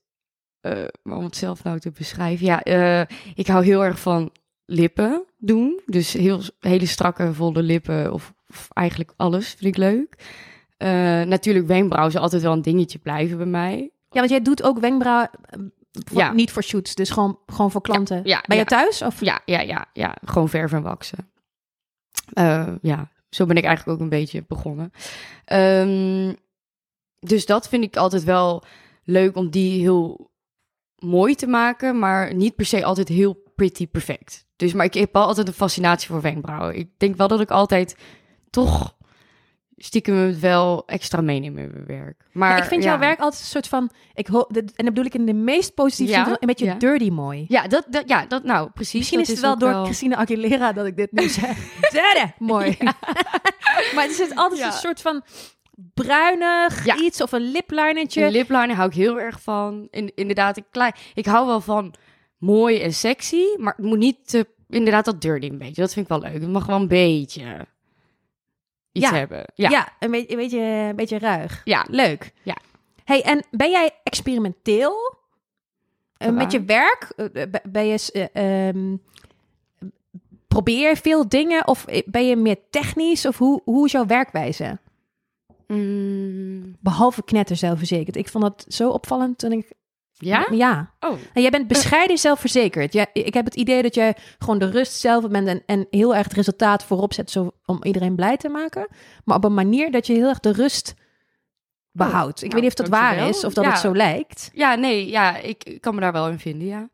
Eh, 0.62 0.84
maar 1.04 1.17
om 1.17 1.23
het 1.23 1.36
zelf 1.36 1.63
nou 1.63 1.80
te 1.80 1.91
beschrijven. 1.91 2.45
Ja, 2.45 2.62
eh, 2.62 3.17
ik 3.36 3.47
hou 3.47 3.65
heel 3.65 3.84
erg 3.84 4.00
van 4.00 4.32
lippen 4.65 5.26
doen. 5.38 5.82
Dus 5.86 6.13
heel, 6.13 6.41
hele 6.60 6.86
strakke, 6.86 7.34
volle 7.34 7.62
lippen. 7.62 8.13
Of, 8.13 8.34
of 8.50 8.67
eigenlijk 8.73 9.13
alles 9.15 9.47
vind 9.47 9.65
ik 9.65 9.78
leuk. 9.78 10.15
Eh, 10.78 11.21
natuurlijk, 11.21 11.67
wenkbrauwen 11.67 12.12
zal 12.12 12.21
altijd 12.21 12.41
wel 12.41 12.54
een 12.54 12.62
dingetje 12.62 13.00
blijven 13.00 13.38
bij 13.38 13.45
mij. 13.45 13.91
Ja, 14.10 14.19
want 14.19 14.30
jij 14.30 14.41
doet 14.41 14.63
ook 14.63 14.80
wenkbrauwen, 14.80 15.30
eh, 15.41 15.60
voor- 16.06 16.18
Ja. 16.18 16.32
niet 16.32 16.52
voor 16.52 16.64
shoots, 16.64 16.96
dus 16.96 17.10
gewoon, 17.10 17.40
gewoon 17.46 17.72
voor 17.72 17.82
klanten. 17.82 18.22
ja, 18.24 18.44
ben 18.48 18.58
je 18.58 18.66
thuis? 18.66 19.02
Of? 19.02 19.22
Ja, 19.22 19.42
ja, 19.46 19.60
ja, 19.62 19.86
ja. 19.94 20.16
Gewoon 20.26 20.50
verven 20.50 20.78
en 20.78 20.84
waksen. 20.84 21.32
Eh, 22.34 22.68
ja, 22.82 23.12
zo 23.30 23.46
ben 23.46 23.56
ik 23.58 23.64
eigenlijk 23.64 23.98
ook 23.98 24.04
een 24.04 24.10
beetje 24.10 24.46
begonnen. 24.48 24.92
Ehm, 25.46 26.34
dus 27.20 27.46
dat 27.46 27.68
vind 27.70 27.84
ik 27.84 27.96
altijd 27.98 28.24
wel 28.24 28.64
leuk 29.04 29.36
om 29.36 29.50
die 29.50 29.80
heel 29.80 30.32
mooi 30.96 31.36
te 31.36 31.48
maken, 31.48 32.00
maar 32.00 32.34
niet 32.34 32.56
per 32.56 32.66
se 32.66 32.84
altijd 32.86 33.08
heel 33.08 33.44
pretty 33.56 33.88
perfect. 33.88 34.46
Dus, 34.56 34.74
maar 34.74 34.86
ik 34.86 34.94
heb 34.94 35.14
wel 35.14 35.26
altijd 35.26 35.48
een 35.48 35.54
fascinatie 35.54 36.08
voor 36.10 36.22
wenkbrauwen. 36.22 36.76
Ik 36.76 36.90
denk 36.98 37.16
wel 37.16 37.28
dat 37.28 37.40
ik 37.40 37.52
altijd 37.52 37.98
toch 38.50 38.97
stiekem 39.78 40.16
het 40.16 40.40
wel 40.40 40.84
extra 40.86 41.22
meeneem 41.22 41.58
in 41.58 41.72
mijn 41.74 41.86
werk. 41.86 42.24
Maar 42.32 42.50
Ja, 42.50 42.58
ik 42.58 42.63
vind 42.63 42.84
ja. 42.84 42.90
jouw 42.90 43.00
werk 43.00 43.20
altijd 43.20 43.42
een 43.42 43.48
soort 43.48 43.68
van, 43.68 43.90
ik 44.13 44.28
hoop, 44.28 44.58
en 44.58 44.66
dat 44.76 44.86
bedoel 44.86 45.06
ik 45.06 45.13
in 45.13 45.26
de 45.26 45.34
meest 45.34 45.74
positieve 45.74 46.12
Ja, 46.12 46.24
zin, 46.24 46.38
een 46.40 46.48
beetje 46.48 46.78
dirty 46.78 47.10
mooi. 47.10 47.46
Ja, 47.48 47.68
dat, 47.68 47.86
dat, 47.90 48.10
ja, 48.10 48.26
dat 48.26 48.44
nou 48.44 48.70
precies. 48.70 48.94
Misschien 48.94 49.20
is 49.20 49.28
het 49.28 49.40
wel 49.40 49.58
door 49.58 49.84
Christina 49.84 50.16
Aguilera 50.16 50.74
dat 50.74 50.86
ik 50.86 50.96
dit 50.96 51.12
nu 51.12 51.30
zeg. 51.30 51.58
Dirty 51.92 52.32
mooi. 52.38 52.78
maar 53.94 54.04
het 54.04 54.20
is 54.20 54.36
altijd 54.36 54.62
een 54.62 54.72
soort 54.72 55.02
van 55.02 55.24
bruinig 55.94 56.98
iets 57.00 57.22
of 57.22 57.32
een 57.32 57.52
liplinertje. 57.52 58.26
Een 58.26 58.32
lipliner 58.32 58.76
hou 58.76 58.90
ik 58.90 58.96
heel 58.96 59.20
erg 59.20 59.42
van. 59.42 59.88
In, 59.92 60.12
inderdaad, 60.16 60.58
ik, 60.58 60.63
klein, 60.72 60.94
ik 61.13 61.26
hou 61.26 61.48
wel 61.48 61.62
van 61.62 61.94
mooi 62.38 62.82
en 62.82 62.94
sexy, 62.94 63.44
maar 63.58 63.74
het 63.76 63.86
moet 63.86 63.98
niet 63.98 64.28
te, 64.28 64.48
inderdaad 64.70 65.06
dat 65.06 65.22
dirty 65.22 65.48
een 65.48 65.58
beetje. 65.58 65.82
Dat 65.82 65.94
vind 65.94 66.10
ik 66.10 66.12
wel 66.12 66.22
leuk. 66.22 66.42
Het 66.42 66.52
mag 66.52 66.66
wel 66.66 66.80
een 66.80 66.88
beetje 66.88 67.68
iets 68.98 69.10
Ja. 69.10 69.16
hebben. 69.16 69.46
Ja, 69.56 69.70
Ja. 69.70 69.88
een, 70.00 70.12
beetje, 70.12 70.32
een, 70.32 70.38
beetje, 70.38 70.60
een 70.60 70.96
beetje 70.96 71.20
ruig. 71.20 71.62
Ja. 71.64 71.86
Leuk. 71.90 72.32
Ja. 72.44 72.58
Hey, 73.04 73.24
en 73.24 73.44
ben 73.52 73.70
jij 73.72 73.92
experimenteel 74.04 75.16
eh, 76.18 76.30
met 76.30 76.52
je 76.52 76.64
werk? 76.64 77.14
Eh, 77.16 77.44
ben 77.64 77.86
je, 77.86 78.30
eh, 78.34 78.68
ehm, 78.68 78.96
probeer 80.48 80.90
je 80.90 80.96
veel 80.96 81.30
dingen 81.30 81.68
of 81.68 81.86
ben 82.06 82.28
je 82.28 82.36
meer 82.36 82.58
technisch? 82.70 83.26
Of 83.26 83.38
hoe, 83.38 83.62
hoe 83.64 83.86
is 83.86 83.92
jouw 83.92 84.06
werkwijze? 84.06 84.78
Mm, 85.68 86.76
Behalve 86.80 87.24
knetter 87.24 87.56
zelfverzekerd. 87.56 88.16
Ik 88.16 88.30
vond 88.30 88.44
dat 88.44 88.66
zo 88.68 88.90
opvallend 88.90 89.38
toen 89.38 89.52
ik... 89.52 89.72
ja? 90.17 90.47
Ja. 90.51 90.91
Oh. 90.99 91.17
En 91.34 91.41
jij 91.41 91.49
bent 91.51 91.67
bescheiden 91.67 92.17
zelfverzekerd. 92.17 92.93
Ja, 92.93 93.06
ik 93.13 93.34
heb 93.34 93.45
het 93.45 93.56
idee 93.56 93.82
dat 93.82 93.95
jij 93.95 94.15
gewoon 94.39 94.60
de 94.60 94.69
rust 94.69 94.93
zelf 94.93 95.27
bent 95.30 95.47
en, 95.47 95.63
en 95.65 95.88
heel 95.89 96.15
erg 96.15 96.23
het 96.23 96.34
resultaat 96.36 96.84
voorop 96.84 97.13
zet 97.13 97.32
zo, 97.32 97.51
om 97.65 97.84
iedereen 97.84 98.15
blij 98.15 98.38
te 98.38 98.49
maken. 98.49 98.88
Maar 99.23 99.38
op 99.38 99.43
een 99.43 99.53
manier 99.53 99.91
dat 99.91 100.08
je 100.08 100.13
heel 100.13 100.27
erg 100.27 100.39
de 100.39 100.51
rust 100.51 100.93
behoudt. 101.91 102.43
ik 102.43 102.51
nou, 102.51 102.53
weet 102.53 102.62
niet 102.69 102.80
of 102.80 102.86
dat 102.86 102.99
waar 102.99 103.27
is 103.30 103.43
of 103.43 103.53
dat 103.53 103.63
Ja. 103.63 103.69
het 103.69 103.80
zo 103.80 103.95
lijkt. 103.95 104.49
Ja, 104.53 104.75
nee, 104.75 105.10
ja, 105.10 105.38
ik, 105.38 105.77
kan 105.80 105.95
me 105.95 106.01
daar 106.01 106.12
wel 106.12 106.27
in 106.30 106.39
vinden, 106.39 106.67
ja. 106.67 106.89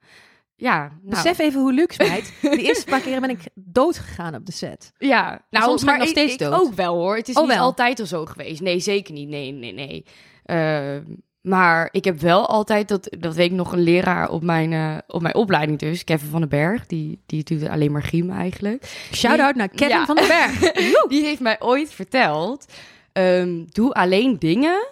Ja, 0.55 0.79
nou, 0.79 0.99
Besef 1.01 1.39
even 1.39 1.61
hoe 1.61 1.73
luxe, 1.73 2.03
meid. 2.03 2.33
De 2.41 2.61
eerste 2.61 2.85
paar 2.85 3.01
keren 3.01 3.21
ben 3.21 3.29
ik 3.29 3.39
dood 3.53 3.97
gegaan 3.97 4.35
op 4.35 4.45
de 4.45 4.51
set. 4.51 4.91
Ja, 4.97 5.41
nou, 5.49 5.65
Soms 5.65 5.83
ga 5.83 5.91
ik 5.91 5.91
maar 5.91 5.97
nog 5.99 6.07
steeds 6.07 6.33
ik, 6.33 6.39
dood. 6.39 6.53
ook 6.61 6.73
wel 6.73 6.95
hoor. 6.95 7.15
Het 7.15 7.27
is 7.29 7.35
Oh, 7.35 7.43
niet 7.43 7.53
wel. 7.53 7.63
altijd 7.63 7.99
al 7.99 8.05
zo 8.05 8.25
geweest. 8.25 8.61
Nee, 8.61 8.79
zeker 8.79 9.13
niet. 9.13 9.29
Nee, 9.29 9.51
nee, 9.51 9.73
nee. 9.73 10.05
Eh, 10.43 10.97
maar 11.43 11.89
ik 11.91 12.05
heb 12.05 12.19
wel 12.19 12.47
altijd, 12.47 12.87
dat, 12.87 13.07
dat 13.19 13.35
weet 13.35 13.49
ik 13.51 13.57
nog, 13.57 13.71
een 13.71 13.79
leraar 13.83 14.29
op 14.29 14.43
mijn, 14.43 14.73
eh, 14.73 14.97
op 15.07 15.21
mijn 15.21 15.35
opleiding 15.35 15.79
dus, 15.79 16.03
Kevin 16.03 16.29
van 16.29 16.39
den 16.39 16.49
Berg. 16.49 16.85
Die, 16.85 17.21
die 17.25 17.43
doet 17.43 17.67
alleen 17.67 17.91
maar 17.91 18.03
griem 18.03 18.29
eigenlijk. 18.29 19.07
Shout-out 19.13 19.55
naar 19.55 19.69
Kevin 19.69 19.87
Ja. 19.89 20.05
van 20.05 20.15
den 20.15 20.27
Berg. 20.27 20.59
die 21.09 21.23
heeft 21.23 21.39
mij 21.41 21.61
ooit 21.61 21.93
verteld, 21.93 22.65
ehm, 23.11 23.63
doe 23.69 23.93
alleen 23.93 24.39
dingen, 24.39 24.87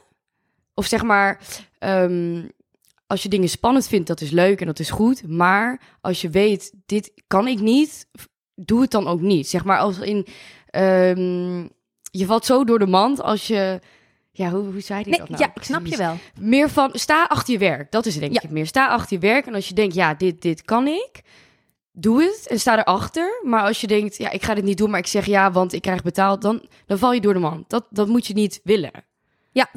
of 0.74 0.86
zeg 0.86 1.04
maar, 1.04 1.40
ehm, 1.80 2.42
als 3.08 3.24
je 3.24 3.30
dingen 3.30 3.50
spannend 3.50 3.88
vindt, 3.88 4.08
dat 4.08 4.22
is 4.22 4.30
leuk 4.32 4.60
en 4.60 4.66
dat 4.68 4.80
is 4.80 4.90
goed. 4.90 5.28
Maar 5.28 5.82
als 6.02 6.22
je 6.22 6.30
weet, 6.30 6.74
dit 6.86 7.12
kan 7.28 7.48
ik 7.48 7.60
niet, 7.60 8.08
doe 8.56 8.82
het 8.82 8.92
dan 8.92 9.08
ook 9.08 9.22
niet. 9.22 9.48
Zeg 9.48 9.64
maar 9.64 9.78
als 9.78 10.00
in, 10.00 10.26
ehm, 10.70 11.60
je 12.12 12.26
valt 12.26 12.46
zo 12.46 12.64
door 12.64 12.80
de 12.80 12.88
mand 12.88 13.22
als 13.22 13.48
je, 13.48 13.80
ja, 14.32 14.50
hoe, 14.50 14.72
hoe 14.72 14.82
zei 14.82 15.04
die 15.04 15.10
Nee, 15.12 15.20
dat 15.20 15.30
nou? 15.30 15.42
ja, 15.42 15.52
ik 15.56 15.64
snap 15.64 15.86
je 15.86 15.98
wel. 15.98 16.18
Meer 16.40 16.70
van, 16.70 16.90
sta 16.94 17.26
achter 17.26 17.54
je 17.54 17.60
werk. 17.60 17.92
Dat 17.92 18.06
is 18.06 18.14
het 18.14 18.22
denk 18.24 18.34
Ja. 18.34 18.42
ik 18.44 18.50
meer. 18.50 18.68
Sta 18.68 18.88
achter 18.88 19.14
je 19.14 19.20
werk 19.28 19.46
en 19.46 19.54
als 19.56 19.68
je 19.68 19.74
denkt, 19.74 19.96
ja, 19.96 20.14
dit, 20.14 20.42
dit 20.42 20.62
kan 20.62 20.88
ik, 20.88 21.22
doe 21.92 22.24
het 22.24 22.48
en 22.48 22.60
sta 22.60 22.80
erachter. 22.80 23.40
Maar 23.44 23.64
als 23.64 23.82
je 23.82 23.88
denkt, 23.88 24.18
ja, 24.18 24.30
ik 24.30 24.44
ga 24.44 24.54
dit 24.54 24.64
niet 24.64 24.78
doen, 24.78 24.90
maar 24.90 25.00
ik 25.00 25.08
zeg 25.08 25.26
ja, 25.26 25.52
want 25.52 25.74
ik 25.74 25.82
krijg 25.82 26.04
betaald, 26.04 26.42
dan, 26.42 26.66
dan 26.86 26.98
val 26.98 27.14
je 27.14 27.22
door 27.22 27.34
de 27.34 27.40
mand. 27.40 27.70
Dat, 27.70 27.86
dat 27.90 28.08
moet 28.08 28.28
je 28.28 28.34
niet 28.34 28.60
willen. 28.64 28.92
Ja. 29.52 29.70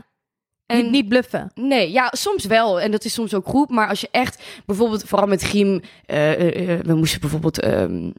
En 0.66 0.82
Niet, 0.82 0.90
niet 0.90 1.08
bluffen. 1.08 1.50
Nee, 1.54 1.90
ja, 1.92 2.10
soms 2.16 2.44
wel. 2.44 2.80
En 2.80 2.90
dat 2.90 3.04
is 3.04 3.12
soms 3.12 3.34
ook 3.34 3.46
goed. 3.46 3.70
Maar 3.70 3.88
als 3.88 4.00
je 4.00 4.08
echt, 4.10 4.42
bijvoorbeeld, 4.66 5.04
vooral 5.04 5.26
met 5.28 5.42
griem, 5.42 5.80
eh, 6.06 6.32
eh, 6.32 6.72
eh, 6.78 6.84
we 6.84 6.94
moesten 6.94 7.20
bijvoorbeeld 7.20 7.60
ehm, 7.60 8.10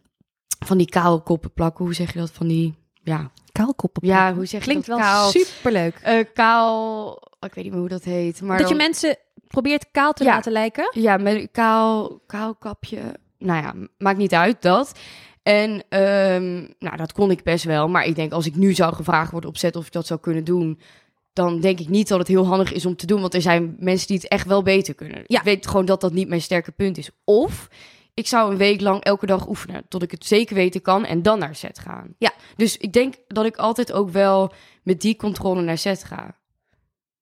van 0.66 0.78
die 0.78 0.90
kaalkoppen 0.90 1.54
plakken. 1.54 1.86
Hoe 1.86 1.94
zeg 1.94 2.14
je 2.14 2.20
dat? 2.20 2.32
Van 2.32 2.48
die, 2.48 2.74
ja, 3.04 3.32
Kaalkoppen. 3.64 4.08
ja 4.08 4.34
hoe 4.34 4.46
zeg 4.46 4.60
je 4.60 4.66
Klinkt 4.66 4.88
dat? 4.88 4.98
wel 4.98 5.06
Kaal, 5.08 5.30
superleuk. 5.30 5.96
eh, 6.02 6.26
kaal, 6.34 7.12
ik 7.40 7.54
weet 7.54 7.64
niet 7.64 7.72
meer 7.74 7.80
hoe 7.82 7.90
dat 7.90 8.04
heet. 8.04 8.42
Maar 8.42 8.58
dat 8.58 8.70
je 8.70 8.76
mensen 8.76 9.18
probeert 9.48 9.86
kaal 9.92 10.14
te 10.14 10.24
Ja. 10.24 10.34
laten 10.34 10.52
lijken. 10.52 10.90
Ja, 10.94 11.18
met 11.18 11.36
een 11.36 11.52
kaal, 11.52 12.20
kaalkapje. 12.28 13.00
Nou 13.38 13.62
ja, 13.64 13.74
maakt 13.98 14.18
niet 14.18 14.34
uit 14.34 14.62
dat. 14.62 14.92
En 15.44 15.84
ehm, 15.90 16.54
nou, 16.80 16.98
dat 16.98 17.12
kon 17.14 17.32
ik 17.32 17.44
best 17.44 17.64
wel. 17.64 17.88
Maar 17.88 18.06
ik 18.06 18.16
denk, 18.16 18.32
als 18.32 18.46
ik 18.46 18.56
nu 18.56 18.74
zou 18.74 18.94
gevraagd 18.94 19.32
worden 19.32 19.50
op 19.50 19.58
set 19.58 19.76
of 19.76 19.86
ik 19.86 19.92
dat 19.92 20.08
zou 20.08 20.20
kunnen 20.20 20.44
doen... 20.44 20.80
dan 21.34 21.60
denk 21.60 21.80
ik 21.80 21.90
niet 21.90 22.08
dat 22.08 22.20
het 22.20 22.28
heel 22.28 22.46
handig 22.46 22.74
is 22.74 22.86
om 22.86 22.96
te 22.96 23.06
doen. 23.06 23.22
Want 23.22 23.34
er 23.34 23.42
zijn 23.42 23.76
mensen 23.80 24.08
die 24.08 24.18
het 24.18 24.28
echt 24.28 24.48
wel 24.48 24.64
beter 24.64 24.94
kunnen. 24.96 25.24
Ja. 25.28 25.38
Ik 25.40 25.46
weet 25.46 25.68
gewoon 25.68 25.86
dat 25.86 26.02
dat 26.02 26.14
niet 26.14 26.28
mijn 26.28 26.42
sterke 26.42 26.72
punt 26.72 26.98
is. 26.98 27.10
Of 27.24 27.68
ik 28.16 28.28
zou 28.28 28.52
een 28.52 28.58
week 28.58 28.82
lang 28.82 29.04
elke 29.04 29.26
dag 29.26 29.48
oefenen. 29.48 29.86
Tot 29.90 30.04
ik 30.04 30.12
het 30.12 30.26
zeker 30.26 30.56
weten 30.56 30.82
kan 30.82 31.06
en 31.06 31.22
dan 31.22 31.40
naar 31.40 31.56
set 31.56 31.80
gaan. 31.80 32.16
Ja. 32.18 32.32
Dus 32.56 32.78
ik 32.78 32.94
denk 32.94 33.16
dat 33.28 33.46
ik 33.46 33.56
altijd 33.58 33.92
ook 33.92 34.10
wel 34.10 34.54
met 34.84 35.02
die 35.02 35.16
controle 35.16 35.62
naar 35.62 35.78
set 35.78 36.04
ga. 36.04 36.36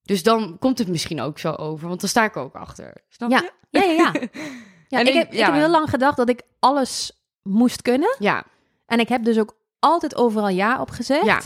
Dus 0.04 0.24
dan 0.24 0.58
komt 0.60 0.78
het 0.78 0.88
misschien 0.88 1.22
ook 1.22 1.40
zo 1.40 1.52
over. 1.52 1.88
Want 1.88 2.00
dan 2.00 2.10
sta 2.10 2.24
ik 2.24 2.38
ook 2.38 2.56
achter. 2.56 2.94
Snap 3.10 3.30
Ja. 3.32 3.38
je? 3.42 3.52
Ja, 3.80 3.84
ja, 3.84 3.92
ja. 3.92 4.12
ja 4.88 5.00
ik, 5.00 5.08
ik- 5.08 5.14
heb, 5.14 5.32
ik 5.32 5.38
ja. 5.38 5.46
heb 5.46 5.54
heel 5.54 5.70
lang 5.70 5.90
gedacht 5.90 6.18
dat 6.18 6.30
ik 6.30 6.42
alles 6.60 7.24
moest 7.42 7.82
kunnen. 7.82 8.16
Ja. 8.20 8.44
En 8.86 9.00
ik 9.00 9.10
heb 9.10 9.24
dus 9.24 9.40
ook 9.40 9.56
altijd 9.80 10.16
overal 10.16 10.50
ja 10.50 10.82
op 10.82 10.90
gezegd. 10.90 11.26
Ja. 11.26 11.40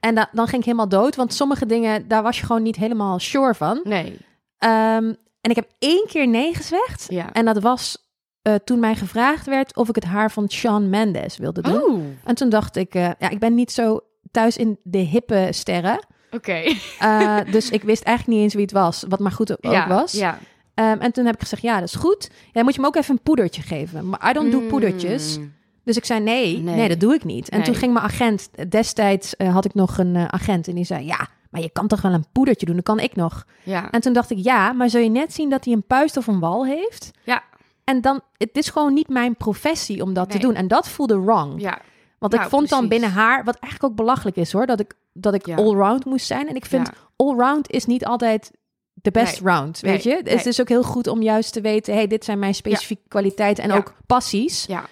En 0.00 0.14
da- 0.14 0.28
dan 0.32 0.46
ging 0.46 0.58
ik 0.60 0.64
helemaal 0.64 0.88
dood, 0.88 1.16
want 1.16 1.34
sommige 1.34 1.66
dingen, 1.66 2.08
daar 2.08 2.22
was 2.22 2.38
je 2.38 2.46
gewoon 2.46 2.62
niet 2.62 2.76
helemaal 2.76 3.18
sure 3.18 3.54
van. 3.54 3.80
Nee. 3.84 4.18
Ehm, 4.58 5.14
en 5.40 5.50
ik 5.50 5.56
heb 5.56 5.70
één 5.78 6.04
keer 6.08 6.28
nee 6.28 6.54
gezegd. 6.54 7.06
Ja. 7.08 7.32
En 7.32 7.44
dat 7.44 7.58
was 7.62 8.05
eh, 8.46 8.54
toen 8.64 8.80
mij 8.80 8.94
gevraagd 8.94 9.46
werd 9.46 9.76
of 9.76 9.88
ik 9.88 9.94
het 9.94 10.04
haar 10.04 10.30
van 10.30 10.50
Shawn 10.50 10.88
Mendes 10.88 11.36
wilde 11.36 11.60
doen. 11.62 11.82
Oh. 11.82 12.02
En 12.24 12.34
toen 12.34 12.48
dacht 12.48 12.76
ik, 12.76 12.94
eh, 12.94 13.02
ja, 13.18 13.30
ik 13.30 13.38
ben 13.38 13.54
niet 13.54 13.72
zo 13.72 14.00
thuis 14.30 14.56
in 14.56 14.78
de 14.82 14.98
hippe 14.98 15.48
sterren. 15.50 16.06
Oké. 16.30 16.62
Eh, 16.98 17.38
dus 17.50 17.70
ik 17.70 17.82
wist 17.82 18.02
eigenlijk 18.02 18.36
niet 18.36 18.44
eens 18.44 18.54
wie 18.54 18.62
het 18.62 18.72
was, 18.72 19.04
wat 19.08 19.18
maar 19.18 19.32
goed 19.32 19.52
ook 19.64 19.72
Ja. 19.72 19.88
was. 19.88 20.12
Ja. 20.12 20.38
Ehm, 20.74 20.98
en 20.98 21.12
toen 21.12 21.24
heb 21.26 21.34
ik 21.34 21.40
gezegd, 21.40 21.62
ja, 21.62 21.74
dat 21.80 21.88
is 21.88 21.94
goed. 21.94 22.30
Ja, 22.52 22.62
moet 22.62 22.74
je 22.74 22.80
me 22.80 22.86
ook 22.86 22.96
even 22.96 23.14
een 23.14 23.22
poedertje 23.22 23.62
geven. 23.62 24.08
Maar 24.08 24.30
I 24.30 24.32
don't 24.32 24.52
do 24.52 24.60
Mm. 24.60 24.68
poedertjes. 24.68 25.38
Dus 25.84 25.96
ik 25.96 26.04
zei, 26.04 26.20
nee, 26.20 26.58
nee, 26.58 26.74
Nee. 26.74 26.88
dat 26.88 27.00
doe 27.00 27.14
ik 27.14 27.24
niet. 27.24 27.48
En 27.48 27.56
Nee. 27.56 27.66
toen 27.66 27.74
ging 27.74 27.92
mijn 27.92 28.04
agent, 28.04 28.48
destijds 28.70 29.34
had 29.38 29.64
ik 29.64 29.74
nog 29.74 29.98
een 29.98 30.16
agent 30.32 30.68
en 30.68 30.74
die 30.74 30.84
zei, 30.84 31.06
ja, 31.06 31.28
maar 31.50 31.60
je 31.60 31.70
kan 31.70 31.86
toch 31.88 32.02
wel 32.02 32.12
een 32.12 32.24
poedertje 32.32 32.66
doen, 32.66 32.74
dat 32.76 32.84
kan 32.84 33.00
ik 33.00 33.16
nog. 33.16 33.44
Ja. 33.62 33.90
En 33.90 34.00
toen 34.00 34.12
dacht 34.12 34.30
ik, 34.30 34.38
ja, 34.38 34.72
maar 34.72 34.90
zul 34.90 35.00
je 35.00 35.08
net 35.10 35.32
zien 35.32 35.50
dat 35.50 35.64
hij 35.64 35.74
een 35.74 35.86
puist 35.86 36.16
of 36.16 36.26
een 36.26 36.40
wal 36.40 36.66
heeft? 36.66 37.10
Ja. 37.24 37.42
En 37.86 38.00
dan, 38.00 38.20
het 38.36 38.50
is 38.56 38.68
gewoon 38.68 38.94
niet 38.94 39.08
mijn 39.08 39.36
professie 39.36 40.02
om 40.02 40.12
dat 40.14 40.30
te 40.30 40.38
doen. 40.38 40.54
En 40.54 40.68
dat 40.68 40.88
voelde 40.88 41.20
wrong. 41.20 41.60
Ja. 41.60 41.78
Want 42.18 42.32
ik 42.32 42.38
nou, 42.38 42.50
vond 42.50 42.68
dan 42.68 42.88
binnen 42.88 43.10
haar, 43.10 43.44
wat 43.44 43.56
eigenlijk 43.58 43.92
ook 43.92 43.98
belachelijk 43.98 44.36
is 44.36 44.52
hoor, 44.52 44.66
dat 44.66 44.80
ik, 44.80 44.94
dat 45.12 45.34
ik 45.34 45.46
Ja. 45.46 45.56
allround 45.56 46.04
moest 46.04 46.26
zijn. 46.26 46.48
En 46.48 46.54
ik 46.54 46.64
vind 46.64 46.90
allround 47.16 47.70
is 47.70 47.84
niet 47.86 48.04
altijd 48.06 48.50
de 48.94 49.10
best 49.10 49.40
round, 49.40 49.80
weet 49.80 50.04
Nee. 50.04 50.16
je? 50.24 50.30
Het 50.30 50.46
is 50.46 50.60
ook 50.60 50.68
heel 50.68 50.82
goed 50.82 51.06
om 51.06 51.22
juist 51.22 51.52
te 51.52 51.60
weten, 51.60 51.94
hey, 51.94 52.06
dit 52.06 52.24
zijn 52.24 52.38
mijn 52.38 52.54
specifieke 52.54 53.02
kwaliteiten 53.08 53.64
en 53.64 53.72
ook 53.72 53.94
passies. 54.06 54.64
Ja. 54.66 54.84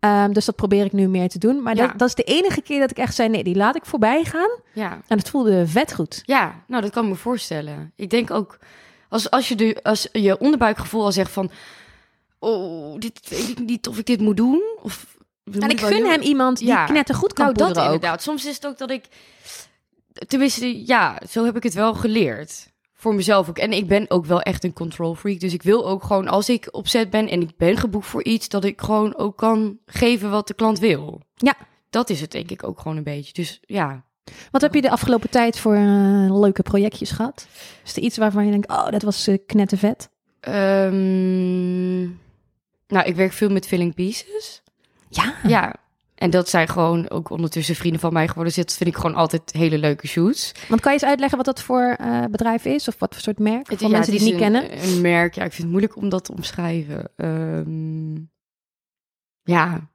Ehm, 0.00 0.32
dus 0.32 0.44
dat 0.44 0.56
probeer 0.56 0.84
ik 0.84 0.92
nu 0.92 1.08
meer 1.08 1.28
te 1.28 1.38
doen. 1.38 1.62
Maar 1.62 1.76
Ja. 1.76 1.86
dat, 1.86 1.98
dat 1.98 2.08
is 2.08 2.14
de 2.14 2.22
enige 2.22 2.60
keer 2.62 2.80
dat 2.80 2.90
ik 2.90 2.98
echt 2.98 3.14
zei, 3.14 3.28
nee, 3.28 3.44
die 3.44 3.56
laat 3.56 3.76
ik 3.76 3.86
voorbij 3.86 4.24
gaan. 4.24 4.50
Ja. 4.72 5.00
En 5.08 5.18
het 5.18 5.30
voelde 5.30 5.66
vet 5.66 5.94
goed. 5.94 6.22
Ja, 6.24 6.54
nou, 6.66 6.82
dat 6.82 6.90
kan 6.90 7.04
ik 7.04 7.10
me 7.10 7.16
voorstellen. 7.16 7.92
Ik 7.96 8.10
denk 8.10 8.30
ook, 8.30 8.58
als, 9.08 9.30
als, 9.30 9.48
je, 9.48 9.54
de, 9.54 9.76
als 9.82 10.08
je 10.12 10.38
onderbuikgevoel 10.38 11.04
al 11.04 11.12
zegt 11.12 11.30
van... 11.32 11.50
Oh, 12.38 12.98
dit 12.98 13.28
weet 13.28 13.48
ik 13.48 13.58
niet 13.58 13.88
of 13.88 13.98
ik 13.98 14.06
dit 14.06 14.20
moet 14.20 14.36
doen. 14.36 14.62
Of, 14.82 15.16
En 15.60 15.68
ik 15.70 15.80
gun 15.80 16.06
hem 16.06 16.20
iemand 16.20 16.58
die 16.58 16.66
Ja. 16.66 16.84
knettergoed 16.86 17.32
kan 17.32 17.44
Nou, 17.44 17.56
dat 17.56 17.78
ook. 17.78 17.84
inderdaad. 17.84 18.22
Soms 18.22 18.46
is 18.46 18.54
het 18.54 18.66
ook 18.66 18.78
dat 18.78 18.90
ik... 18.90 19.04
Tenminste, 20.26 20.86
ja, 20.86 21.20
zo 21.30 21.44
heb 21.44 21.56
ik 21.56 21.62
het 21.62 21.74
wel 21.74 21.94
geleerd. 21.94 22.72
Voor 22.94 23.14
mezelf 23.14 23.48
ook. 23.48 23.58
En 23.58 23.72
ik 23.72 23.86
ben 23.88 24.10
ook 24.10 24.26
wel 24.26 24.40
echt 24.40 24.64
een 24.64 24.72
control 24.72 25.14
freak. 25.14 25.40
Dus 25.40 25.52
ik 25.52 25.62
wil 25.62 25.88
ook 25.88 26.02
gewoon, 26.04 26.28
als 26.28 26.48
ik 26.48 26.68
op 26.70 26.88
set 26.88 27.10
ben 27.10 27.28
en 27.28 27.40
ik 27.40 27.56
ben 27.56 27.76
geboekt 27.76 28.06
voor 28.06 28.24
iets... 28.24 28.48
dat 28.48 28.64
ik 28.64 28.80
gewoon 28.80 29.16
ook 29.16 29.36
kan 29.36 29.78
geven 29.86 30.30
wat 30.30 30.46
de 30.46 30.54
klant 30.54 30.78
wil. 30.78 31.20
Ja. 31.34 31.54
Dat 31.90 32.10
is 32.10 32.20
het 32.20 32.30
denk 32.30 32.50
ik 32.50 32.64
ook 32.64 32.80
gewoon 32.80 32.96
een 32.96 33.02
beetje. 33.02 33.32
Dus 33.32 33.60
ja, 33.66 34.04
Wat 34.50 34.60
heb 34.60 34.74
je 34.74 34.80
de 34.82 34.90
afgelopen 34.90 35.30
tijd 35.30 35.58
voor 35.58 35.74
eh, 35.74 36.40
leuke 36.40 36.62
projectjes 36.62 37.10
gehad? 37.10 37.46
Is 37.84 37.96
er 37.96 38.02
iets 38.02 38.16
waarvan 38.16 38.44
je 38.44 38.50
denkt, 38.50 38.70
oh, 38.70 38.90
dat 38.90 39.02
was 39.02 39.26
eh, 39.26 39.38
knettervet? 39.46 40.10
Ehm, 40.40 42.08
nou, 42.88 43.06
ik 43.06 43.16
werk 43.16 43.32
veel 43.32 43.50
met 43.50 43.66
filling 43.66 43.94
pieces. 43.94 44.62
Ja. 45.08 45.34
Ja. 45.46 45.74
En 46.14 46.30
dat 46.30 46.48
zijn 46.48 46.68
gewoon 46.68 47.10
ook 47.10 47.30
ondertussen 47.30 47.74
vrienden 47.74 48.00
van 48.00 48.12
mij 48.12 48.28
geworden. 48.28 48.54
Dus 48.54 48.64
dat 48.66 48.76
vind 48.76 48.90
ik 48.90 48.96
gewoon 48.96 49.14
altijd 49.14 49.52
hele 49.52 49.78
leuke 49.78 50.06
shoots. 50.06 50.52
Want 50.68 50.80
kan 50.80 50.92
je 50.92 50.98
eens 50.98 51.08
uitleggen 51.08 51.36
wat 51.36 51.46
dat 51.46 51.62
voor 51.62 51.96
eh, 51.98 52.24
bedrijf 52.30 52.64
is? 52.64 52.88
Of 52.88 52.98
wat 52.98 53.12
voor 53.14 53.22
soort 53.22 53.38
merk? 53.38 53.66
Voor 53.66 53.76
ja, 53.80 53.88
mensen 53.88 54.12
die 54.12 54.20
het 54.20 54.30
niet 54.30 54.40
is 54.40 54.40
kennen. 54.40 54.72
een, 54.72 54.88
Een 54.94 55.00
merk, 55.00 55.34
ja, 55.34 55.42
ik 55.44 55.50
vind 55.50 55.62
het 55.62 55.70
moeilijk 55.70 55.96
om 55.96 56.08
dat 56.08 56.24
te 56.24 56.32
omschrijven. 56.32 57.10
Ehm, 57.16 58.14
ja, 59.42 59.88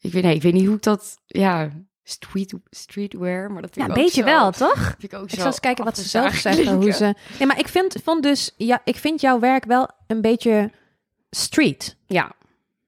ik 0.00 0.12
weet, 0.12 0.22
nee, 0.22 0.34
ik 0.34 0.42
weet 0.42 0.52
niet 0.52 0.66
hoe 0.66 0.76
ik 0.76 0.82
dat, 0.82 1.18
ja, 1.26 1.70
street, 2.02 2.54
streetwear, 2.70 3.50
maar 3.52 3.62
dat 3.62 3.74
Ja, 3.74 3.84
vind 3.84 3.96
een 3.96 3.96
ik 3.96 3.98
ook 3.98 4.04
beetje 4.14 4.20
zo- 4.20 4.26
wel, 4.38 4.50
toch? 4.50 4.84
Vind 4.98 5.02
ik 5.12 5.14
ook 5.14 5.24
Ik 5.24 5.30
zo 5.30 5.36
zal 5.36 5.46
eens 5.46 5.60
kijken 5.60 5.84
wat 5.84 5.98
ze 5.98 6.08
zelf 6.08 6.34
zeggen. 6.34 6.74
Hoe 6.74 6.90
ze... 6.92 7.14
Nee, 7.38 7.46
maar 7.48 7.58
ik 7.58 7.68
vind, 7.68 7.96
vond 8.04 8.22
dus, 8.22 8.54
ja, 8.56 8.80
ik 8.84 8.96
vind 8.96 9.20
jouw 9.20 9.38
werk 9.40 9.64
wel 9.64 9.88
een 10.06 10.20
beetje 10.20 10.70
street. 11.30 11.96
Ja, 12.06 12.32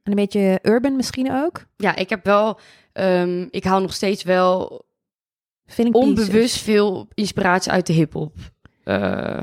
En 0.03 0.11
een 0.13 0.15
beetje 0.15 0.59
urban 0.63 0.97
misschien 0.97 1.33
ook. 1.33 1.65
ja, 1.77 1.97
ik 1.97 2.09
heb 2.09 2.25
wel, 2.25 2.59
ehm, 2.93 3.47
ik 3.51 3.65
haal 3.65 3.81
nog 3.81 3.93
steeds 3.95 4.23
wel 4.23 4.85
Feeling 5.67 5.95
onbewust 5.97 6.31
pieces. 6.31 6.61
veel 6.63 7.09
inspiratie 7.15 7.73
uit 7.73 7.87
de 7.87 7.93
hip-hop. 7.93 8.37
Eh, 8.85 9.41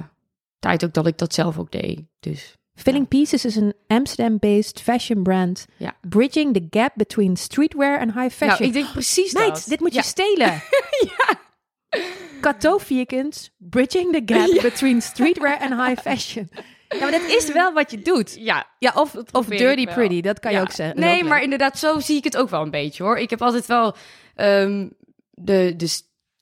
tijd 0.59 0.85
ook 0.85 0.93
dat 0.93 1.07
ik 1.07 1.17
dat 1.17 1.33
zelf 1.33 1.57
ook 1.59 1.71
deed. 1.71 2.01
Dus 2.19 2.55
Filling 2.75 3.07
Pieces 3.07 3.45
is 3.45 3.55
een 3.55 3.73
Amsterdam-based 3.87 4.81
fashion 4.81 5.23
brand. 5.23 5.65
Ja. 5.77 5.95
Bridging 6.09 6.53
the 6.53 6.67
gap 6.79 6.91
between 6.95 7.37
streetwear 7.37 7.99
en 7.99 8.07
high 8.21 8.35
fashion. 8.35 8.47
nou, 8.57 8.63
ik 8.63 8.73
denk 8.73 8.91
precies 8.91 9.31
dat. 9.33 9.65
dit 9.67 9.79
moet 9.79 9.91
je 9.93 9.97
Ja. 9.97 10.03
stelen. 10.03 10.61
Kato 12.41 12.77
vierkens, 12.77 13.51
bridging 13.57 14.11
the 14.13 14.33
gap 14.33 14.61
between 14.71 15.01
streetwear 15.01 15.59
en 15.59 15.85
high 15.85 16.01
fashion. 16.01 16.49
Ja, 16.89 16.99
maar 16.99 17.11
dat 17.11 17.21
is 17.21 17.51
wel 17.51 17.73
wat 17.73 17.91
je 17.91 17.99
doet. 17.99 18.35
Ja, 18.39 18.65
Ja, 18.79 18.91
of, 18.95 19.15
of 19.31 19.45
dirty 19.45 19.85
pretty, 19.85 20.21
dat 20.21 20.39
kan 20.39 20.51
je 20.53 20.59
ook 20.61 20.71
zeggen. 20.71 20.99
Nee, 20.99 21.23
maar 21.23 21.41
inderdaad, 21.41 21.77
zo 21.79 21.99
zie 21.99 22.17
ik 22.17 22.23
het 22.23 22.37
ook 22.37 22.49
wel 22.49 22.61
een 22.61 22.71
beetje 22.71 23.03
hoor. 23.03 23.17
Ik 23.17 23.29
heb 23.29 23.41
altijd 23.41 23.65
wel 23.65 23.95
ehm, 24.35 24.87
de, 25.31 25.73
de 25.77 25.99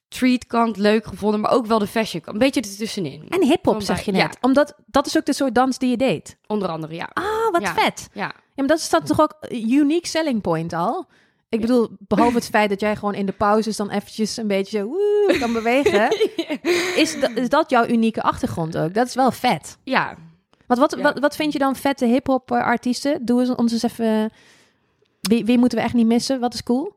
street 0.09 0.47
kant 0.47 0.77
leuk 0.77 1.05
gevonden, 1.05 1.39
maar 1.39 1.51
ook 1.51 1.65
wel 1.65 1.79
de 1.79 1.87
fashion 1.87 2.21
kant. 2.21 2.35
Een 2.35 2.41
beetje 2.43 2.61
ertussenin. 2.61 3.25
En 3.29 3.43
hip-hop 3.43 3.81
zeg 3.81 4.01
je 4.01 4.11
net. 4.11 4.37
Omdat 4.41 4.75
dat 4.85 5.05
is 5.07 5.17
ook 5.17 5.25
de 5.25 5.33
soort 5.33 5.55
dans 5.55 5.77
die 5.77 5.89
je 5.89 5.97
deed. 5.97 6.37
Onder 6.47 6.67
andere, 6.69 6.93
ja. 6.93 7.09
Ah, 7.13 7.51
wat 7.51 7.61
Ja. 7.61 7.73
vet. 7.73 8.09
Ja, 8.13 8.21
Ja, 8.23 8.33
maar 8.55 8.67
dat 8.67 8.77
is 8.79 8.89
dan 8.89 9.03
toch 9.03 9.21
ook 9.21 9.35
een 9.39 9.71
unique 9.71 10.07
selling 10.07 10.41
point 10.41 10.73
al. 10.73 11.05
Ik 11.49 11.61
bedoel, 11.61 11.89
behalve 11.99 12.35
het 12.35 12.49
feit 12.49 12.69
dat 12.69 12.79
jij 12.79 12.95
gewoon 12.95 13.13
in 13.13 13.25
de 13.25 13.31
pauzes 13.31 13.75
dan 13.75 13.89
eventjes 13.89 14.37
een 14.37 14.47
beetje 14.47 14.77
zo 14.77 14.85
woe, 14.85 15.37
kan 15.39 15.53
bewegen, 15.53 16.09
is, 17.03 17.19
dat, 17.19 17.31
is 17.35 17.49
dat 17.49 17.69
jouw 17.69 17.85
unieke 17.87 18.21
achtergrond 18.21 18.77
ook? 18.77 18.93
Dat 18.93 19.07
is 19.07 19.15
wel 19.15 19.31
vet. 19.31 19.77
ja. 19.83 20.15
Want 20.67 20.79
wat, 20.79 20.95
Ja. 20.97 21.01
wat, 21.01 21.19
wat 21.19 21.35
vind 21.35 21.53
je 21.53 21.59
dan 21.59 21.75
vette 21.75 22.05
hip-hop 22.05 22.51
eh, 22.51 22.63
artiesten? 22.63 23.25
Doe 23.25 23.39
eens 23.39 23.55
ons 23.55 23.71
eens 23.71 23.83
even. 23.83 24.31
Wie, 25.21 25.45
wie 25.45 25.57
moeten 25.57 25.77
we 25.77 25.83
echt 25.83 25.93
niet 25.93 26.05
missen? 26.05 26.39
Wat 26.39 26.53
is 26.53 26.63
cool? 26.63 26.93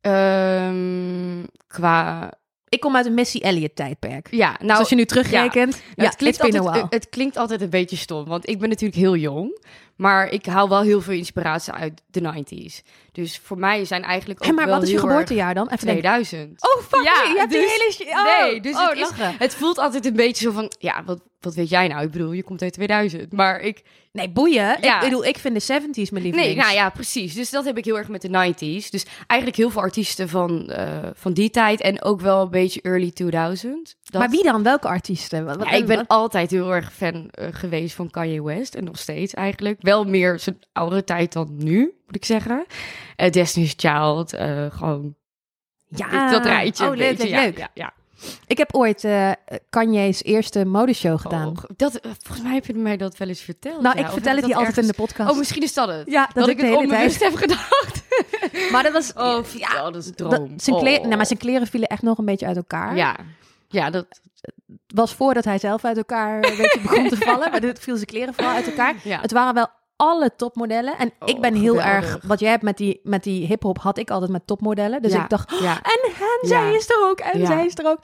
Ehm, 0.00 1.44
qua... 1.66 2.30
Ik 2.68 2.80
kom 2.80 2.96
uit 2.96 3.06
een 3.06 3.14
Missy 3.14 3.38
Elliott 3.38 3.76
tijdperk. 3.76 4.28
Ja, 4.30 4.52
dus 4.58 4.66
nou, 4.66 4.78
als 4.78 4.88
je 4.88 4.94
nu 4.94 5.04
terugrekent, 5.04 5.82
ja, 5.94 6.04
het, 6.04 6.16
klinkt 6.16 6.40
altijd, 6.40 6.64
while. 6.64 6.86
het 6.88 7.08
klinkt 7.08 7.36
altijd 7.36 7.60
een 7.60 7.70
beetje 7.70 7.96
stom, 7.96 8.24
want 8.24 8.48
ik 8.48 8.58
ben 8.58 8.68
natuurlijk 8.68 9.00
heel 9.00 9.16
jong. 9.16 9.62
Maar 9.96 10.28
ik 10.28 10.46
haal 10.46 10.68
wel 10.68 10.80
heel 10.82 11.00
veel 11.00 11.14
inspiratie 11.14 11.72
uit 11.72 12.02
de 12.06 12.20
90s. 12.20 12.88
Dus 13.12 13.38
voor 13.42 13.58
mij 13.58 13.84
zijn 13.84 14.02
eigenlijk 14.02 14.44
ook 14.44 14.54
maar 14.54 14.64
wel 14.66 14.74
wat 14.74 14.82
is 14.84 14.90
je 14.90 14.98
geboortejaar 14.98 15.54
dan? 15.54 15.64
Even 15.68 15.86
denken. 15.86 16.02
2000. 16.02 16.62
Oh, 16.62 16.82
fuck, 16.82 17.04
Ja, 17.04 17.22
je 17.32 17.38
hebt 17.38 17.50
die 17.52 17.60
dus- 17.60 17.98
hele... 17.98 18.10
Oh, 18.10 18.40
nee, 18.40 18.60
dus 18.60 18.74
oh, 18.74 18.88
het, 18.88 18.98
is, 18.98 19.00
lachen. 19.00 19.34
het 19.38 19.54
voelt 19.54 19.78
altijd 19.78 20.06
een 20.06 20.16
beetje 20.16 20.44
zo 20.44 20.52
van... 20.52 20.72
Ja, 20.78 21.04
wat, 21.04 21.20
wat 21.44 21.54
weet 21.54 21.68
jij 21.68 21.88
nou? 21.88 22.04
Ik 22.04 22.10
bedoel, 22.10 22.32
je 22.32 22.42
komt 22.42 22.62
uit 22.62 22.72
2000. 22.72 23.32
Maar 23.32 23.60
ik... 23.60 23.82
Nee, 24.12 24.30
boeien. 24.30 24.76
Ja. 24.80 24.94
Ik 24.96 25.00
bedoel, 25.08 25.24
ik 25.24 25.38
vind 25.38 25.54
de 25.54 25.72
70s 25.80 25.94
mijn 25.94 26.22
lievelings. 26.24 26.34
Nee, 26.34 26.54
nou 26.54 26.72
ja, 26.72 26.90
precies. 26.90 27.34
Dus 27.34 27.50
dat 27.50 27.64
heb 27.64 27.78
ik 27.78 27.84
heel 27.84 27.98
erg 27.98 28.08
met 28.08 28.22
de 28.22 28.28
90s. 28.28 28.90
Dus 28.90 29.06
eigenlijk 29.26 29.56
heel 29.60 29.70
veel 29.70 29.80
artiesten 29.80 30.28
van, 30.28 30.70
eh, 30.70 30.86
van 31.14 31.32
die 31.32 31.50
tijd. 31.50 31.80
En 31.80 32.02
ook 32.02 32.20
wel 32.20 32.42
een 32.42 32.50
beetje 32.50 32.82
early 32.82 33.10
2000. 33.10 33.96
Dat- 34.02 34.20
Maar 34.20 34.30
wie 34.30 34.42
dan? 34.42 34.62
Welke 34.62 34.88
artiesten? 34.88 35.44
Wat, 35.44 35.56
Ja, 35.64 35.70
ik 35.70 35.86
ben 35.86 36.06
altijd 36.06 36.50
heel 36.50 36.74
erg 36.74 36.92
fan 36.92 37.28
eh, 37.30 37.48
geweest 37.50 37.94
van 37.94 38.10
Kanye 38.10 38.42
West. 38.42 38.74
En 38.74 38.84
nog 38.84 38.98
steeds 38.98 39.34
eigenlijk. 39.34 39.76
Wel 39.82 40.04
meer 40.04 40.38
zijn 40.38 40.58
oudere 40.72 41.04
tijd 41.04 41.32
dan 41.32 41.54
nu, 41.58 41.78
moet 42.06 42.16
ik 42.16 42.24
zeggen. 42.24 42.64
Eh, 43.16 43.30
Destiny's 43.30 43.74
Child. 43.76 44.30
gewoon 44.70 45.14
Ja, 45.88 46.30
dat 46.30 46.44
rijtje. 46.44 46.84
Oh, 46.84 46.90
een 46.92 46.96
leuk, 46.98 47.16
beetje. 47.16 47.24
leuk, 47.24 47.34
Ja, 47.34 47.44
leuk. 47.44 47.58
Ja, 47.58 47.70
ja. 47.74 47.92
Ik 48.46 48.58
heb 48.58 48.74
ooit 48.74 49.04
eh 49.04 49.30
Kanye's 49.70 50.22
eerste 50.24 50.64
modeshow 50.64 51.20
gedaan. 51.20 51.48
Oh, 51.48 51.56
dat, 51.76 51.94
eh, 51.94 52.10
volgens 52.22 52.42
mij 52.46 52.54
heb 52.54 52.66
je 52.66 52.74
mij 52.74 52.96
dat 52.96 53.16
wel 53.16 53.28
eens 53.28 53.40
verteld. 53.40 53.80
nou, 53.80 53.94
ja. 53.94 54.00
ik 54.00 54.06
Of 54.06 54.12
vertel 54.12 54.36
het 54.36 54.44
hier 54.44 54.54
altijd 54.56 54.78
in 54.78 54.86
de 54.86 54.92
podcast. 54.94 55.30
Oh, 55.30 55.38
misschien 55.38 55.62
is 55.62 55.74
dat 55.74 55.88
het. 55.88 56.10
ja, 56.10 56.24
dat, 56.26 56.34
Dat, 56.34 56.48
ik 56.48 56.56
het 56.56 56.66
hele 56.66 56.78
onbewust 56.78 57.18
tijd. 57.18 57.30
heb 57.30 57.40
gedacht. 57.40 58.02
Maar 58.72 58.82
dat 58.82 58.92
was... 58.92 59.12
Oh, 59.12 59.44
ja, 59.56 59.82
dat 59.90 59.96
is 59.96 60.06
een 60.06 60.12
dat- 60.16 60.30
droom. 60.30 60.52
zijn, 60.56 60.76
kleren, 60.76 60.98
Oh. 61.00 61.04
nou, 61.04 61.16
maar 61.16 61.26
zijn 61.26 61.38
kleren 61.38 61.66
vielen 61.66 61.88
echt 61.88 62.02
nog 62.02 62.18
een 62.18 62.24
beetje 62.24 62.46
uit 62.46 62.56
elkaar. 62.56 62.96
Ja, 62.96 63.16
ja 63.68 63.90
dat, 63.90 64.06
was 64.86 65.14
voordat 65.14 65.44
hij 65.44 65.58
zelf 65.58 65.84
uit 65.84 65.96
elkaar 65.96 66.34
een 66.34 66.56
beetje 66.56 66.80
begon 66.82 67.08
te 67.08 67.16
vallen. 67.26 67.50
Maar 67.50 67.60
dit 67.60 67.78
viel 67.78 67.94
zijn 67.94 68.06
kleren 68.06 68.34
vooral 68.34 68.54
uit 68.54 68.66
elkaar. 68.66 68.94
ja. 69.04 69.20
Het 69.20 69.32
waren 69.32 69.54
wel 69.54 69.68
alle 69.96 70.30
topmodellen. 70.36 70.98
En 70.98 71.12
Oh, 71.20 71.28
ik 71.28 71.40
ben 71.40 71.54
heel 71.54 71.74
geweldig. 71.74 72.12
erg... 72.14 72.18
Wat 72.26 72.40
jij 72.40 72.50
hebt 72.50 72.62
met 72.62 72.76
die, 72.76 73.00
met 73.02 73.22
die 73.22 73.46
hip-hop 73.46 73.78
had 73.78 73.98
ik 73.98 74.10
altijd 74.10 74.30
met 74.30 74.46
topmodellen. 74.46 75.02
Dus 75.02 75.12
Ja, 75.12 75.22
ik 75.22 75.28
dacht, 75.30 75.50
ja. 75.60 75.76
en, 75.82 76.10
en 76.12 76.48
zij 76.48 76.74
is 76.74 76.90
er 76.90 76.98
ook. 77.10 77.18
En 77.20 77.46
zij 77.46 77.66
is 77.66 77.78
er 77.78 77.86
ook. 77.86 77.98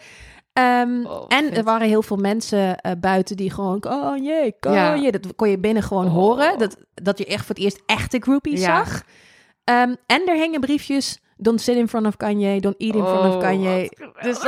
Ehm, 0.53 1.07
Oh, 1.07 1.25
en 1.29 1.55
er 1.55 1.65
waren 1.65 1.89
heel 1.89 2.03
veel 2.03 2.17
mensen 2.17 2.77
eh, 2.81 2.93
buiten 3.01 3.37
die 3.37 3.51
gewoon, 3.51 3.81
Kanye, 3.81 4.45
Ja. 4.45 4.51
Kanye. 4.61 5.11
Dat 5.13 5.35
kon 5.37 5.49
je 5.51 5.59
binnen 5.59 5.83
gewoon 5.83 6.07
Oh. 6.07 6.13
horen. 6.13 6.59
Dat, 6.59 6.77
dat 6.95 7.19
je 7.19 7.27
echt 7.27 7.47
voor 7.47 7.55
het 7.55 7.65
eerst 7.65 7.83
echte 7.87 8.19
groupies 8.21 8.63
zag. 8.63 9.03
Ehm, 9.65 9.95
en 10.07 10.23
er 10.27 10.35
hingen 10.35 10.61
briefjes, 10.61 11.21
don't 11.37 11.61
sit 11.61 11.77
in 11.77 11.89
front 11.89 12.07
of 12.07 12.17
Kanye, 12.17 12.61
don't 12.61 12.75
eat 12.81 12.95
in 12.95 13.05
front 13.05 13.29
of 13.29 13.35
Oh, 13.35 13.41
Kanye. 13.41 13.91
Dus 14.21 14.39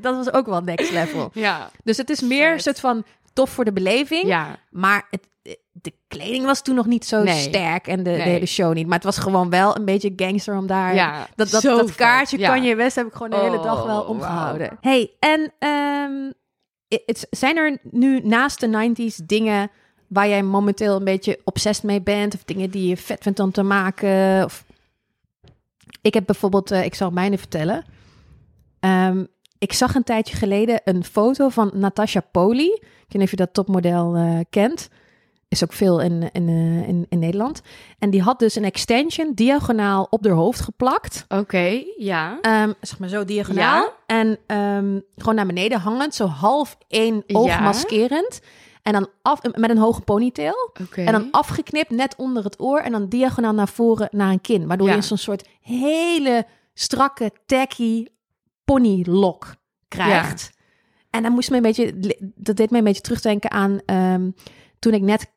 dat, 0.00 0.16
was 0.16 0.32
ook 0.32 0.46
wel 0.46 0.60
next 0.60 0.90
level. 0.90 1.30
Ja. 1.32 1.70
Dus 1.84 1.96
het 1.96 2.10
is 2.10 2.20
meer 2.20 2.52
een 2.52 2.60
soort 2.60 2.80
van 2.80 3.04
tof 3.32 3.50
voor 3.50 3.64
de 3.64 3.72
beleving. 3.72 4.24
Ja. 4.26 4.56
Maar 4.70 5.06
het, 5.10 5.26
de 5.72 5.92
kleding 6.08 6.44
was 6.44 6.62
toen 6.62 6.74
nog 6.74 6.86
niet 6.86 7.04
zo 7.04 7.22
Nee. 7.22 7.40
sterk 7.40 7.86
en 7.86 7.96
de, 8.02 8.10
de 8.10 8.22
hele 8.22 8.46
show 8.46 8.74
niet. 8.74 8.86
Maar 8.86 8.94
het 8.94 9.04
was 9.04 9.18
gewoon 9.18 9.50
wel 9.50 9.76
een 9.76 9.84
beetje 9.84 10.12
gangster 10.16 10.56
om 10.56 10.66
daar... 10.66 10.94
Ja. 10.94 11.26
Dat, 11.36 11.50
dat, 11.50 11.62
dat 11.62 11.94
kaartje 11.94 12.38
Ja. 12.38 12.48
kan 12.48 12.62
je 12.62 12.74
West 12.74 12.96
heb 12.96 13.06
ik 13.06 13.12
gewoon 13.12 13.30
de 13.30 13.36
hele 13.36 13.56
Oh, 13.58 13.62
dag 13.62 13.76
wel 13.84 13.86
wauw. 13.86 14.04
omgehouden. 14.04 14.78
Hey, 14.80 15.12
en 15.18 15.52
ehm, 15.58 16.30
het, 16.88 17.26
zijn 17.30 17.56
er 17.56 17.78
nu 17.82 18.20
naast 18.20 18.60
de 18.60 18.90
90s 19.10 19.16
dingen 19.26 19.70
waar 20.08 20.28
jij 20.28 20.42
momenteel 20.42 20.96
een 20.96 21.04
beetje 21.04 21.40
obsessed 21.44 21.84
mee 21.84 22.00
bent? 22.02 22.34
Of 22.34 22.44
dingen 22.44 22.70
die 22.70 22.88
je 22.88 22.96
vet 22.96 23.22
vindt 23.22 23.40
om 23.40 23.52
te 23.52 23.62
maken? 23.62 24.44
Of... 24.44 24.64
Ik 26.02 26.14
heb 26.14 26.26
bijvoorbeeld, 26.26 26.70
eh, 26.70 26.84
ik 26.84 26.94
zal 26.94 27.10
mijne 27.10 27.38
vertellen. 27.38 27.84
Ehm, 28.80 29.24
ik 29.58 29.72
zag 29.72 29.94
een 29.94 30.02
tijdje 30.04 30.36
geleden 30.36 30.80
een 30.84 31.04
foto 31.04 31.48
van 31.48 31.70
Natasha 31.74 32.20
Poli. 32.32 32.72
Ik 32.72 32.80
weet 32.82 33.12
niet 33.12 33.22
of 33.22 33.30
je 33.30 33.36
dat 33.36 33.54
topmodel 33.54 34.14
eh, 34.14 34.38
kent. 34.50 34.88
Is 35.52 35.62
ook 35.62 35.72
veel 35.72 36.00
in, 36.00 36.22
in, 36.32 36.48
eh, 36.48 36.88
in, 36.88 37.06
in 37.08 37.18
Nederland. 37.18 37.62
En 37.98 38.10
die 38.10 38.22
had 38.22 38.38
dus 38.38 38.54
een 38.54 38.64
extension 38.64 39.32
diagonaal 39.34 40.06
op 40.10 40.24
haar 40.24 40.34
hoofd 40.34 40.60
geplakt. 40.60 41.24
Oké, 41.28 41.82
ja. 41.96 42.38
Ehm, 42.40 42.72
zeg 42.80 42.98
maar 42.98 43.08
zo 43.08 43.24
diagonaal. 43.24 43.82
Ja. 43.82 43.92
En 44.06 44.38
ehm, 44.46 45.00
gewoon 45.16 45.34
naar 45.34 45.46
beneden 45.46 45.80
hangend. 45.80 46.14
Zo 46.14 46.26
half 46.26 46.76
één 46.88 47.24
oog 47.26 47.46
Ja. 47.46 47.60
maskerend. 47.60 48.40
En 48.82 48.92
dan 48.92 49.08
af 49.22 49.42
met 49.42 49.70
een 49.70 49.78
hoge 49.78 50.00
ponytail. 50.00 50.72
En 50.94 51.12
dan 51.12 51.28
afgeknipt 51.30 51.90
net 51.90 52.16
onder 52.16 52.44
het 52.44 52.60
oor. 52.60 52.78
En 52.78 52.92
dan 52.92 53.08
diagonaal 53.08 53.52
naar 53.52 53.68
voren 53.68 54.08
naar 54.10 54.30
een 54.30 54.40
kin. 54.40 54.66
Waardoor 54.66 54.88
Ja. 54.88 54.94
je 54.94 55.02
zo'n 55.02 55.16
soort 55.18 55.48
hele 55.60 56.46
strakke, 56.74 57.30
tacky 57.46 58.06
ponylok 58.64 59.54
krijgt. 59.88 60.50
En 61.10 61.22
dan 61.22 61.32
moest 61.32 61.50
me 61.50 61.56
een 61.56 61.62
beetje... 61.62 62.14
Dat 62.34 62.56
deed 62.56 62.70
me 62.70 62.78
een 62.78 62.84
beetje 62.84 63.00
terugdenken 63.02 63.50
aan... 63.50 63.80
ehm, 63.86 64.30
toen 64.78 64.94
ik 64.94 65.02
net 65.02 65.30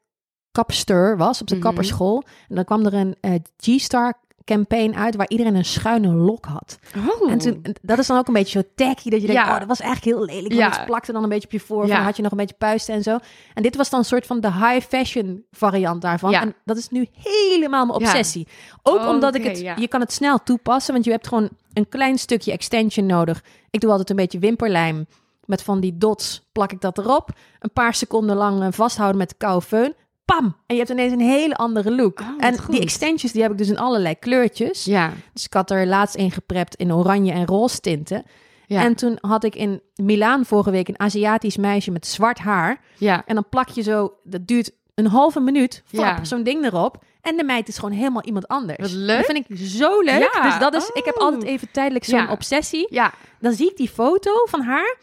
kapster 0.55 1.17
was 1.17 1.41
op 1.41 1.47
de 1.47 1.55
Mhm. 1.55 1.63
kapperschool. 1.63 2.23
En 2.49 2.55
dan 2.55 2.63
kwam 2.65 2.85
er 2.85 2.93
een 2.93 3.15
eh, 3.21 3.31
G-Star 3.57 4.13
campaign 4.45 4.93
uit... 4.95 5.15
waar 5.15 5.29
iedereen 5.29 5.55
een 5.55 5.65
schuine 5.65 6.07
lok 6.07 6.45
had. 6.45 6.79
Oh. 7.21 7.31
En 7.31 7.37
toen, 7.37 7.65
dat 7.81 7.97
is 7.99 8.07
dan 8.07 8.17
ook 8.17 8.27
een 8.27 8.33
beetje 8.33 8.59
zo 8.61 8.67
tacky, 8.75 9.09
dat 9.09 9.21
je 9.21 9.27
denkt, 9.27 9.41
Ja. 9.45 9.53
oh, 9.53 9.59
dat 9.59 9.67
was 9.67 9.79
eigenlijk 9.79 10.17
heel 10.17 10.25
lelijk. 10.25 10.53
Ja. 10.53 10.69
Het 10.69 10.85
plakte 10.85 11.11
dan 11.11 11.23
een 11.23 11.29
beetje 11.29 11.45
op 11.47 11.51
je 11.53 11.59
voor, 11.59 11.87
Ja. 11.87 12.01
had 12.03 12.15
je 12.15 12.21
nog 12.21 12.31
een 12.31 12.37
beetje 12.37 12.55
puisten 12.57 12.93
en 12.93 13.03
zo. 13.03 13.17
En 13.53 13.63
dit 13.63 13.75
was 13.75 13.89
dan 13.89 13.99
een 13.99 14.05
soort 14.05 14.25
van 14.25 14.39
de 14.39 14.51
high 14.51 14.87
fashion 14.87 15.45
variant 15.51 16.01
daarvan. 16.01 16.31
Ja. 16.31 16.41
En 16.41 16.55
dat 16.65 16.77
is 16.77 16.89
nu 16.89 17.07
helemaal 17.13 17.85
mijn 17.85 17.99
Ja. 17.99 18.05
obsessie. 18.05 18.47
Ook 18.83 18.99
Oh, 18.99 19.07
omdat 19.09 19.35
ik 19.35 19.43
het, 19.43 19.59
je 19.59 19.87
kan 19.87 19.99
het 19.99 20.13
snel 20.13 20.43
toepassen, 20.43 20.93
want 20.93 21.05
je 21.05 21.11
hebt 21.11 21.27
gewoon 21.27 21.49
een 21.73 21.89
klein 21.89 22.17
stukje 22.17 22.51
extension 22.51 23.05
nodig. 23.05 23.43
Ik 23.69 23.79
doe 23.81 23.89
altijd 23.89 24.09
een 24.09 24.15
beetje 24.15 24.39
wimperlijm. 24.39 25.05
Met 25.45 25.63
van 25.63 25.79
die 25.79 25.97
dots 25.97 26.47
plak 26.51 26.71
ik 26.71 26.81
dat 26.81 26.97
erop. 26.97 27.29
Een 27.59 27.73
paar 27.73 27.93
seconden 27.93 28.35
lang 28.35 28.61
eh, 28.61 28.67
vasthouden 28.71 29.17
met 29.17 29.29
de 29.29 29.35
koude. 29.37 29.95
Pam! 30.25 30.45
En 30.65 30.75
je 30.75 30.77
hebt 30.77 30.89
ineens 30.89 31.11
een 31.13 31.19
hele 31.19 31.55
andere 31.55 31.91
look. 31.95 32.19
Oh, 32.19 32.27
en 32.37 32.57
goed. 32.57 32.71
die 32.71 32.81
extensions 32.81 33.31
die 33.31 33.41
heb 33.41 33.51
ik 33.51 33.57
dus 33.57 33.69
in 33.69 33.77
allerlei 33.77 34.15
kleurtjes. 34.19 34.83
Ja. 34.85 35.11
Dus 35.33 35.45
ik 35.45 35.53
had 35.53 35.71
er 35.71 35.87
laatst 35.87 36.15
een 36.17 36.31
geprept 36.31 36.75
in 36.75 36.93
oranje 36.93 37.31
en 37.31 37.45
roze 37.45 37.79
tinten. 37.79 38.23
Ja. 38.67 38.81
En 38.83 38.95
toen 38.95 39.17
had 39.21 39.43
ik 39.43 39.55
in 39.55 39.81
Milaan 39.95 40.45
vorige 40.45 40.71
week 40.71 40.87
een 40.87 40.99
Aziatisch 40.99 41.57
meisje 41.57 41.91
met 41.91 42.07
zwart 42.07 42.39
haar. 42.39 42.81
ja. 42.97 43.23
En 43.25 43.35
dan 43.35 43.45
plak 43.49 43.69
je 43.69 43.81
zo, 43.81 44.13
dat 44.23 44.47
duurt 44.47 44.71
een 44.95 45.07
halve 45.07 45.39
minuut, 45.39 45.83
Ja. 45.87 46.23
zo'n 46.23 46.43
ding 46.43 46.65
erop. 46.65 47.03
En 47.21 47.37
de 47.37 47.43
meid 47.43 47.67
is 47.67 47.77
gewoon 47.77 47.95
helemaal 47.95 48.23
iemand 48.23 48.47
anders. 48.47 48.77
Wat 48.79 48.91
leuk. 48.91 49.17
Dat 49.17 49.25
vind 49.35 49.49
ik 49.49 49.57
zo 49.57 50.01
leuk. 50.01 50.29
Ja. 50.33 50.41
Dus 50.41 50.59
dat 50.59 50.73
is, 50.73 50.89
ik 50.93 51.05
heb 51.05 51.15
Oh. 51.15 51.21
altijd 51.21 51.43
even 51.43 51.67
tijdelijk 51.71 52.05
zo'n 52.05 52.29
obsessie. 52.29 52.87
Ja. 52.89 53.13
Dan 53.39 53.53
zie 53.53 53.69
ik 53.69 53.77
die 53.77 53.89
foto 53.89 54.31
van 54.45 54.61
haar. 54.61 54.97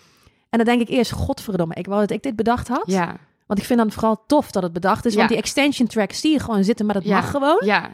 En 0.50 0.58
dan 0.58 0.64
denk 0.66 0.80
ik 0.80 0.88
eerst, 0.88 1.10
godverdomme, 1.12 1.74
ik 1.74 1.86
wou 1.86 2.00
dat 2.00 2.10
ik 2.10 2.22
dit 2.22 2.36
bedacht 2.36 2.68
had. 2.68 2.82
Ja. 2.86 3.16
Want 3.52 3.64
ik 3.64 3.70
vind 3.70 3.80
dan 3.80 3.92
vooral 3.92 4.24
tof 4.26 4.50
dat 4.50 4.62
het 4.62 4.72
bedacht 4.72 5.04
is. 5.04 5.14
Want 5.14 5.28
die 5.28 5.36
extension 5.36 5.88
tracks 5.88 6.20
zie 6.20 6.32
je 6.32 6.38
gewoon 6.40 6.64
zitten, 6.64 6.86
maar 6.86 6.94
dat 6.94 7.04
Ja. 7.04 7.14
mag 7.16 7.30
gewoon. 7.30 7.62
Ja. 7.64 7.90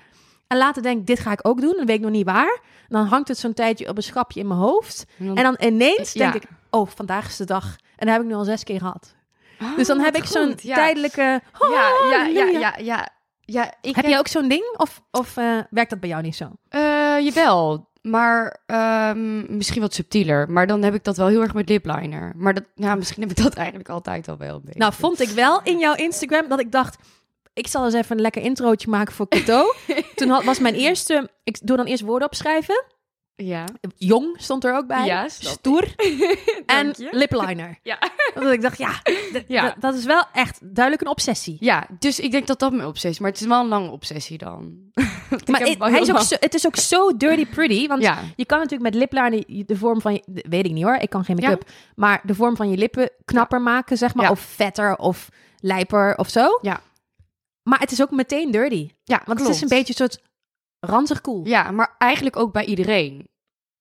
En 0.47 0.57
later 0.59 0.83
denk 0.83 1.01
ik, 1.01 1.07
dit 1.07 1.19
ga 1.19 1.33
ik 1.33 1.47
ook 1.49 1.61
doen. 1.61 1.75
Dan 1.77 1.87
weet 1.87 1.97
ik 1.97 2.03
nog 2.03 2.11
niet 2.11 2.25
waar. 2.25 2.61
Dan 2.89 3.07
hangt 3.07 3.29
het 3.29 3.39
zo'n 3.39 3.55
tijdje 3.55 3.89
op 3.89 3.97
een 3.97 4.03
schapje 4.03 4.41
in 4.41 4.47
mijn 4.47 4.61
hoofd. 4.61 5.05
En 5.19 5.35
dan 5.35 5.57
ineens 5.61 6.13
denk 6.13 6.35
ik, 6.35 6.43
oh, 6.71 6.89
vandaag 6.95 7.27
is 7.27 7.37
de 7.37 7.45
dag. 7.45 7.65
En 7.97 8.07
dat 8.07 8.09
heb 8.15 8.21
ik 8.21 8.29
nu 8.29 8.35
al 8.35 8.45
zes 8.45 8.65
keer 8.65 8.79
gehad. 8.79 9.15
Ah, 9.61 9.77
Dus 9.77 9.87
dan 9.87 10.01
heb 10.01 10.17
ik 10.17 10.25
zo'n 10.25 10.55
tijdelijke... 10.55 11.41
Oh, 11.59 11.71
Ja, 11.71 11.89
ja, 12.11 12.25
ja, 12.27 12.59
ja, 12.59 12.75
ja. 12.79 13.09
Ja, 13.41 13.73
ik 13.81 13.97
Heb 13.97 14.05
je 14.07 14.19
ook 14.19 14.29
zo'n 14.29 14.49
ding? 14.49 14.75
Of, 14.77 15.03
of 15.11 15.37
eh, 15.37 15.59
werkt 15.71 15.91
dat 15.91 16.01
bij 16.01 16.09
jou 16.09 16.23
niet 16.23 16.37
zo? 16.37 16.51
Eh, 16.69 16.81
jawel, 17.21 17.89
maar 18.11 18.61
ehm, 18.67 19.57
misschien 19.57 19.81
wat 19.81 19.95
subtieler. 19.95 20.51
Maar 20.51 20.67
dan 20.67 20.83
heb 20.83 20.95
ik 20.95 21.05
dat 21.05 21.17
wel 21.17 21.27
heel 21.27 21.41
erg 21.41 21.55
met 21.55 21.69
lipliner. 21.69 22.33
Maar 22.37 22.55
dat, 22.55 22.65
ja, 22.75 22.95
misschien 22.95 23.23
heb 23.23 23.31
ik 23.31 23.45
dat 23.45 23.55
eigenlijk 23.55 23.89
altijd 23.89 24.29
al 24.29 24.37
wel 24.37 24.55
een 24.55 24.63
beetje. 24.65 24.79
Nou, 24.79 24.93
vond 24.93 25.21
ik 25.21 25.29
wel 25.29 25.61
in 25.63 25.79
jouw 25.79 25.95
Instagram 25.95 26.49
dat 26.49 26.61
ik 26.61 26.73
dacht... 26.73 26.97
Ik 27.53 27.67
zal 27.67 27.85
eens 27.85 27.95
even 27.95 28.17
een 28.17 28.23
lekker 28.23 28.43
introotje 28.43 28.91
maken 28.91 29.15
voor 29.15 29.29
Cato. 29.29 29.75
Toen 30.15 30.29
had, 30.29 30.45
was 30.45 30.59
mijn 30.59 30.75
eerste... 30.75 31.31
Ik 31.45 31.67
doe 31.67 31.77
dan 31.77 31.87
eerst 31.87 32.03
woorden 32.03 32.29
opschrijven. 32.29 32.85
Ja. 33.45 33.65
Jong 33.97 34.37
stond 34.41 34.65
er 34.65 34.75
ook 34.75 34.87
bij. 34.87 35.07
Ja. 35.07 35.29
Stoer. 35.29 35.95
en 36.67 36.95
lipliner. 37.11 37.79
Ja. 37.83 37.99
Want 38.35 38.51
ik 38.51 38.63
dacht, 38.63 38.79
ja, 38.79 39.75
dat 39.79 39.95
is 39.95 40.05
wel 40.05 40.25
echt 40.33 40.59
duidelijk 40.63 41.05
een 41.05 41.11
obsessie. 41.11 41.57
ja, 41.61 41.87
dus 41.99 42.21
ik 42.21 42.31
denk 42.31 42.47
dat 42.47 42.59
dat 42.59 42.73
mijn 42.73 42.87
obsessie 42.87 43.11
is. 43.11 43.19
Maar 43.19 43.31
het 43.31 43.41
is 43.41 43.47
wel 43.47 43.61
een 43.61 43.69
lange 43.69 43.91
obsessie 43.91 44.39
dan. 44.39 44.79
Maar 45.79 45.91
hij 45.91 46.01
is 46.01 46.11
ook 46.11 46.21
zo, 46.21 46.37
het 46.41 46.55
is 46.55 46.67
ook 46.67 46.77
zo 46.77 47.17
dirty 47.17 47.47
pretty. 47.47 47.87
Want 47.87 48.03
Ja. 48.03 48.19
je 48.37 48.45
kan 48.45 48.59
natuurlijk 48.59 48.91
met 48.91 49.01
lipliner 49.01 49.67
de, 49.67 49.77
vorm 49.77 50.01
van 50.01 50.13
je... 50.13 50.23
Weet 50.49 50.65
ik 50.65 50.73
niet 50.73 50.85
hoor, 50.85 50.95
ik 50.95 51.11
kan 51.11 51.25
geen 51.25 51.37
make-up. 51.37 51.69
Maar 51.95 52.21
de 52.25 52.35
vorm 52.35 52.57
van 52.57 52.71
je 52.71 52.77
lippen 52.77 53.11
knapper 53.25 53.61
maken, 53.61 53.97
zeg 53.97 54.15
maar. 54.15 54.25
Ja. 54.25 54.31
Of 54.31 54.41
vetter 54.41 54.97
of 54.97 55.29
lijper 55.61 56.17
of 56.17 56.29
zo. 56.29 56.59
Ja. 56.63 56.81
Maar 57.63 57.79
het 57.81 57.91
is 57.91 58.03
ook 58.03 58.11
meteen 58.11 58.51
dirty. 58.51 58.91
Ja, 59.05 59.23
Want 59.25 59.41
het 59.41 59.49
is 59.49 59.61
een 59.61 59.69
beetje 59.69 59.89
een 59.89 60.09
soort 60.11 60.23
ranzig 60.81 61.21
cool. 61.21 61.47
Ja, 61.47 61.71
maar 61.71 61.95
eigenlijk 61.99 62.37
ook 62.37 62.53
bij 62.53 62.65
iedereen. 62.65 63.29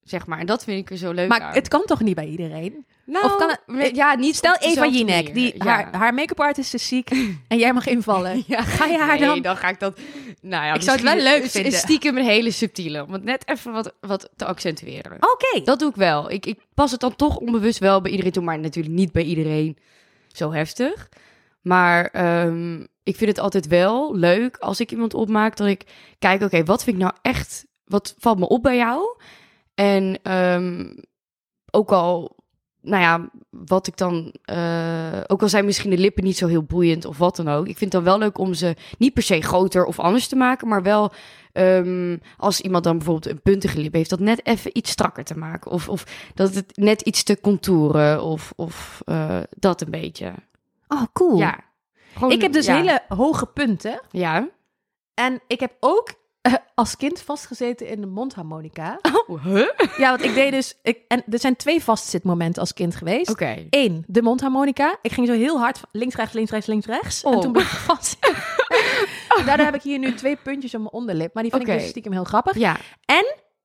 Zeg 0.07 0.25
maar. 0.25 0.39
En 0.39 0.45
dat 0.45 0.63
vind 0.63 0.79
ik 0.79 0.89
er 0.89 0.97
zo 0.97 1.11
leuk 1.11 1.27
Maar 1.29 1.41
aan. 1.41 1.53
het 1.53 1.67
kan 1.67 1.83
toch 1.85 2.01
niet 2.01 2.15
bij 2.15 2.27
iedereen? 2.27 2.85
Nou, 3.05 3.25
of 3.25 3.35
kan 3.35 3.49
het- 3.77 3.95
Ja, 3.95 4.15
niet 4.15 4.35
Stel 4.35 4.55
Eva 4.59 4.87
Jinek, 4.87 5.33
die, 5.33 5.53
Ja. 5.57 5.65
haar, 5.65 5.95
haar 5.95 6.13
make-up 6.13 6.39
artist 6.39 6.73
is 6.73 6.87
ziek 6.87 7.09
en 7.47 7.57
jij 7.57 7.73
mag 7.73 7.87
invallen. 7.87 8.43
Ja. 8.47 8.61
Ga 8.61 8.85
je 8.85 8.97
haar 8.97 9.19
nee, 9.19 9.27
dan... 9.27 9.41
dan 9.41 9.57
ga 9.57 9.69
ik 9.69 9.79
dat... 9.79 9.99
Nou 10.41 10.65
ja, 10.65 10.73
Ik 10.73 10.81
zou 10.81 10.95
het 10.97 11.05
wel 11.05 11.15
leuk 11.23 11.43
is- 11.43 11.51
vinden. 11.51 11.71
Is 11.71 11.77
stiekem 11.79 12.17
een 12.17 12.23
hele 12.25 12.51
subtiele. 12.51 13.03
Om 13.05 13.13
het 13.13 13.23
net 13.23 13.47
even 13.47 13.71
wat, 13.71 13.93
wat 13.99 14.29
te 14.35 14.45
accentueren. 14.45 15.17
Oké. 15.19 15.61
Dat 15.63 15.79
doe 15.79 15.89
ik 15.89 15.95
wel. 15.95 16.31
Ik, 16.31 16.45
ik 16.45 16.59
pas 16.73 16.91
het 16.91 16.99
dan 16.99 17.15
toch 17.15 17.37
onbewust 17.37 17.79
wel 17.79 18.01
bij 18.01 18.11
iedereen 18.11 18.31
toe. 18.31 18.43
Maar 18.43 18.59
natuurlijk 18.59 18.95
niet 18.95 19.11
bij 19.11 19.23
iedereen 19.23 19.77
zo 20.27 20.51
heftig. 20.51 21.09
Maar 21.61 22.05
ehm, 22.05 22.79
ik 23.03 23.15
vind 23.15 23.29
het 23.29 23.39
altijd 23.39 23.67
wel 23.67 24.15
leuk 24.15 24.57
als 24.57 24.79
ik 24.79 24.91
iemand 24.91 25.13
opmaak. 25.13 25.57
Dat 25.57 25.67
ik 25.67 25.83
kijk, 26.19 26.41
oké, 26.41 26.63
wat 26.63 26.83
vind 26.83 26.95
ik 26.95 27.01
nou 27.01 27.15
echt... 27.21 27.65
Wat 27.85 28.15
valt 28.17 28.39
me 28.39 28.47
op 28.47 28.63
bij 28.63 28.75
jou? 28.75 29.01
En 29.77 30.19
ehm, 30.23 30.93
ook 31.71 31.91
al... 31.91 32.35
Nou 32.81 33.01
ja, 33.01 33.29
wat 33.49 33.87
ik 33.87 33.97
dan... 33.97 34.33
eh, 34.43 35.19
ook 35.27 35.41
al 35.41 35.49
zijn 35.49 35.65
misschien 35.65 35.89
de 35.89 35.97
lippen 35.97 36.23
niet 36.23 36.37
zo 36.37 36.47
heel 36.47 36.63
boeiend 36.63 37.05
of 37.05 37.17
wat 37.17 37.35
dan 37.35 37.47
ook. 37.47 37.67
Ik 37.67 37.77
vind 37.77 37.93
het 37.93 38.03
dan 38.03 38.03
wel 38.03 38.17
leuk 38.17 38.37
om 38.37 38.53
ze 38.53 38.75
niet 38.97 39.13
per 39.13 39.23
se 39.23 39.41
groter 39.41 39.85
of 39.85 39.99
anders 39.99 40.27
te 40.27 40.35
maken. 40.35 40.67
Maar 40.67 40.83
wel 40.83 41.11
ehm, 41.53 42.17
als 42.37 42.61
iemand 42.61 42.83
dan 42.83 42.97
bijvoorbeeld 42.97 43.33
een 43.33 43.41
puntige 43.41 43.79
lip 43.79 43.93
heeft, 43.93 44.09
dat 44.09 44.19
net 44.19 44.45
even 44.45 44.77
iets 44.77 44.91
strakker 44.91 45.23
te 45.23 45.37
maken. 45.37 45.71
Of, 45.71 45.89
of 45.89 46.31
dat 46.33 46.55
het 46.55 46.77
net 46.77 47.01
iets 47.01 47.23
te 47.23 47.39
contouren. 47.39 48.23
Of, 48.23 48.53
of 48.55 49.01
eh, 49.05 49.39
dat 49.49 49.81
een 49.81 49.91
beetje. 49.91 50.33
Oh, 50.87 51.03
cool. 51.13 51.37
Ja. 51.37 51.59
Gewoon, 52.13 52.31
Ik 52.31 52.41
heb 52.41 52.51
dus 52.53 52.65
ja. 52.65 52.75
hele 52.75 53.01
hoge 53.07 53.45
punten. 53.45 54.01
Ja. 54.11 54.49
En 55.13 55.41
ik 55.47 55.59
heb 55.59 55.71
ook 55.79 56.13
eh, 56.51 56.53
als 56.75 56.97
kind 56.97 57.21
vastgezeten 57.21 57.87
in 57.87 58.01
de 58.01 58.07
mondharmonica. 58.07 58.99
Oh, 59.27 59.43
huh? 59.43 59.67
ja, 59.97 60.09
want 60.09 60.23
ik 60.23 60.33
deed 60.33 60.51
dus... 60.51 60.77
Ik, 60.81 60.99
en 61.07 61.23
er 61.29 61.39
zijn 61.39 61.55
twee 61.55 61.83
vastzitmomenten 61.83 62.61
als 62.61 62.73
kind 62.73 62.95
geweest. 62.95 63.29
Oké. 63.29 63.65
Eén, 63.69 64.03
de 64.07 64.21
mondharmonica. 64.21 64.97
Ik 65.01 65.11
ging 65.11 65.27
zo 65.27 65.33
heel 65.33 65.59
hard 65.59 65.81
links, 65.91 66.15
rechts, 66.15 66.33
links, 66.33 66.51
rechts, 66.51 66.67
links, 66.67 66.85
rechts. 66.85 67.23
En 67.23 67.33
Oh. 67.33 67.41
toen 67.41 67.51
bleef 67.51 67.71
ik 67.71 67.77
vast. 67.79 68.17
Daardoor 69.45 69.65
heb 69.65 69.75
ik 69.75 69.81
hier 69.81 69.99
nu 69.99 70.13
twee 70.13 70.35
puntjes 70.35 70.73
op 70.73 70.79
mijn 70.79 70.91
onderlip. 70.93 71.33
Maar 71.33 71.43
die 71.43 71.51
vind 71.51 71.67
ik 71.67 71.73
dus 71.79 71.87
stiekem 71.89 72.11
heel 72.11 72.23
grappig. 72.23 72.57
Ja. 72.57 72.75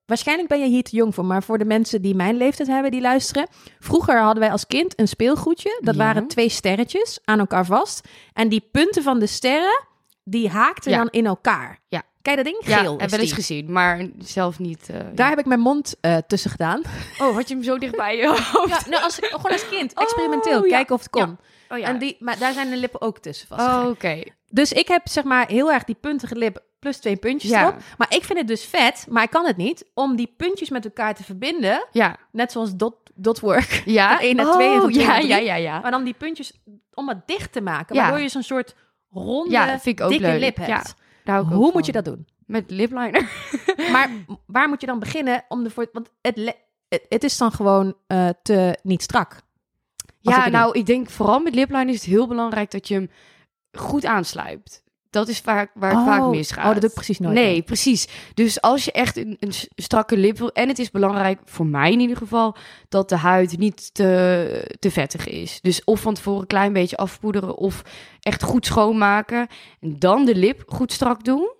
Waarschijnlijk 0.07 0.49
ben 0.49 0.61
je 0.61 0.67
hier 0.67 0.83
te 0.83 0.97
jong 0.97 1.15
voor, 1.15 1.25
maar 1.25 1.43
voor 1.43 1.59
de 1.59 1.65
mensen 1.65 2.03
die 2.03 2.15
mijn 2.15 2.37
leeftijd 2.37 2.69
hebben, 2.69 2.91
die 2.91 3.01
luisteren. 3.01 3.47
Vroeger 3.79 4.19
hadden 4.21 4.43
wij 4.43 4.53
als 4.53 4.67
kind 4.67 5.01
een 5.01 5.09
speelgoedje. 5.09 5.79
Dat 5.81 5.95
Ja. 5.95 6.05
waren 6.05 6.27
twee 6.29 6.49
sterretjes 6.49 7.21
aan 7.25 7.39
elkaar 7.39 7.67
vast. 7.67 8.09
En 8.33 8.49
die 8.49 8.69
punten 8.73 9.03
van 9.03 9.19
de 9.19 9.27
sterren, 9.27 9.85
die 10.25 10.49
haakten 10.49 10.91
Ja. 10.91 10.97
dan 10.99 11.09
in 11.11 11.27
elkaar. 11.27 11.79
Ja. 11.89 12.03
Kijk, 12.23 12.37
dat 12.37 12.45
ding 12.45 12.57
Ja, 12.65 12.79
geel 12.79 12.99
heb 12.99 13.11
wel 13.11 13.21
eens 13.21 13.33
gezien, 13.33 13.73
maar 13.73 14.07
zelf 14.19 14.59
niet. 14.59 14.89
eh, 14.89 14.97
Daar 15.15 15.29
heb 15.29 15.39
ik 15.39 15.45
mijn 15.47 15.61
mond 15.61 15.95
eh, 16.01 16.17
tussen 16.27 16.51
gedaan. 16.51 16.83
ja. 17.19 17.27
Oh, 17.27 17.35
had 17.35 17.49
je 17.49 17.55
hem 17.55 17.63
zo 17.65 17.79
dichtbij 17.79 18.17
je 18.17 18.27
hoofd? 18.53 18.69
Ja, 18.69 18.81
nou, 18.91 19.03
als, 19.03 19.19
gewoon 19.23 19.53
als 19.53 19.69
kind, 19.69 19.97
Oh, 19.97 20.03
experimenteel, 20.03 20.65
ja. 20.65 20.71
kijken 20.71 20.95
of 20.95 21.01
het 21.01 21.11
kon. 21.11 21.39
Oh 21.69 21.79
ja. 21.79 21.87
En 21.87 21.99
die, 21.99 22.17
maar 22.19 22.39
daar 22.39 22.53
zijn 22.53 22.71
de 22.71 22.77
lippen 22.77 23.01
ook 23.01 23.19
tussen 23.19 23.47
vast. 23.49 23.61
Oh, 23.67 23.89
oké. 23.91 24.23
Dus 24.51 24.73
ik 24.73 24.89
heb 24.89 25.01
zeg 25.09 25.25
maar 25.25 25.49
heel 25.49 25.73
erg 25.73 25.85
die 25.85 25.97
puntige 26.01 26.37
lip 26.37 26.63
plus 26.79 26.97
twee 26.99 27.17
puntjes 27.17 27.51
Ja. 27.51 27.61
erop. 27.63 27.77
Maar 27.99 28.15
ik 28.15 28.25
vind 28.25 28.39
het 28.39 28.49
dus 28.49 28.65
vet, 28.65 29.07
maar 29.09 29.23
ik 29.23 29.31
kan 29.31 29.47
het 29.47 29.57
niet, 29.57 29.85
om 29.95 30.17
die 30.17 30.35
puntjes 30.37 30.71
met 30.71 30.85
elkaar 30.85 31.15
te 31.15 31.25
verbinden. 31.25 31.87
Ja. 31.93 32.17
Net 32.33 32.53
zoals 32.53 32.77
dot, 32.77 32.95
dotwork. 33.15 33.83
Ja. 33.85 34.09
Van 34.17 34.19
één 34.19 34.37
naar 34.37 34.53
twee 34.53 34.75
en 34.75 34.81
van 34.81 34.93
twee 34.93 35.05
ja, 35.07 35.19
ja, 35.19 35.37
ja, 35.37 35.55
ja. 35.55 35.81
Maar 35.81 35.91
dan 35.91 36.05
die 36.05 36.15
puntjes 36.15 36.53
om 36.95 37.09
het 37.09 37.27
dicht 37.27 37.53
te 37.53 37.61
maken. 37.61 37.95
Ja. 37.97 38.03
Waardoor 38.03 38.21
je 38.21 38.29
zo'n 38.29 38.43
soort 38.43 38.75
ronde, 39.11 39.51
Ja, 39.51 39.67
vind 39.81 39.99
ik 39.99 40.05
ook 40.05 40.11
dikke 40.11 40.27
leuk. 40.27 40.41
lip 40.41 40.57
hebt. 40.57 40.95
Daar 41.25 41.41
ook 41.41 41.47
Hoe 41.49 41.65
van. 41.65 41.71
moet 41.73 41.87
je 41.87 41.93
dat 41.93 42.05
doen? 42.05 42.27
Met 42.47 42.71
lipliner. 42.71 43.31
Maar 43.93 44.11
waar 44.47 44.69
moet 44.69 44.81
je 44.81 44.87
dan 44.87 44.99
beginnen 44.99 45.45
om 45.49 45.65
ervoor... 45.65 45.89
Want 45.93 46.11
het, 46.21 46.57
het, 46.89 47.07
het 47.09 47.25
is 47.25 47.37
dan 47.37 47.53
gewoon 47.53 47.97
eh, 48.07 48.29
te 48.43 48.79
niet 48.83 49.03
strak. 49.03 49.43
Ik 50.21 50.31
Ja, 50.31 50.49
nou, 50.49 50.79
ik 50.79 50.87
denk 50.87 51.11
vooral 51.11 51.41
met 51.41 51.55
lipliner 51.55 51.89
is 51.89 52.01
het 52.01 52.11
heel 52.11 52.29
belangrijk 52.29 52.71
dat 52.71 52.89
je 52.89 52.95
hem 52.95 53.11
goed 53.73 54.05
aansluit. 54.05 54.83
Dat 55.13 55.29
is 55.29 55.39
vaak, 55.39 55.71
waar 55.75 55.91
het 55.91 55.99
Oh, 55.99 56.07
vaak 56.07 56.31
misgaat. 56.31 56.65
Oh, 56.65 56.73
dat 56.73 56.81
doe 56.81 56.89
ik 56.89 56.95
precies 56.95 57.19
nooit. 57.19 57.35
Nee, 57.35 57.63
precies. 57.63 58.09
Dus 58.35 58.61
als 58.61 58.85
je 58.85 58.93
echt 58.93 59.17
een, 59.17 59.37
een 59.41 59.53
strakke 59.75 60.17
lip 60.17 60.39
wil... 60.39 60.53
En 60.53 60.69
het 60.69 60.79
is 60.79 60.91
belangrijk, 60.91 61.41
voor 61.45 61.67
mij 61.67 61.93
in 61.93 62.01
ieder 62.01 62.17
geval... 62.17 62.57
dat 62.89 63.09
de 63.09 63.17
huid 63.17 63.59
niet 63.59 63.95
te, 63.95 64.75
te 64.79 64.91
vettig 64.91 65.27
is. 65.29 65.61
Dus 65.61 65.85
of 65.85 66.01
van 66.01 66.15
tevoren 66.15 66.41
een 66.41 66.47
klein 66.47 66.73
beetje 66.73 66.97
afpoederen... 66.97 67.57
of 67.57 67.83
echt 68.21 68.43
goed 68.43 68.67
schoonmaken. 68.67 69.47
En 69.81 69.99
dan 69.99 70.25
de 70.25 70.35
lip 70.35 70.63
goed 70.67 70.93
strak 70.93 71.25
doen. 71.25 71.53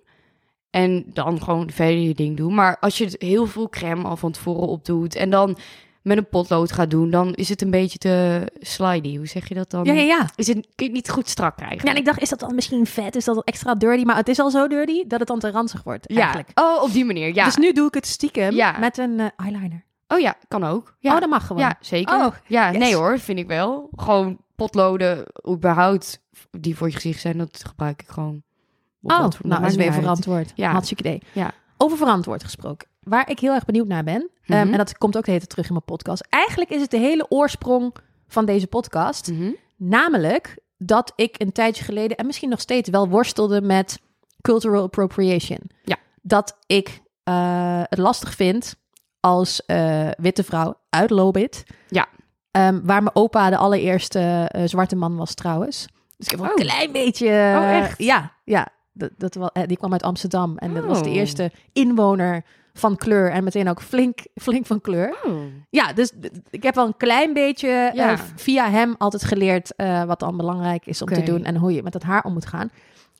En 0.69 1.03
dan 1.07 1.43
gewoon 1.43 1.71
verder 1.71 1.97
je 1.97 2.13
ding 2.13 2.37
doen. 2.37 2.53
Maar 2.53 2.77
als 2.79 2.97
je 2.97 3.15
heel 3.17 3.45
veel 3.45 3.69
crème 3.69 4.03
al 4.03 4.17
van 4.17 4.31
tevoren 4.31 4.67
opdoet... 4.67 5.15
en 5.15 5.29
dan 5.29 5.57
met 6.03 6.17
een 6.17 6.29
potlood 6.29 6.71
gaat 6.71 6.89
doen... 6.89 7.09
dan 7.09 7.33
is 7.33 7.49
het 7.49 7.61
een 7.61 7.71
beetje 7.71 7.97
te 7.97 8.41
slidey. 8.59 9.15
Hoe 9.15 9.27
zeg 9.27 9.47
je 9.47 9.53
dat 9.53 9.69
dan? 9.69 9.83
Ja, 9.83 9.93
ja, 9.93 10.01
ja. 10.01 10.29
Is 10.35 10.47
het, 10.47 10.55
kun 10.55 10.65
je 10.75 10.83
het 10.83 10.93
niet 10.93 11.09
goed 11.09 11.29
strak 11.29 11.55
krijgen? 11.55 11.85
Ja, 11.85 11.91
en 11.91 11.97
ik 11.97 12.05
dacht, 12.05 12.21
is 12.21 12.29
dat 12.29 12.39
dan 12.39 12.55
misschien 12.55 12.85
vet? 12.85 13.15
Is 13.15 13.25
dat 13.25 13.43
extra 13.43 13.75
dirty? 13.75 14.03
Maar 14.03 14.15
het 14.15 14.27
is 14.27 14.39
al 14.39 14.49
zo 14.49 14.67
dirty 14.67 15.07
dat 15.07 15.19
het 15.19 15.27
dan 15.27 15.39
te 15.39 15.51
ranzig 15.51 15.83
wordt, 15.83 16.07
eigenlijk. 16.15 16.49
Oh, 16.55 16.83
op 16.83 16.91
die 16.91 17.05
manier, 17.05 17.35
ja. 17.35 17.45
Dus 17.45 17.55
nu 17.55 17.71
doe 17.73 17.87
ik 17.87 17.93
het 17.93 18.07
stiekem 18.07 18.53
Ja. 18.53 18.77
met 18.79 18.97
een 18.97 19.19
eh, 19.19 19.27
eyeliner. 19.35 19.83
Oh 20.07 20.19
ja, 20.19 20.35
kan 20.47 20.63
ook. 20.63 20.95
Ja. 20.99 21.13
Oh, 21.13 21.19
dat 21.19 21.29
mag 21.29 21.47
gewoon. 21.47 21.61
Ja, 21.61 21.75
zeker. 21.79 22.15
Oh, 22.15 22.33
ja, 22.47 22.71
yes. 22.71 22.79
nee 22.79 22.95
hoor, 22.95 23.19
vind 23.19 23.39
ik 23.39 23.47
wel. 23.47 23.89
Gewoon 23.95 24.37
potloden, 24.55 25.25
überhaupt, 25.49 26.21
die 26.51 26.77
voor 26.77 26.87
je 26.87 26.93
gezicht 26.93 27.21
zijn, 27.21 27.37
dat 27.37 27.63
gebruik 27.67 28.01
ik 28.01 28.09
gewoon. 28.09 28.43
Op 29.01 29.11
Oh, 29.11 29.17
nou, 29.17 29.31
maakt 29.43 29.65
is 29.65 29.75
weer 29.75 29.93
verantwoord. 29.93 30.51
Ja. 30.55 30.71
Hartstikke 30.71 31.03
idee. 31.03 31.21
Ja. 31.31 31.51
Over 31.77 31.97
verantwoord 31.97 32.43
gesproken. 32.43 32.87
Waar 33.05 33.29
ik 33.29 33.39
heel 33.39 33.53
erg 33.53 33.65
benieuwd 33.65 33.87
naar 33.87 34.03
ben, 34.03 34.29
ehm, 34.45 34.59
Mhm. 34.63 34.71
en 34.71 34.77
dat 34.77 34.97
komt 34.97 35.17
ook 35.17 35.23
de 35.25 35.31
hele 35.31 35.39
tijd 35.45 35.49
terug 35.49 35.65
in 35.67 35.73
mijn 35.73 35.85
podcast. 35.85 36.25
Eigenlijk 36.29 36.69
is 36.71 36.81
het 36.81 36.91
de 36.91 36.97
hele 36.97 37.25
oorsprong 37.29 37.95
van 38.27 38.45
deze 38.45 38.67
podcast. 38.67 39.31
Mhm. 39.31 39.51
Namelijk 39.77 40.57
dat 40.77 41.13
ik 41.15 41.35
een 41.37 41.51
tijdje 41.51 41.83
geleden, 41.83 42.17
en 42.17 42.25
misschien 42.25 42.49
nog 42.49 42.59
steeds 42.59 42.89
wel 42.89 43.07
worstelde 43.09 43.61
met 43.61 43.99
cultural 44.41 44.83
appropriation. 44.83 45.59
Ja. 45.83 45.97
Dat 46.21 46.57
ik 46.65 47.01
eh, 47.23 47.81
het 47.89 47.99
lastig 47.99 48.33
vind 48.35 48.75
als 49.19 49.65
eh, 49.65 50.09
witte 50.17 50.43
vrouw 50.43 50.75
uit 50.89 51.09
Lobit. 51.09 51.63
Ja. 51.87 52.07
Ehm, 52.51 52.79
waar 52.83 53.03
mijn 53.03 53.15
opa 53.15 53.49
de 53.49 53.57
allereerste 53.57 54.19
eh, 54.51 54.63
zwarte 54.65 54.95
man 54.95 55.15
was 55.15 55.33
trouwens. 55.33 55.87
Dus 56.17 56.25
ik 56.25 56.31
heb 56.31 56.39
wel 56.39 56.49
Oh. 56.49 56.55
een 56.57 56.65
klein 56.65 56.91
beetje... 56.91 57.27
Oh, 57.27 57.71
echt? 57.77 57.97
Ja, 58.03 58.31
ja. 58.43 58.67
Dat, 58.93 59.09
dat, 59.17 59.35
wel- 59.35 59.51
die 59.65 59.77
kwam 59.77 59.91
uit 59.91 60.03
Amsterdam. 60.03 60.57
En 60.57 60.73
dat 60.73 60.85
was 60.85 61.03
de 61.03 61.09
Oh. 61.09 61.15
eerste 61.15 61.51
inwoner 61.73 62.43
van 62.73 62.95
kleur. 62.95 63.31
En 63.31 63.43
meteen 63.43 63.69
ook 63.69 63.81
flink, 63.81 64.19
flink 64.35 64.65
van 64.65 64.81
kleur. 64.81 65.17
Oh. 65.25 65.41
Ja, 65.69 65.93
dus 65.93 66.11
ik 66.49 66.63
heb 66.63 66.75
wel 66.75 66.85
een 66.85 66.97
klein 66.97 67.33
beetje 67.33 67.67
Ja. 67.93 68.11
eh, 68.11 68.19
via 68.35 68.69
hem 68.69 68.95
altijd 68.97 69.23
geleerd 69.23 69.75
eh, 69.75 70.03
wat 70.03 70.19
dan 70.19 70.37
belangrijk 70.37 70.85
is 70.85 71.01
om 71.01 71.07
te 71.07 71.23
doen 71.23 71.43
en 71.43 71.55
hoe 71.55 71.73
je 71.73 71.83
met 71.83 71.93
dat 71.93 72.03
haar 72.03 72.23
om 72.23 72.33
moet 72.33 72.45
gaan. 72.45 72.71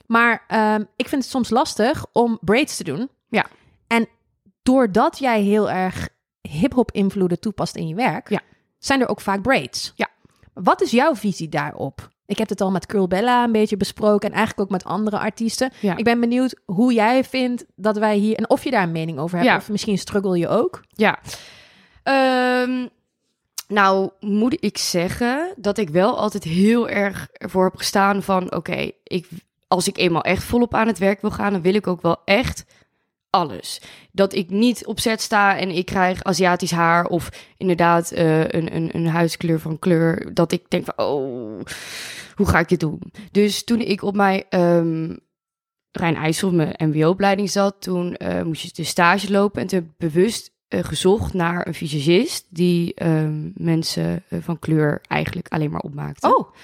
Maar 0.06 0.44
ehm, 0.48 0.84
ik 0.96 1.08
vind 1.08 1.22
het 1.22 1.30
soms 1.30 1.50
lastig 1.50 2.06
om 2.12 2.38
braids 2.40 2.76
te 2.76 2.84
doen. 2.84 3.08
Ja. 3.28 3.46
En 3.86 4.06
doordat 4.62 5.18
jij 5.18 5.40
heel 5.42 5.70
erg 5.70 6.08
hip-hop 6.40 6.92
invloeden 6.92 7.40
toepast 7.40 7.76
in 7.76 7.88
je 7.88 7.94
werk, 7.94 8.28
Ja. 8.30 8.40
zijn 8.78 9.00
er 9.00 9.08
ook 9.08 9.20
vaak 9.20 9.42
braids. 9.42 9.92
Ja. 9.96 10.08
Wat 10.54 10.80
is 10.82 10.90
jouw 10.90 11.14
visie 11.14 11.48
daarop? 11.48 12.08
Ik 12.26 12.38
heb 12.38 12.48
het 12.48 12.60
al 12.60 12.70
met 12.70 12.86
Curl 12.86 13.06
Bella 13.06 13.44
een 13.44 13.52
beetje 13.52 13.76
besproken 13.76 14.28
en 14.28 14.34
eigenlijk 14.36 14.66
ook 14.66 14.72
met 14.72 14.84
andere 14.84 15.18
artiesten. 15.18 15.72
Ja. 15.80 15.96
Ik 15.96 16.04
ben 16.04 16.20
benieuwd 16.20 16.60
hoe 16.64 16.92
jij 16.92 17.24
vindt 17.24 17.64
dat 17.76 17.98
wij 17.98 18.16
hier 18.16 18.36
en 18.36 18.50
of 18.50 18.64
je 18.64 18.70
daar 18.70 18.82
een 18.82 18.92
mening 18.92 19.18
over 19.18 19.36
hebt 19.38 19.50
Ja. 19.50 19.56
of 19.56 19.68
misschien 19.68 19.98
struggle 19.98 20.38
je 20.38 20.48
ook. 20.48 20.82
Ja. 20.88 21.18
Ehm, 22.02 22.86
nou, 23.68 24.10
moet 24.20 24.64
ik 24.64 24.78
zeggen 24.78 25.52
dat 25.56 25.78
ik 25.78 25.88
wel 25.88 26.18
altijd 26.18 26.44
heel 26.44 26.88
erg 26.88 27.28
ervoor 27.32 27.64
heb 27.64 27.76
gestaan 27.76 28.22
van... 28.22 28.54
Oké, 28.54 28.90
ik 29.04 29.28
als 29.68 29.88
ik 29.88 29.96
eenmaal 29.96 30.22
echt 30.22 30.44
volop 30.44 30.74
aan 30.74 30.86
het 30.86 30.98
werk 30.98 31.20
wil 31.20 31.30
gaan... 31.30 31.52
dan 31.52 31.62
wil 31.62 31.74
ik 31.74 31.86
ook 31.86 32.02
wel 32.02 32.16
echt 32.24 32.64
alles. 33.34 33.80
Dat 34.12 34.34
ik 34.34 34.50
niet 34.50 34.86
op 34.86 35.00
zet 35.00 35.20
sta 35.20 35.58
en 35.58 35.70
ik 35.70 35.86
krijg 35.86 36.22
Aziatisch 36.22 36.70
haar... 36.70 37.06
of 37.06 37.28
inderdaad 37.56 38.10
eh, 38.10 38.40
een, 38.40 38.76
een, 38.76 38.90
een 38.92 39.06
huidskleur 39.06 39.60
van 39.60 39.78
kleur... 39.78 40.34
dat 40.34 40.52
ik 40.52 40.70
denk 40.70 40.84
van, 40.84 41.06
oh, 41.06 41.60
hoe 42.34 42.46
ga 42.46 42.58
ik 42.58 42.68
dit 42.68 42.80
doen? 42.80 43.00
Dus 43.30 43.64
toen 43.64 43.80
ik 43.80 44.02
op 44.02 44.14
mijn... 44.14 44.44
ehm 44.48 45.14
Rijn 45.96 46.16
IJssel, 46.16 46.52
mijn 46.52 46.74
mbo-opleiding 46.78 47.50
zat, 47.50 47.82
toen 47.82 48.16
eh, 48.16 48.42
moest 48.42 48.62
je 48.62 48.70
de 48.72 48.84
stage 48.84 49.30
lopen 49.30 49.60
en 49.60 49.66
toen 49.66 49.94
bewust 49.98 50.52
eh, 50.68 50.84
gezocht 50.84 51.34
naar 51.34 51.66
een 51.66 51.74
visagist 51.74 52.46
die 52.48 52.94
ehm, 52.94 53.50
mensen 53.54 54.24
van 54.30 54.58
kleur 54.58 55.00
eigenlijk 55.08 55.48
alleen 55.48 55.70
maar 55.70 55.80
opmaakte. 55.80 56.36
Oh, 56.36 56.54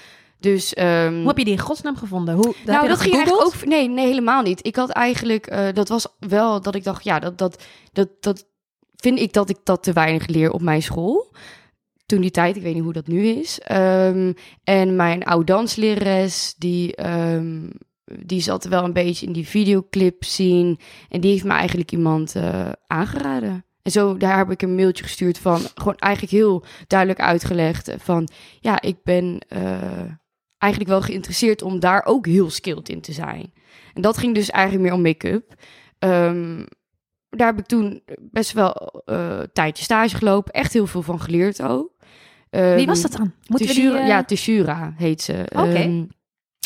Dus 0.41 0.73
ehm, 0.73 1.15
hoe 1.15 1.27
heb 1.27 1.37
je 1.37 1.43
die 1.43 1.53
in 1.53 1.59
godsnaam 1.59 1.95
gevonden? 1.95 2.35
Hoe, 2.35 2.55
nou, 2.65 2.87
dat 2.87 2.99
ging 2.99 3.13
eigenlijk 3.15 3.43
gegoogeld? 3.43 3.63
ook. 3.63 3.69
Nee, 3.69 3.89
nee, 3.89 4.05
helemaal 4.05 4.41
niet. 4.41 4.65
Ik 4.65 4.75
had 4.75 4.89
eigenlijk. 4.89 5.47
eh, 5.47 5.67
dat 5.73 5.87
was 5.89 6.07
wel 6.19 6.61
dat 6.61 6.75
ik 6.75 6.83
dacht, 6.83 7.03
ja, 7.03 7.19
dat, 7.19 7.37
dat, 7.37 7.63
dat, 7.93 8.09
dat 8.19 8.45
vind 8.95 9.19
ik 9.19 9.33
dat 9.33 9.49
ik 9.49 9.57
dat 9.63 9.83
te 9.83 9.93
weinig 9.93 10.27
leer 10.27 10.51
op 10.51 10.61
mijn 10.61 10.81
school. 10.81 11.33
Toen 12.05 12.21
die 12.21 12.31
tijd, 12.31 12.55
ik 12.55 12.61
weet 12.61 12.73
niet 12.73 12.83
hoe 12.83 12.93
dat 12.93 13.07
nu 13.07 13.25
is. 13.25 13.59
Ehm, 13.59 14.33
en 14.63 14.95
mijn 14.95 15.23
oud 15.23 15.47
danslerares, 15.47 16.55
die, 16.57 16.95
ehm, 16.95 17.69
die 18.25 18.41
zat 18.41 18.65
wel 18.65 18.83
een 18.83 18.93
beetje 18.93 19.25
in 19.25 19.33
die 19.33 19.47
videoclip 19.47 20.23
zien. 20.23 20.79
En 21.09 21.21
die 21.21 21.31
heeft 21.31 21.43
me 21.43 21.51
eigenlijk 21.53 21.91
iemand 21.91 22.35
eh, 22.35 22.69
aangeraden. 22.87 23.65
En 23.81 23.91
zo, 23.91 24.17
daar 24.17 24.37
heb 24.37 24.51
ik 24.51 24.61
een 24.61 24.75
mailtje 24.75 25.03
gestuurd 25.03 25.37
van, 25.37 25.61
gewoon 25.75 25.97
eigenlijk 25.97 26.33
heel 26.33 26.63
duidelijk 26.87 27.19
uitgelegd 27.19 27.91
van, 27.97 28.29
ja, 28.59 28.81
ik 28.81 28.97
ben 29.03 29.39
eh, 29.47 30.03
eigenlijk 30.61 30.91
wel 30.91 31.01
geïnteresseerd 31.01 31.61
om 31.61 31.79
daar 31.79 32.05
ook 32.05 32.25
heel 32.25 32.49
skilled 32.49 32.89
in 32.89 33.01
te 33.01 33.11
zijn. 33.11 33.53
En 33.93 34.01
dat 34.01 34.17
ging 34.17 34.35
dus 34.35 34.49
eigenlijk 34.49 34.83
meer 34.83 34.93
om 34.93 35.01
make-up. 35.01 35.53
Ehm, 35.99 36.65
daar 37.29 37.47
heb 37.47 37.59
ik 37.59 37.65
toen 37.65 38.03
best 38.19 38.51
wel 38.51 38.73
eh 39.05 39.41
tijdje 39.53 39.83
stage 39.83 40.15
gelopen, 40.15 40.53
echt 40.53 40.73
heel 40.73 40.87
veel 40.87 41.01
van 41.01 41.19
geleerd 41.19 41.61
ook. 41.61 41.89
Wie 42.49 42.85
was 42.85 43.01
dat 43.01 43.11
dan? 43.11 43.33
Moeten 43.47 43.75
die, 43.75 43.97
eh, 43.97 44.07
Ja, 44.07 44.23
Tessura 44.23 44.93
heet 44.97 45.21
ze. 45.21 45.45
Oké. 45.49 45.73
Ehm, 45.73 46.05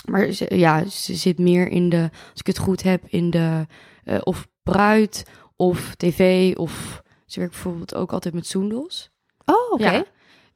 maar 0.06 0.32
ze, 0.32 0.58
ja, 0.58 0.86
ze 0.86 1.16
zit 1.16 1.40
meer 1.40 1.68
in 1.68 1.90
de, 1.90 2.02
als 2.32 2.40
ik 2.40 2.48
het 2.48 2.58
goed 2.58 2.84
heb, 2.84 3.04
in 3.08 3.30
de 3.30 3.66
eh, 4.04 4.18
of 4.24 4.48
bruid 4.64 5.26
of 5.56 5.96
tv 5.96 6.54
of 6.56 7.02
ze 7.26 7.40
werkt 7.40 7.54
bijvoorbeeld 7.54 7.96
ook 7.96 8.14
altijd 8.14 8.34
met 8.34 8.48
Soendos. 8.48 9.12
Oh, 9.46 9.72
oké. 9.72 9.92
Ja. 9.92 10.06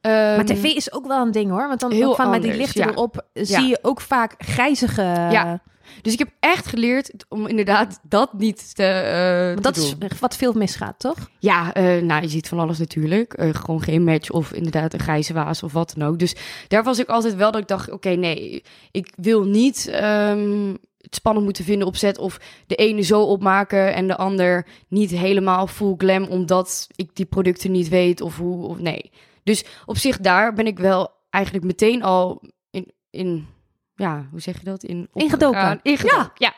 Maar 0.01 0.37
Ehm, 0.37 0.45
tv 0.45 0.63
is 0.63 0.93
ook 0.93 1.07
wel 1.07 1.21
een 1.21 1.31
ding 1.31 1.51
hoor. 1.51 1.67
Want 1.67 1.79
dan 1.79 1.91
heel 1.91 2.15
van 2.15 2.29
met 2.29 2.41
die 2.41 2.53
lichten 2.53 2.83
ja. 2.85 2.91
erop 2.91 3.25
zie 3.33 3.67
je 3.67 3.79
ook 3.81 4.01
vaak 4.01 4.35
grijzige... 4.37 5.01
Ja, 5.01 5.61
Dus 6.01 6.13
ik 6.13 6.19
heb 6.19 6.29
echt 6.39 6.67
geleerd 6.67 7.11
om 7.29 7.47
inderdaad 7.47 7.99
dat 8.03 8.33
niet 8.33 8.75
te, 8.75 9.53
te 9.55 9.61
dat 9.61 9.77
is 9.77 9.95
wat 10.19 10.35
veel 10.35 10.53
misgaat, 10.53 10.99
toch? 10.99 11.29
Ja, 11.39 11.73
eh, 11.73 12.01
nou, 12.01 12.21
je 12.21 12.29
ziet 12.29 12.47
van 12.47 12.59
alles 12.59 12.77
natuurlijk. 12.77 13.33
Eh, 13.33 13.53
gewoon 13.53 13.81
geen 13.81 14.03
match 14.03 14.29
of 14.29 14.53
inderdaad 14.53 14.93
een 14.93 14.99
grijze 14.99 15.33
waas 15.33 15.63
of 15.63 15.73
wat 15.73 15.93
dan 15.97 16.07
ook. 16.07 16.19
Dus 16.19 16.35
daar 16.67 16.83
was 16.83 16.99
ik 16.99 17.07
altijd 17.07 17.35
wel 17.35 17.51
dat 17.51 17.61
ik 17.61 17.67
dacht, 17.67 17.91
oké, 17.91 18.09
nee, 18.09 18.63
ik 18.91 19.13
wil 19.15 19.43
niet 19.43 19.87
ehm, 19.87 20.73
het 21.01 21.15
spannend 21.15 21.45
moeten 21.45 21.63
vinden 21.63 21.87
op 21.87 21.95
set 21.95 22.17
of 22.17 22.39
de 22.67 22.75
ene 22.75 23.01
zo 23.01 23.21
opmaken 23.21 23.93
en 23.93 24.07
de 24.07 24.17
ander 24.17 24.65
niet 24.87 25.11
helemaal 25.11 25.67
full 25.67 25.93
glam 25.97 26.23
omdat 26.23 26.87
ik 26.95 27.09
die 27.13 27.25
producten 27.25 27.71
niet 27.71 27.89
weet 27.89 28.21
of 28.21 28.37
hoe, 28.37 28.67
of 28.67 28.79
nee. 28.79 29.11
Dus 29.43 29.65
op 29.85 29.97
zich 29.97 30.17
daar 30.17 30.53
ben 30.53 30.67
ik 30.67 30.79
wel 30.79 31.11
eigenlijk 31.29 31.65
meteen 31.65 32.03
al 32.03 32.41
in, 32.69 32.91
in 33.09 33.47
ja, 33.95 34.27
hoe 34.31 34.41
zeg 34.41 34.57
je 34.59 34.65
dat? 34.65 34.83
In 34.83 35.09
Ingedoken. 35.13 35.79
Ingedoken, 35.83 36.31
ja. 36.35 36.53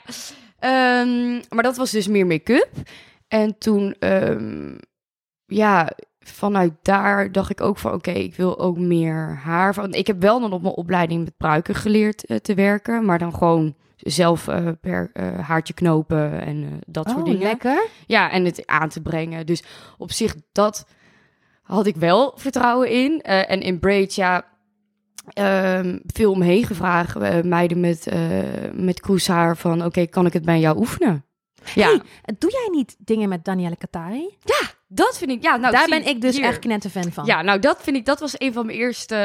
Ehm, 0.60 1.42
maar 1.50 1.64
dat 1.64 1.78
was 1.78 1.92
dus 1.92 2.08
meer 2.08 2.26
make-up. 2.28 2.70
En 3.28 3.58
toen, 3.58 3.96
ehm, 4.00 4.78
ja, 5.46 5.90
vanuit 6.20 6.74
daar 6.82 7.32
dacht 7.32 7.50
ik 7.50 7.62
ook 7.62 7.78
van, 7.78 7.94
oké, 7.94 8.12
ik 8.12 8.36
wil 8.36 8.60
ook 8.60 8.78
meer 8.78 9.40
haar. 9.44 9.74
Van, 9.74 9.94
ik 9.94 10.08
heb 10.08 10.22
wel 10.22 10.40
dan 10.40 10.54
op 10.54 10.62
mijn 10.62 10.74
opleiding 10.76 11.24
met 11.24 11.38
pruiken 11.38 11.76
geleerd 11.76 12.26
eh, 12.26 12.38
te 12.38 12.54
werken, 12.54 13.06
maar 13.06 13.20
dan 13.20 13.34
gewoon 13.34 13.76
zelf 13.98 14.48
eh, 14.48 14.68
per 14.82 15.10
eh, 15.14 15.40
haartje 15.40 15.74
knopen 15.74 16.42
en 16.42 16.80
dat 16.88 17.10
soort 17.10 17.20
Oh, 17.20 17.26
dingen. 17.26 17.42
lekker. 17.42 17.88
Ja, 18.08 18.32
en 18.32 18.46
het 18.46 18.68
aan 18.68 18.90
te 18.90 19.02
brengen. 19.02 19.46
Dus 19.46 19.64
op 19.98 20.12
zich, 20.12 20.36
dat 20.52 20.86
had 21.62 21.86
ik 21.86 21.95
wel 21.95 22.34
vertrouwen 22.36 22.89
in. 22.89 23.22
Eh, 23.22 23.51
en 23.51 23.62
in 23.62 23.80
braids, 23.80 24.16
ja, 24.16 24.45
ehm, 25.34 25.99
veel 26.05 26.32
omheen 26.32 26.66
gevraagd. 26.66 27.16
eh, 27.16 27.41
meiden 27.41 27.80
met, 27.80 28.07
eh 28.07 28.20
met 28.74 28.99
kroeshaar 28.99 29.57
van, 29.57 29.86
oké, 29.86 30.05
kan 30.05 30.26
ik 30.26 30.34
het 30.34 30.45
bij 30.45 30.59
jou 30.59 30.78
oefenen? 30.78 31.26
Ja, 31.76 31.88
Hey, 31.88 32.01
doe 32.38 32.51
jij 32.51 32.68
niet 32.72 32.95
dingen 32.99 33.30
met 33.30 33.45
Danielle 33.45 33.76
Katari? 33.76 34.38
dat 34.88 35.18
vind 35.18 35.32
ik, 35.32 35.43
ja, 35.43 35.55
nou, 35.55 35.72
Daar 35.74 35.84
zie, 35.88 35.99
ben 35.99 36.07
ik 36.07 36.22
dus 36.22 36.36
hier. 36.36 36.45
echt 36.45 36.59
knetterfan 36.59 37.12
van. 37.12 37.26
Ja, 37.26 37.41
nou, 37.41 37.59
dat 37.59 37.84
vind 37.84 37.95
ik, 37.95 38.05
dat 38.05 38.20
was 38.20 38.34
een 38.38 38.53
van 38.53 38.66
mijn 38.66 38.78
eerste 38.78 39.16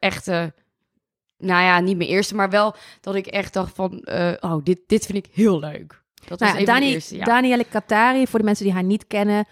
echte, 0.00 0.54
nou 1.38 1.62
ja, 1.62 1.80
niet 1.80 1.96
mijn 1.96 2.08
eerste, 2.08 2.34
maar 2.34 2.50
wel 2.50 2.74
dat 3.00 3.14
ik 3.14 3.26
echt 3.26 3.52
dacht 3.52 3.74
van, 3.74 4.08
oh, 4.40 4.56
dit, 4.64 4.80
dit 4.86 5.06
vind 5.06 5.26
ik 5.26 5.32
heel 5.34 5.58
leuk. 5.58 6.02
Dat 6.26 6.40
was 6.40 6.52
Nou, 6.52 6.64
Dani, 6.64 6.92
eerste, 6.92 7.16
ja. 7.16 7.24
Danielle 7.24 7.64
Katari, 7.64 8.26
voor 8.26 8.38
de 8.38 8.44
mensen 8.44 8.64
die 8.64 8.74
haar 8.74 8.84
niet 8.84 9.06
kennen, 9.06 9.46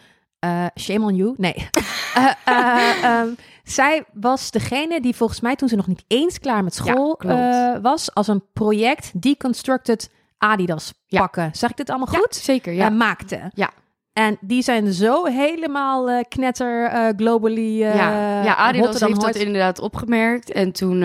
shame 0.81 1.05
on 1.05 1.17
you. 1.17 1.35
Nee. 1.37 1.69
Eh, 2.17 2.31
eh, 2.45 3.05
ehm, 3.05 3.29
zij 3.65 4.05
was 4.13 4.51
degene 4.51 5.01
die 5.01 5.17
volgens 5.17 5.41
mij 5.41 5.57
toen 5.57 5.69
ze 5.69 5.77
nog 5.77 5.87
niet 5.87 6.05
eens 6.07 6.39
klaar 6.39 6.65
met 6.65 6.75
school 6.75 7.21
Ja, 7.27 7.75
eh, 7.75 7.83
was, 7.83 8.15
als 8.15 8.29
een 8.29 8.43
project 8.53 9.23
Deconstructed 9.23 10.11
Adidas 10.39 10.93
Ja. 11.07 11.21
pakken. 11.21 11.51
Zeg 11.53 11.71
ik 11.71 11.77
dit 11.77 11.91
allemaal 11.91 12.13
Ja, 12.15 12.19
goed? 12.19 12.35
zeker, 12.35 12.73
ja. 12.73 12.89
Maakte. 12.89 13.51
Ja. 13.55 13.71
En 14.13 14.37
die 14.41 14.63
zijn 14.63 14.93
zo 14.93 15.25
helemaal 15.25 16.25
knetter, 16.29 16.91
globally. 17.17 17.79
ja, 17.79 18.43
ja, 18.43 18.55
Adidas 18.57 19.01
heeft 19.01 19.21
dat 19.21 19.35
inderdaad 19.35 19.79
opgemerkt. 19.81 20.53
En 20.53 20.73
toen, 20.73 20.99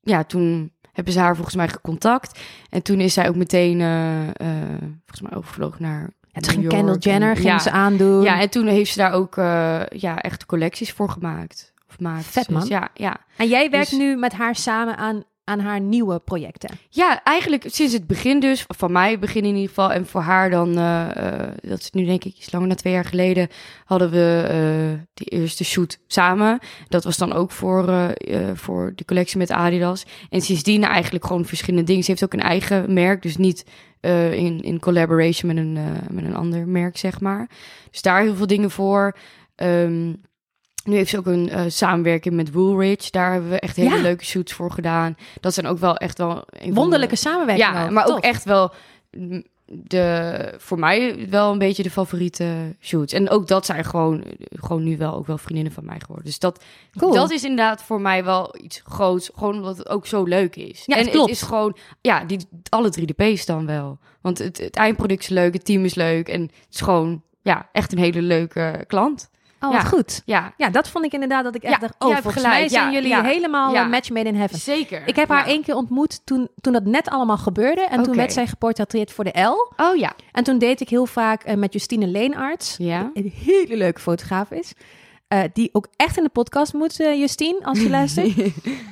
ja, 0.00 0.24
toen 0.26 0.72
hebben 0.92 1.12
ze 1.12 1.20
haar 1.20 1.34
volgens 1.34 1.56
mij 1.56 1.68
gecontact. 1.68 2.40
En 2.70 2.82
toen 2.82 3.00
is 3.00 3.14
zij 3.14 3.28
ook 3.28 3.36
meteen, 3.36 3.78
volgens 5.04 5.20
mij, 5.20 5.34
overgevlogen 5.36 5.82
naar 5.82 6.10
Ja, 6.32 6.40
toen 6.40 6.52
ging 6.52 6.68
Kendall 6.68 6.96
Jenner, 6.98 7.34
ging 7.36 7.48
ja, 7.48 7.58
ze 7.58 7.70
aandoen. 7.70 8.22
Ja, 8.22 8.40
en 8.40 8.50
toen 8.50 8.66
heeft 8.66 8.92
ze 8.92 8.98
daar 8.98 9.12
ook 9.12 9.36
eh, 9.36 9.80
ja, 9.88 10.18
echt 10.18 10.46
collecties 10.46 10.92
voor 10.92 11.08
gemaakt. 11.08 11.72
Of 11.88 11.98
maakt. 12.00 12.24
Vet, 12.24 12.46
Dus 12.46 12.56
man. 12.56 12.66
ja, 12.68 12.88
ja. 12.94 13.16
En 13.36 13.48
jij 13.48 13.70
werkt 13.70 13.90
Dus- 13.90 13.98
nu 13.98 14.16
met 14.16 14.32
haar 14.32 14.54
samen 14.56 14.96
aan, 14.96 15.22
aan 15.44 15.60
haar 15.60 15.80
nieuwe 15.80 16.18
projecten. 16.18 16.70
ja, 16.88 17.22
eigenlijk 17.24 17.64
sinds 17.66 17.92
het 17.92 18.06
begin 18.06 18.40
dus. 18.40 18.64
Van 18.68 18.92
mij 18.92 19.18
begin 19.18 19.42
in 19.44 19.54
ieder 19.54 19.68
geval. 19.68 19.92
En 19.92 20.06
voor 20.06 20.20
haar 20.20 20.50
dan, 20.50 20.78
eh, 20.78 21.16
eh, 21.42 21.48
dat 21.62 21.78
is 21.78 21.90
nu 21.90 22.04
denk 22.04 22.24
ik 22.24 22.36
iets 22.38 22.52
langer 22.52 22.68
dan 22.68 22.76
twee 22.76 22.92
jaar 22.92 23.04
geleden, 23.04 23.48
hadden 23.84 24.10
we 24.10 24.44
eh 24.48 25.00
die 25.14 25.26
eerste 25.40 25.64
shoot 25.64 25.98
samen. 26.06 26.58
Dat 26.88 27.04
was 27.04 27.16
dan 27.16 27.32
ook 27.32 27.50
voor, 27.50 28.14
voor 28.54 28.92
de 28.94 29.04
collectie 29.04 29.38
met 29.38 29.50
Adidas. 29.50 30.04
En 30.30 30.40
sindsdien 30.40 30.84
eigenlijk 30.84 31.26
gewoon 31.26 31.44
verschillende 31.44 31.86
dingen. 31.86 32.04
Ze 32.04 32.10
heeft 32.10 32.24
ook 32.24 32.32
een 32.32 32.40
eigen 32.40 32.92
merk, 32.92 33.22
dus 33.22 33.36
niet 33.36 33.64
eh, 34.02 34.32
in, 34.32 34.60
in 34.60 34.78
collaboration 34.80 35.54
met 35.54 35.64
een, 35.64 35.76
eh, 35.76 36.08
met 36.10 36.24
een 36.24 36.34
ander 36.36 36.66
merk, 36.68 36.96
zeg 36.96 37.20
maar. 37.20 37.48
Dus 37.90 38.02
daar 38.02 38.22
heel 38.22 38.34
veel 38.34 38.46
dingen 38.46 38.70
voor. 38.70 39.16
Ehm, 39.54 40.06
nu 40.84 40.94
heeft 40.96 41.10
ze 41.10 41.18
ook 41.18 41.26
een 41.26 41.48
eh, 41.48 41.64
samenwerking 41.68 42.34
met 42.34 42.52
Woolrich. 42.52 43.10
Daar 43.10 43.32
hebben 43.32 43.50
we 43.50 43.60
echt 43.60 43.76
hele 43.76 43.96
Ja. 43.96 44.02
leuke 44.02 44.24
shoots 44.24 44.52
voor 44.52 44.70
gedaan. 44.70 45.16
Dat 45.40 45.54
zijn 45.54 45.66
ook 45.66 45.78
wel 45.78 45.96
echt 45.96 46.18
wel... 46.18 46.44
de- 46.50 46.72
Wonderlijke 46.72 47.16
samenwerking. 47.16 47.68
ja, 47.68 47.90
maar 47.90 48.04
Tof. 48.04 48.16
ook 48.16 48.22
echt 48.22 48.44
wel 48.44 48.72
de, 49.72 50.54
voor 50.58 50.78
mij 50.78 51.26
wel 51.30 51.52
een 51.52 51.58
beetje 51.58 51.82
de 51.82 51.90
favoriete 51.90 52.76
shoots. 52.80 53.12
En 53.12 53.30
ook 53.30 53.48
dat 53.48 53.66
zijn 53.66 53.84
gewoon, 53.84 54.24
gewoon 54.54 54.82
nu 54.82 54.96
wel 54.96 55.14
ook 55.14 55.26
wel 55.26 55.38
vriendinnen 55.38 55.72
van 55.72 55.84
mij 55.84 56.00
geworden. 56.00 56.24
Dus 56.24 56.38
dat, 56.38 56.64
Cool. 56.96 57.12
dat 57.12 57.30
is 57.30 57.42
inderdaad 57.42 57.82
voor 57.82 58.00
mij 58.00 58.24
wel 58.24 58.54
iets 58.62 58.82
groots. 58.84 59.30
Gewoon 59.34 59.54
omdat 59.54 59.78
het 59.78 59.88
ook 59.88 60.06
zo 60.06 60.24
leuk 60.24 60.56
is. 60.56 60.82
Ja, 60.86 60.96
en 60.96 61.02
het 61.02 61.12
klopt. 61.12 61.30
is 61.30 61.42
gewoon, 61.42 61.76
ja, 62.00 62.24
die, 62.24 62.46
alle 62.68 62.92
3DP's 63.00 63.46
dan 63.46 63.66
wel. 63.66 63.98
Want 64.20 64.38
het, 64.38 64.58
het 64.58 64.76
eindproduct 64.76 65.22
is 65.22 65.28
leuk, 65.28 65.52
het 65.52 65.64
team 65.64 65.84
is 65.84 65.94
leuk. 65.94 66.28
En 66.28 66.40
het 66.42 66.52
is 66.70 66.80
gewoon, 66.80 67.22
ja, 67.42 67.68
echt 67.72 67.92
een 67.92 67.98
hele 67.98 68.22
leuke 68.22 68.84
klant. 68.86 69.30
Oh, 69.62 69.70
wat 69.70 69.82
ja. 69.82 69.88
goed. 69.88 70.22
Ja, 70.24 70.52
Ja, 70.56 70.68
dat 70.70 70.88
vond 70.88 71.04
ik 71.04 71.12
inderdaad 71.12 71.44
dat 71.44 71.54
ik 71.54 71.62
echt 71.62 71.72
Ja, 71.72 71.78
dacht... 71.78 71.94
Oh, 71.98 72.16
volgens 72.16 72.44
mij 72.44 72.68
zijn 72.68 72.92
jullie 72.92 73.22
helemaal 73.22 73.76
een 73.76 73.90
match 73.90 74.10
made 74.10 74.28
in 74.28 74.34
heaven. 74.34 74.58
zeker. 74.58 75.02
Ik 75.06 75.16
heb 75.16 75.28
haar 75.28 75.46
één 75.46 75.62
keer 75.62 75.74
ontmoet 75.74 76.20
toen, 76.26 76.48
toen 76.60 76.72
dat 76.72 76.84
net 76.84 77.08
allemaal 77.08 77.38
gebeurde. 77.38 77.80
En 77.80 78.02
toen 78.02 78.16
werd 78.16 78.32
zij 78.32 78.46
geportretteerd 78.46 79.12
voor 79.12 79.24
de 79.24 79.40
L. 79.40 79.72
Oh 79.76 79.96
ja. 79.96 80.12
En 80.32 80.44
toen 80.44 80.58
deed 80.58 80.80
ik 80.80 80.88
heel 80.88 81.06
vaak 81.06 81.42
eh, 81.42 81.56
met 81.56 81.72
Justine 81.72 82.06
Leenarts. 82.06 82.74
Ja. 82.78 83.10
Een 83.14 83.32
hele 83.44 83.76
leuke 83.76 84.00
fotograaf 84.00 84.50
is. 84.50 84.72
Eh, 85.32 85.42
die 85.52 85.68
ook 85.72 85.86
echt 85.96 86.16
in 86.16 86.22
de 86.22 86.28
podcast 86.28 86.72
moet, 86.72 87.00
eh, 87.00 87.18
Justine, 87.18 87.60
als 87.64 87.80
je 87.80 87.90
luistert. 87.98 88.36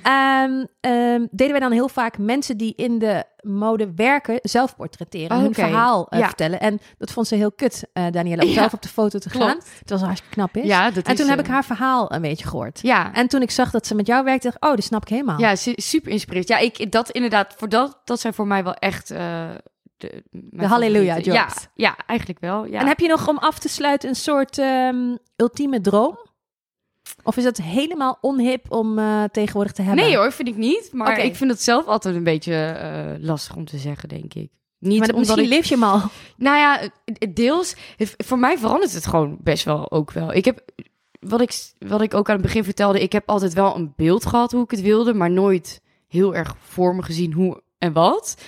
Ehm, 0.02 0.64
ehm, 0.80 1.26
deden 1.30 1.50
wij 1.50 1.60
dan 1.60 1.72
heel 1.72 1.88
vaak 1.88 2.18
mensen 2.18 2.56
die 2.56 2.72
in 2.76 2.98
de 2.98 3.24
mode 3.42 3.92
werken 3.94 4.38
zelf 4.42 4.76
portretteren. 4.76 5.36
Oh, 5.36 5.42
hun 5.42 5.54
verhaal 5.54 6.08
eh, 6.08 6.18
Ja. 6.18 6.26
vertellen. 6.26 6.60
En 6.60 6.80
dat 6.98 7.10
vond 7.10 7.26
ze 7.26 7.34
heel 7.34 7.52
kut, 7.52 7.84
Daniela, 7.92 8.42
om 8.42 8.48
Ja, 8.48 8.54
zelf 8.54 8.72
op 8.72 8.82
de 8.82 8.88
foto 8.88 9.18
te 9.18 9.28
klopt. 9.28 9.46
gaan. 9.46 9.58
Terwijl 9.78 9.98
ze 10.00 10.04
hartstikke 10.06 10.34
knap 10.34 10.56
is. 10.56 10.64
Ja, 10.66 10.90
dat 10.90 11.04
en 11.04 11.12
is, 11.12 11.18
toen 11.18 11.28
heb 11.28 11.38
ik 11.38 11.46
haar 11.46 11.64
verhaal 11.64 12.12
een 12.12 12.20
beetje 12.22 12.46
gehoord. 12.46 12.78
Ja. 12.82 13.12
En 13.14 13.28
toen 13.28 13.42
ik 13.42 13.50
zag 13.50 13.70
dat 13.70 13.86
ze 13.86 13.94
met 13.94 14.06
jou 14.06 14.24
werkte, 14.24 14.46
dacht 14.46 14.56
ik, 14.56 14.64
oh, 14.68 14.74
dat 14.74 14.84
snap 14.84 15.02
ik 15.02 15.08
helemaal. 15.08 15.38
Ja, 15.38 15.56
su- 15.56 15.72
super 15.76 16.12
inspirerend. 16.12 16.48
Ja, 16.48 16.58
ik 16.58 16.92
dat 16.92 17.10
inderdaad, 17.10 17.54
voor 17.56 17.68
dat, 17.68 18.00
dat 18.04 18.20
zijn 18.20 18.34
voor 18.34 18.46
mij 18.46 18.64
wel 18.64 18.74
echt 18.74 19.08
de, 19.08 20.22
mijn 20.30 20.68
halleluja 20.68 21.14
jobs. 21.14 21.26
Ja, 21.26 21.46
ja, 21.74 21.96
eigenlijk 22.06 22.40
wel. 22.40 22.64
Ja. 22.64 22.80
En 22.80 22.86
heb 22.86 22.98
je 23.00 23.08
nog 23.08 23.28
om 23.28 23.38
af 23.38 23.58
te 23.58 23.68
sluiten 23.68 24.08
een 24.08 24.14
soort 24.14 24.58
ehm, 24.58 25.16
ultieme 25.36 25.80
droom? 25.80 26.28
Of 27.22 27.36
is 27.36 27.44
dat 27.44 27.56
helemaal 27.56 28.18
onhip 28.20 28.72
om 28.72 28.98
eh, 28.98 29.24
tegenwoordig 29.24 29.72
te 29.72 29.82
hebben? 29.82 30.04
nee 30.04 30.16
hoor, 30.16 30.32
vind 30.32 30.48
ik 30.48 30.56
niet. 30.56 30.90
Maar 30.92 31.12
Oké. 31.12 31.20
ik 31.20 31.36
vind 31.36 31.50
het 31.50 31.62
zelf 31.62 31.86
altijd 31.86 32.14
een 32.14 32.24
beetje 32.24 32.54
eh, 32.54 33.24
lastig 33.24 33.56
om 33.56 33.64
te 33.64 33.78
zeggen, 33.78 34.08
denk 34.08 34.34
ik. 34.34 34.50
Niet 34.78 34.98
maar 34.98 35.08
omdat 35.08 35.18
misschien 35.18 35.44
ik... 35.44 35.50
leef 35.50 35.66
je 35.66 35.74
hem 35.74 35.84
al. 35.84 36.00
Nou 36.36 36.56
ja, 36.56 36.80
het- 37.04 37.36
deels. 37.36 37.74
Voor 38.16 38.38
mij 38.38 38.58
verandert 38.58 38.92
het 38.92 39.06
gewoon 39.06 39.36
best 39.40 39.64
wel 39.64 39.90
ook 39.90 40.12
wel. 40.12 40.32
Ik 40.34 40.44
heb, 40.44 40.60
wat 41.20 41.40
ik, 41.40 41.72
wat 41.78 42.00
ik 42.00 42.14
ook 42.14 42.28
aan 42.28 42.34
het 42.34 42.44
begin 42.44 42.64
vertelde, 42.64 43.00
ik 43.02 43.12
heb 43.12 43.28
altijd 43.28 43.52
wel 43.52 43.76
een 43.76 43.92
beeld 43.96 44.26
gehad 44.26 44.52
hoe 44.52 44.62
ik 44.64 44.70
het 44.70 44.80
wilde, 44.80 45.14
maar 45.14 45.30
nooit 45.30 45.80
heel 46.08 46.34
erg 46.34 46.54
voor 46.58 46.94
me 46.94 47.02
gezien 47.02 47.32
hoe 47.32 47.62
en 47.78 47.92
wat. 47.92 48.42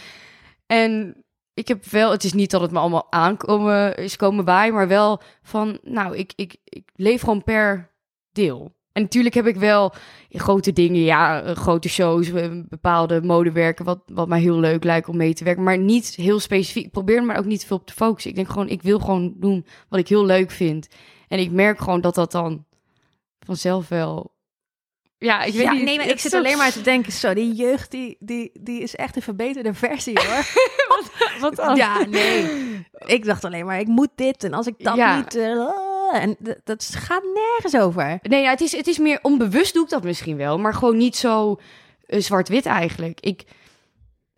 En 0.66 1.16
ik 1.54 1.68
heb 1.68 1.84
wel, 1.84 2.10
het 2.10 2.24
is 2.24 2.32
niet 2.32 2.50
dat 2.50 2.60
het 2.60 2.70
me 2.70 2.78
allemaal 2.78 3.06
aankomen 3.10 3.96
is 3.96 4.16
komen 4.16 4.44
bij, 4.44 4.72
maar 4.72 4.88
wel 4.88 5.20
van, 5.42 5.78
nou, 5.82 6.16
ik, 6.16 6.32
ik, 6.36 6.56
ik 6.64 6.88
leef 6.94 7.20
gewoon 7.20 7.42
per 7.42 7.90
deel. 8.32 8.74
En 8.92 9.02
natuurlijk 9.02 9.34
heb 9.34 9.46
ik 9.46 9.56
wel 9.56 9.92
grote 10.30 10.72
dingen, 10.72 11.00
ja, 11.02 11.54
grote 11.54 11.88
shows, 11.88 12.32
eh, 12.32 12.48
bepaalde 12.68 13.22
modewerken, 13.22 13.84
wat, 13.84 14.02
wat 14.06 14.28
mij 14.28 14.40
heel 14.40 14.58
leuk 14.60 14.84
lijkt 14.84 15.08
om 15.08 15.16
mee 15.16 15.34
te 15.34 15.44
werken, 15.44 15.62
maar 15.62 15.78
niet 15.78 16.06
heel 16.14 16.40
specifiek. 16.40 16.84
Ik 16.84 16.90
probeer 16.92 17.16
er 17.16 17.24
maar 17.24 17.38
ook 17.38 17.44
niet 17.44 17.60
te 17.60 17.66
veel 17.66 17.76
op 17.76 17.86
te 17.86 17.92
focussen. 17.92 18.30
Ik 18.30 18.36
denk 18.36 18.48
gewoon, 18.48 18.68
ik 18.68 18.82
wil 18.82 18.98
gewoon 18.98 19.34
doen 19.36 19.66
wat 19.88 19.98
ik 20.00 20.08
heel 20.08 20.24
leuk 20.26 20.50
vind. 20.50 20.88
En 21.28 21.38
ik 21.38 21.50
merk 21.50 21.78
gewoon 21.78 22.00
dat 22.00 22.14
dat 22.14 22.32
dan 22.32 22.64
vanzelf 23.40 23.88
wel. 23.88 24.30
Ja, 25.18 25.42
ik 25.42 25.52
weet 25.52 25.62
ja, 25.62 25.72
niet. 25.72 25.84
nee, 25.84 25.96
maar 25.96 26.08
ik 26.08 26.18
zit 26.18 26.34
alleen 26.34 26.56
maar 26.58 26.72
te 26.72 26.80
denken, 26.80 27.12
zo, 27.12 27.34
die 27.34 27.52
jeugd, 27.54 27.90
die, 27.90 28.16
die, 28.20 28.50
die 28.60 28.80
is 28.80 28.94
echt 28.96 29.16
een 29.16 29.22
verbeterde 29.22 29.74
versie, 29.74 30.18
hoor. 30.20 30.44
Wat 31.40 31.56
dan? 31.56 31.76
ja, 31.76 32.04
nee. 32.04 32.46
Ik 33.06 33.24
dacht 33.24 33.44
alleen 33.44 33.66
maar, 33.66 33.80
ik 33.80 33.86
moet 33.86 34.10
dit 34.14 34.44
en 34.44 34.52
als 34.52 34.66
ik 34.66 34.74
dat 34.78 34.96
Ja. 34.96 35.16
niet... 35.16 35.34
eh, 35.36 35.68
en 36.20 36.36
dat 36.64 36.94
gaat 36.94 37.22
nergens 37.22 37.76
over. 37.76 38.18
Nee, 38.22 38.42
ja, 38.42 38.50
het, 38.50 38.60
is, 38.60 38.76
het 38.76 38.86
is 38.86 38.98
meer 38.98 39.18
onbewust 39.22 39.74
doe 39.74 39.84
ik 39.84 39.90
dat 39.90 40.02
misschien 40.02 40.36
wel, 40.36 40.58
maar 40.58 40.74
gewoon 40.74 40.96
niet 40.96 41.16
zo 41.16 41.60
eh, 42.06 42.20
zwart-wit 42.20 42.66
eigenlijk. 42.66 43.20
Ik, 43.20 43.44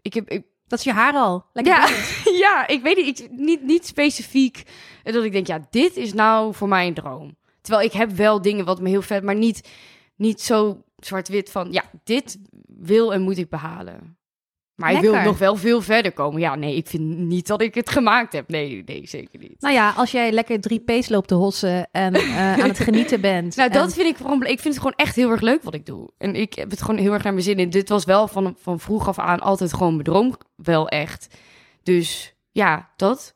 ik 0.02 0.14
heb. 0.14 0.30
Ik, 0.30 0.42
Dat 0.66 0.78
is 0.78 0.84
je 0.84 0.92
haar 0.92 1.14
al. 1.14 1.44
Lekker 1.52 1.74
ja, 1.74 1.88
ja, 2.46 2.66
ik 2.66 2.82
weet 2.82 2.96
niet, 2.96 3.20
ik, 3.20 3.30
niet, 3.30 3.62
niet 3.62 3.86
specifiek 3.86 4.62
eh, 5.02 5.12
dat 5.12 5.24
ik 5.24 5.32
denk, 5.32 5.46
ja, 5.46 5.66
dit 5.70 5.96
is 5.96 6.12
nou 6.12 6.54
voor 6.54 6.68
mij 6.68 6.86
een 6.86 6.94
droom. 6.94 7.36
Terwijl 7.60 7.86
ik 7.86 7.92
heb 7.92 8.10
wel 8.10 8.42
dingen 8.42 8.64
wat 8.64 8.80
me 8.80 8.88
heel 8.88 9.02
vet, 9.02 9.22
maar 9.22 9.34
niet, 9.34 9.68
niet 10.16 10.40
zo 10.40 10.82
zwart-wit 10.96 11.50
van, 11.50 11.72
ja, 11.72 11.84
dit 12.04 12.38
wil 12.66 13.12
en 13.12 13.22
moet 13.22 13.38
ik 13.38 13.48
behalen. 13.48 14.16
Maar 14.74 14.92
ik 14.92 15.00
wil 15.00 15.10
Lekker. 15.10 15.28
nog 15.30 15.38
wel 15.38 15.56
veel 15.56 15.80
verder 15.80 16.12
komen. 16.12 16.40
Ja, 16.40 16.54
nee, 16.54 16.76
ik 16.76 16.86
vind 16.86 17.18
niet 17.18 17.46
dat 17.46 17.62
ik 17.62 17.74
het 17.74 17.90
gemaakt 17.90 18.32
heb. 18.32 18.48
Nee, 18.48 18.82
nee, 18.86 19.06
zeker 19.06 19.38
niet. 19.38 19.60
Nou 19.60 19.74
ja, 19.74 19.92
als 19.96 20.10
jij 20.10 20.32
lekker 20.32 20.60
drie 20.60 20.80
P's 20.80 21.08
loopt 21.08 21.28
te 21.28 21.34
hossen 21.34 21.88
en 21.92 22.14
eh, 22.14 22.52
aan 22.52 22.68
het 22.68 22.78
genieten 22.78 23.20
bent. 23.20 23.56
Nou, 23.56 23.70
en- 23.70 23.74
dat 23.78 23.94
vind 23.94 24.08
ik 24.08 24.16
vooral. 24.16 24.36
Ik 24.40 24.46
vind 24.60 24.64
het 24.64 24.76
gewoon 24.78 24.92
echt 24.96 25.16
heel 25.16 25.30
erg 25.30 25.40
leuk 25.40 25.62
wat 25.62 25.74
ik 25.74 25.86
doe. 25.86 26.10
En 26.18 26.34
ik 26.34 26.54
heb 26.54 26.70
het 26.70 26.82
gewoon 26.82 27.00
heel 27.00 27.12
erg 27.12 27.22
naar 27.22 27.32
mijn 27.32 27.44
zin 27.44 27.58
in. 27.58 27.70
Dit 27.70 27.88
was 27.88 28.04
wel 28.04 28.28
van, 28.28 28.56
van 28.60 28.80
vroeg 28.80 29.08
af 29.08 29.18
aan 29.18 29.40
altijd 29.40 29.74
gewoon 29.74 29.92
mijn 29.92 30.04
droom. 30.04 30.34
Wel 30.56 30.88
echt. 30.88 31.34
Dus 31.82 32.34
ja, 32.52 32.90
dat. 32.96 33.32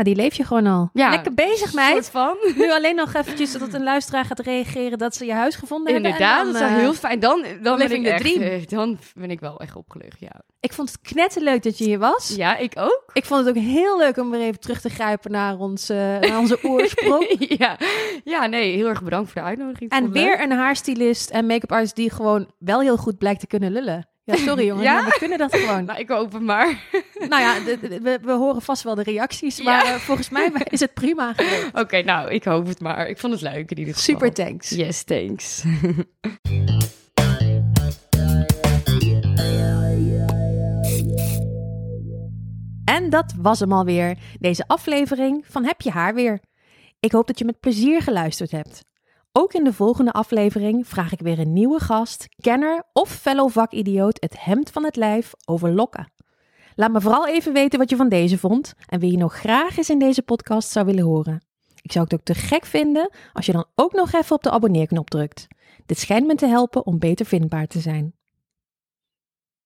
Nou, 0.00 0.14
die 0.14 0.22
leef 0.22 0.34
je 0.34 0.44
gewoon 0.44 0.66
al. 0.66 0.90
Ja, 0.92 1.10
Lekker 1.10 1.34
bezig, 1.34 1.72
meid. 1.74 1.92
Soort 1.92 2.10
van. 2.10 2.36
Nu 2.62 2.72
alleen 2.72 2.94
nog 2.94 3.14
eventjes 3.14 3.52
dat 3.52 3.74
een 3.74 3.82
luisteraar 3.82 4.24
gaat 4.24 4.38
reageren 4.40 4.98
dat 4.98 5.14
ze 5.14 5.24
je 5.24 5.32
huis 5.32 5.56
gevonden 5.56 5.92
hebben. 5.92 6.10
Inderdaad, 6.10 6.44
dat 6.46 6.54
is 6.54 6.60
eh, 6.60 6.74
heel 6.74 6.92
fijn. 6.94 7.20
Dan, 7.20 7.44
dan 7.62 7.78
ben 7.78 7.90
ik 7.92 8.04
the 8.04 8.10
echt, 8.10 8.22
dream. 8.22 8.42
eh, 8.42 8.66
Dan 8.66 8.98
ben 9.14 9.30
ik 9.30 9.40
wel 9.40 9.60
echt 9.60 9.76
opgelucht, 9.76 10.20
ja. 10.20 10.32
Ik 10.60 10.72
vond 10.72 10.88
het 10.88 11.00
knetterleuk 11.00 11.62
dat 11.62 11.78
je 11.78 11.84
hier 11.84 11.98
was. 11.98 12.34
Ja, 12.36 12.56
ik 12.56 12.72
ook. 12.78 13.04
Ik 13.12 13.24
vond 13.24 13.46
het 13.46 13.56
ook 13.56 13.62
heel 13.62 13.98
leuk 13.98 14.16
om 14.16 14.30
weer 14.30 14.40
even 14.40 14.60
terug 14.60 14.80
te 14.80 14.88
grijpen 14.90 15.30
naar, 15.30 15.58
ons, 15.58 15.88
eh, 15.88 15.96
naar 16.18 16.38
onze 16.38 16.58
oorsprong. 16.70 17.26
ja. 17.58 17.76
ja, 18.24 18.46
nee, 18.46 18.76
heel 18.76 18.88
erg 18.88 19.02
bedankt 19.02 19.30
voor 19.32 19.40
de 19.40 19.46
uitnodiging. 19.48 19.90
En 19.90 20.12
weer 20.12 20.24
leuk. 20.38 20.40
een 20.40 20.52
haarstylist 20.52 21.30
en 21.30 21.46
make-up 21.46 21.72
artist 21.72 21.96
die 21.96 22.10
gewoon 22.10 22.50
wel 22.58 22.80
heel 22.80 22.96
goed 22.96 23.18
blijkt 23.18 23.40
te 23.40 23.46
kunnen 23.46 23.72
lullen. 23.72 24.08
Ja, 24.36 24.36
sorry 24.36 24.66
jongen, 24.66 24.82
Ja? 24.84 25.04
we 25.04 25.16
kunnen 25.18 25.38
dat 25.38 25.56
gewoon. 25.56 25.84
Nou, 25.84 25.98
ik 25.98 26.08
hoop 26.08 26.32
het 26.32 26.42
maar. 26.42 26.84
nou 27.28 27.42
ja, 27.42 27.58
de- 27.60 27.78
de- 27.80 28.00
we, 28.00 28.18
we 28.22 28.32
horen 28.32 28.62
vast 28.62 28.82
wel 28.82 28.94
de 28.94 29.02
reacties, 29.02 29.62
maar 29.62 29.84
eh, 29.84 29.94
volgens 29.94 30.28
mij 30.28 30.50
is 30.64 30.80
het 30.80 30.94
prima. 30.94 31.34
Oké, 31.72 32.02
nou, 32.02 32.30
ik 32.30 32.44
hoop 32.44 32.66
het 32.66 32.80
maar. 32.80 33.08
Ik 33.08 33.18
vond 33.18 33.32
het 33.32 33.42
leuk 33.42 33.70
in 33.70 33.78
ieder 33.78 33.94
geval. 33.94 34.14
Super 34.14 34.32
thanks. 34.32 34.68
Yes, 34.68 35.02
thanks. 35.02 35.62
En 42.84 43.10
dat 43.10 43.34
was 43.38 43.60
hem 43.60 43.72
alweer, 43.72 44.18
deze 44.38 44.64
aflevering 44.66 45.44
van 45.48 45.64
Heb 45.64 45.80
je 45.80 45.90
haar 45.90 46.14
weer. 46.14 46.40
Ik 47.00 47.12
hoop 47.12 47.26
dat 47.26 47.38
je 47.38 47.44
met 47.44 47.60
plezier 47.60 48.02
geluisterd 48.02 48.50
hebt. 48.50 48.84
Ook 49.32 49.52
in 49.52 49.64
de 49.64 49.72
volgende 49.72 50.12
aflevering 50.12 50.88
vraag 50.88 51.12
ik 51.12 51.20
weer 51.20 51.38
een 51.38 51.52
nieuwe 51.52 51.80
gast, 51.80 52.28
kenner 52.40 52.84
of 52.92 53.08
fellow 53.08 53.50
vakidioot 53.50 54.16
het 54.20 54.44
hemd 54.44 54.70
van 54.70 54.84
het 54.84 54.96
lijf 54.96 55.32
over 55.44 55.72
lokken. 55.72 56.12
Laat 56.74 56.92
me 56.92 57.00
vooral 57.00 57.28
even 57.28 57.52
weten 57.52 57.78
wat 57.78 57.90
je 57.90 57.96
van 57.96 58.08
deze 58.08 58.38
vond 58.38 58.74
en 58.86 59.00
wie 59.00 59.10
je 59.10 59.16
nog 59.16 59.34
graag 59.34 59.76
eens 59.76 59.90
in 59.90 59.98
deze 59.98 60.22
podcast 60.22 60.70
zou 60.70 60.86
willen 60.86 61.04
horen. 61.04 61.44
Ik 61.82 61.92
zou 61.92 62.04
het 62.04 62.14
ook 62.14 62.24
te 62.24 62.34
gek 62.34 62.64
vinden 62.64 63.10
als 63.32 63.46
je 63.46 63.52
dan 63.52 63.66
ook 63.74 63.92
nog 63.92 64.12
even 64.12 64.36
op 64.36 64.42
de 64.42 64.50
abonneerknop 64.50 65.10
drukt. 65.10 65.46
Dit 65.86 65.98
schijnt 65.98 66.26
me 66.26 66.34
te 66.34 66.46
helpen 66.46 66.86
om 66.86 66.98
beter 66.98 67.26
vindbaar 67.26 67.66
te 67.66 67.80
zijn. 67.80 68.14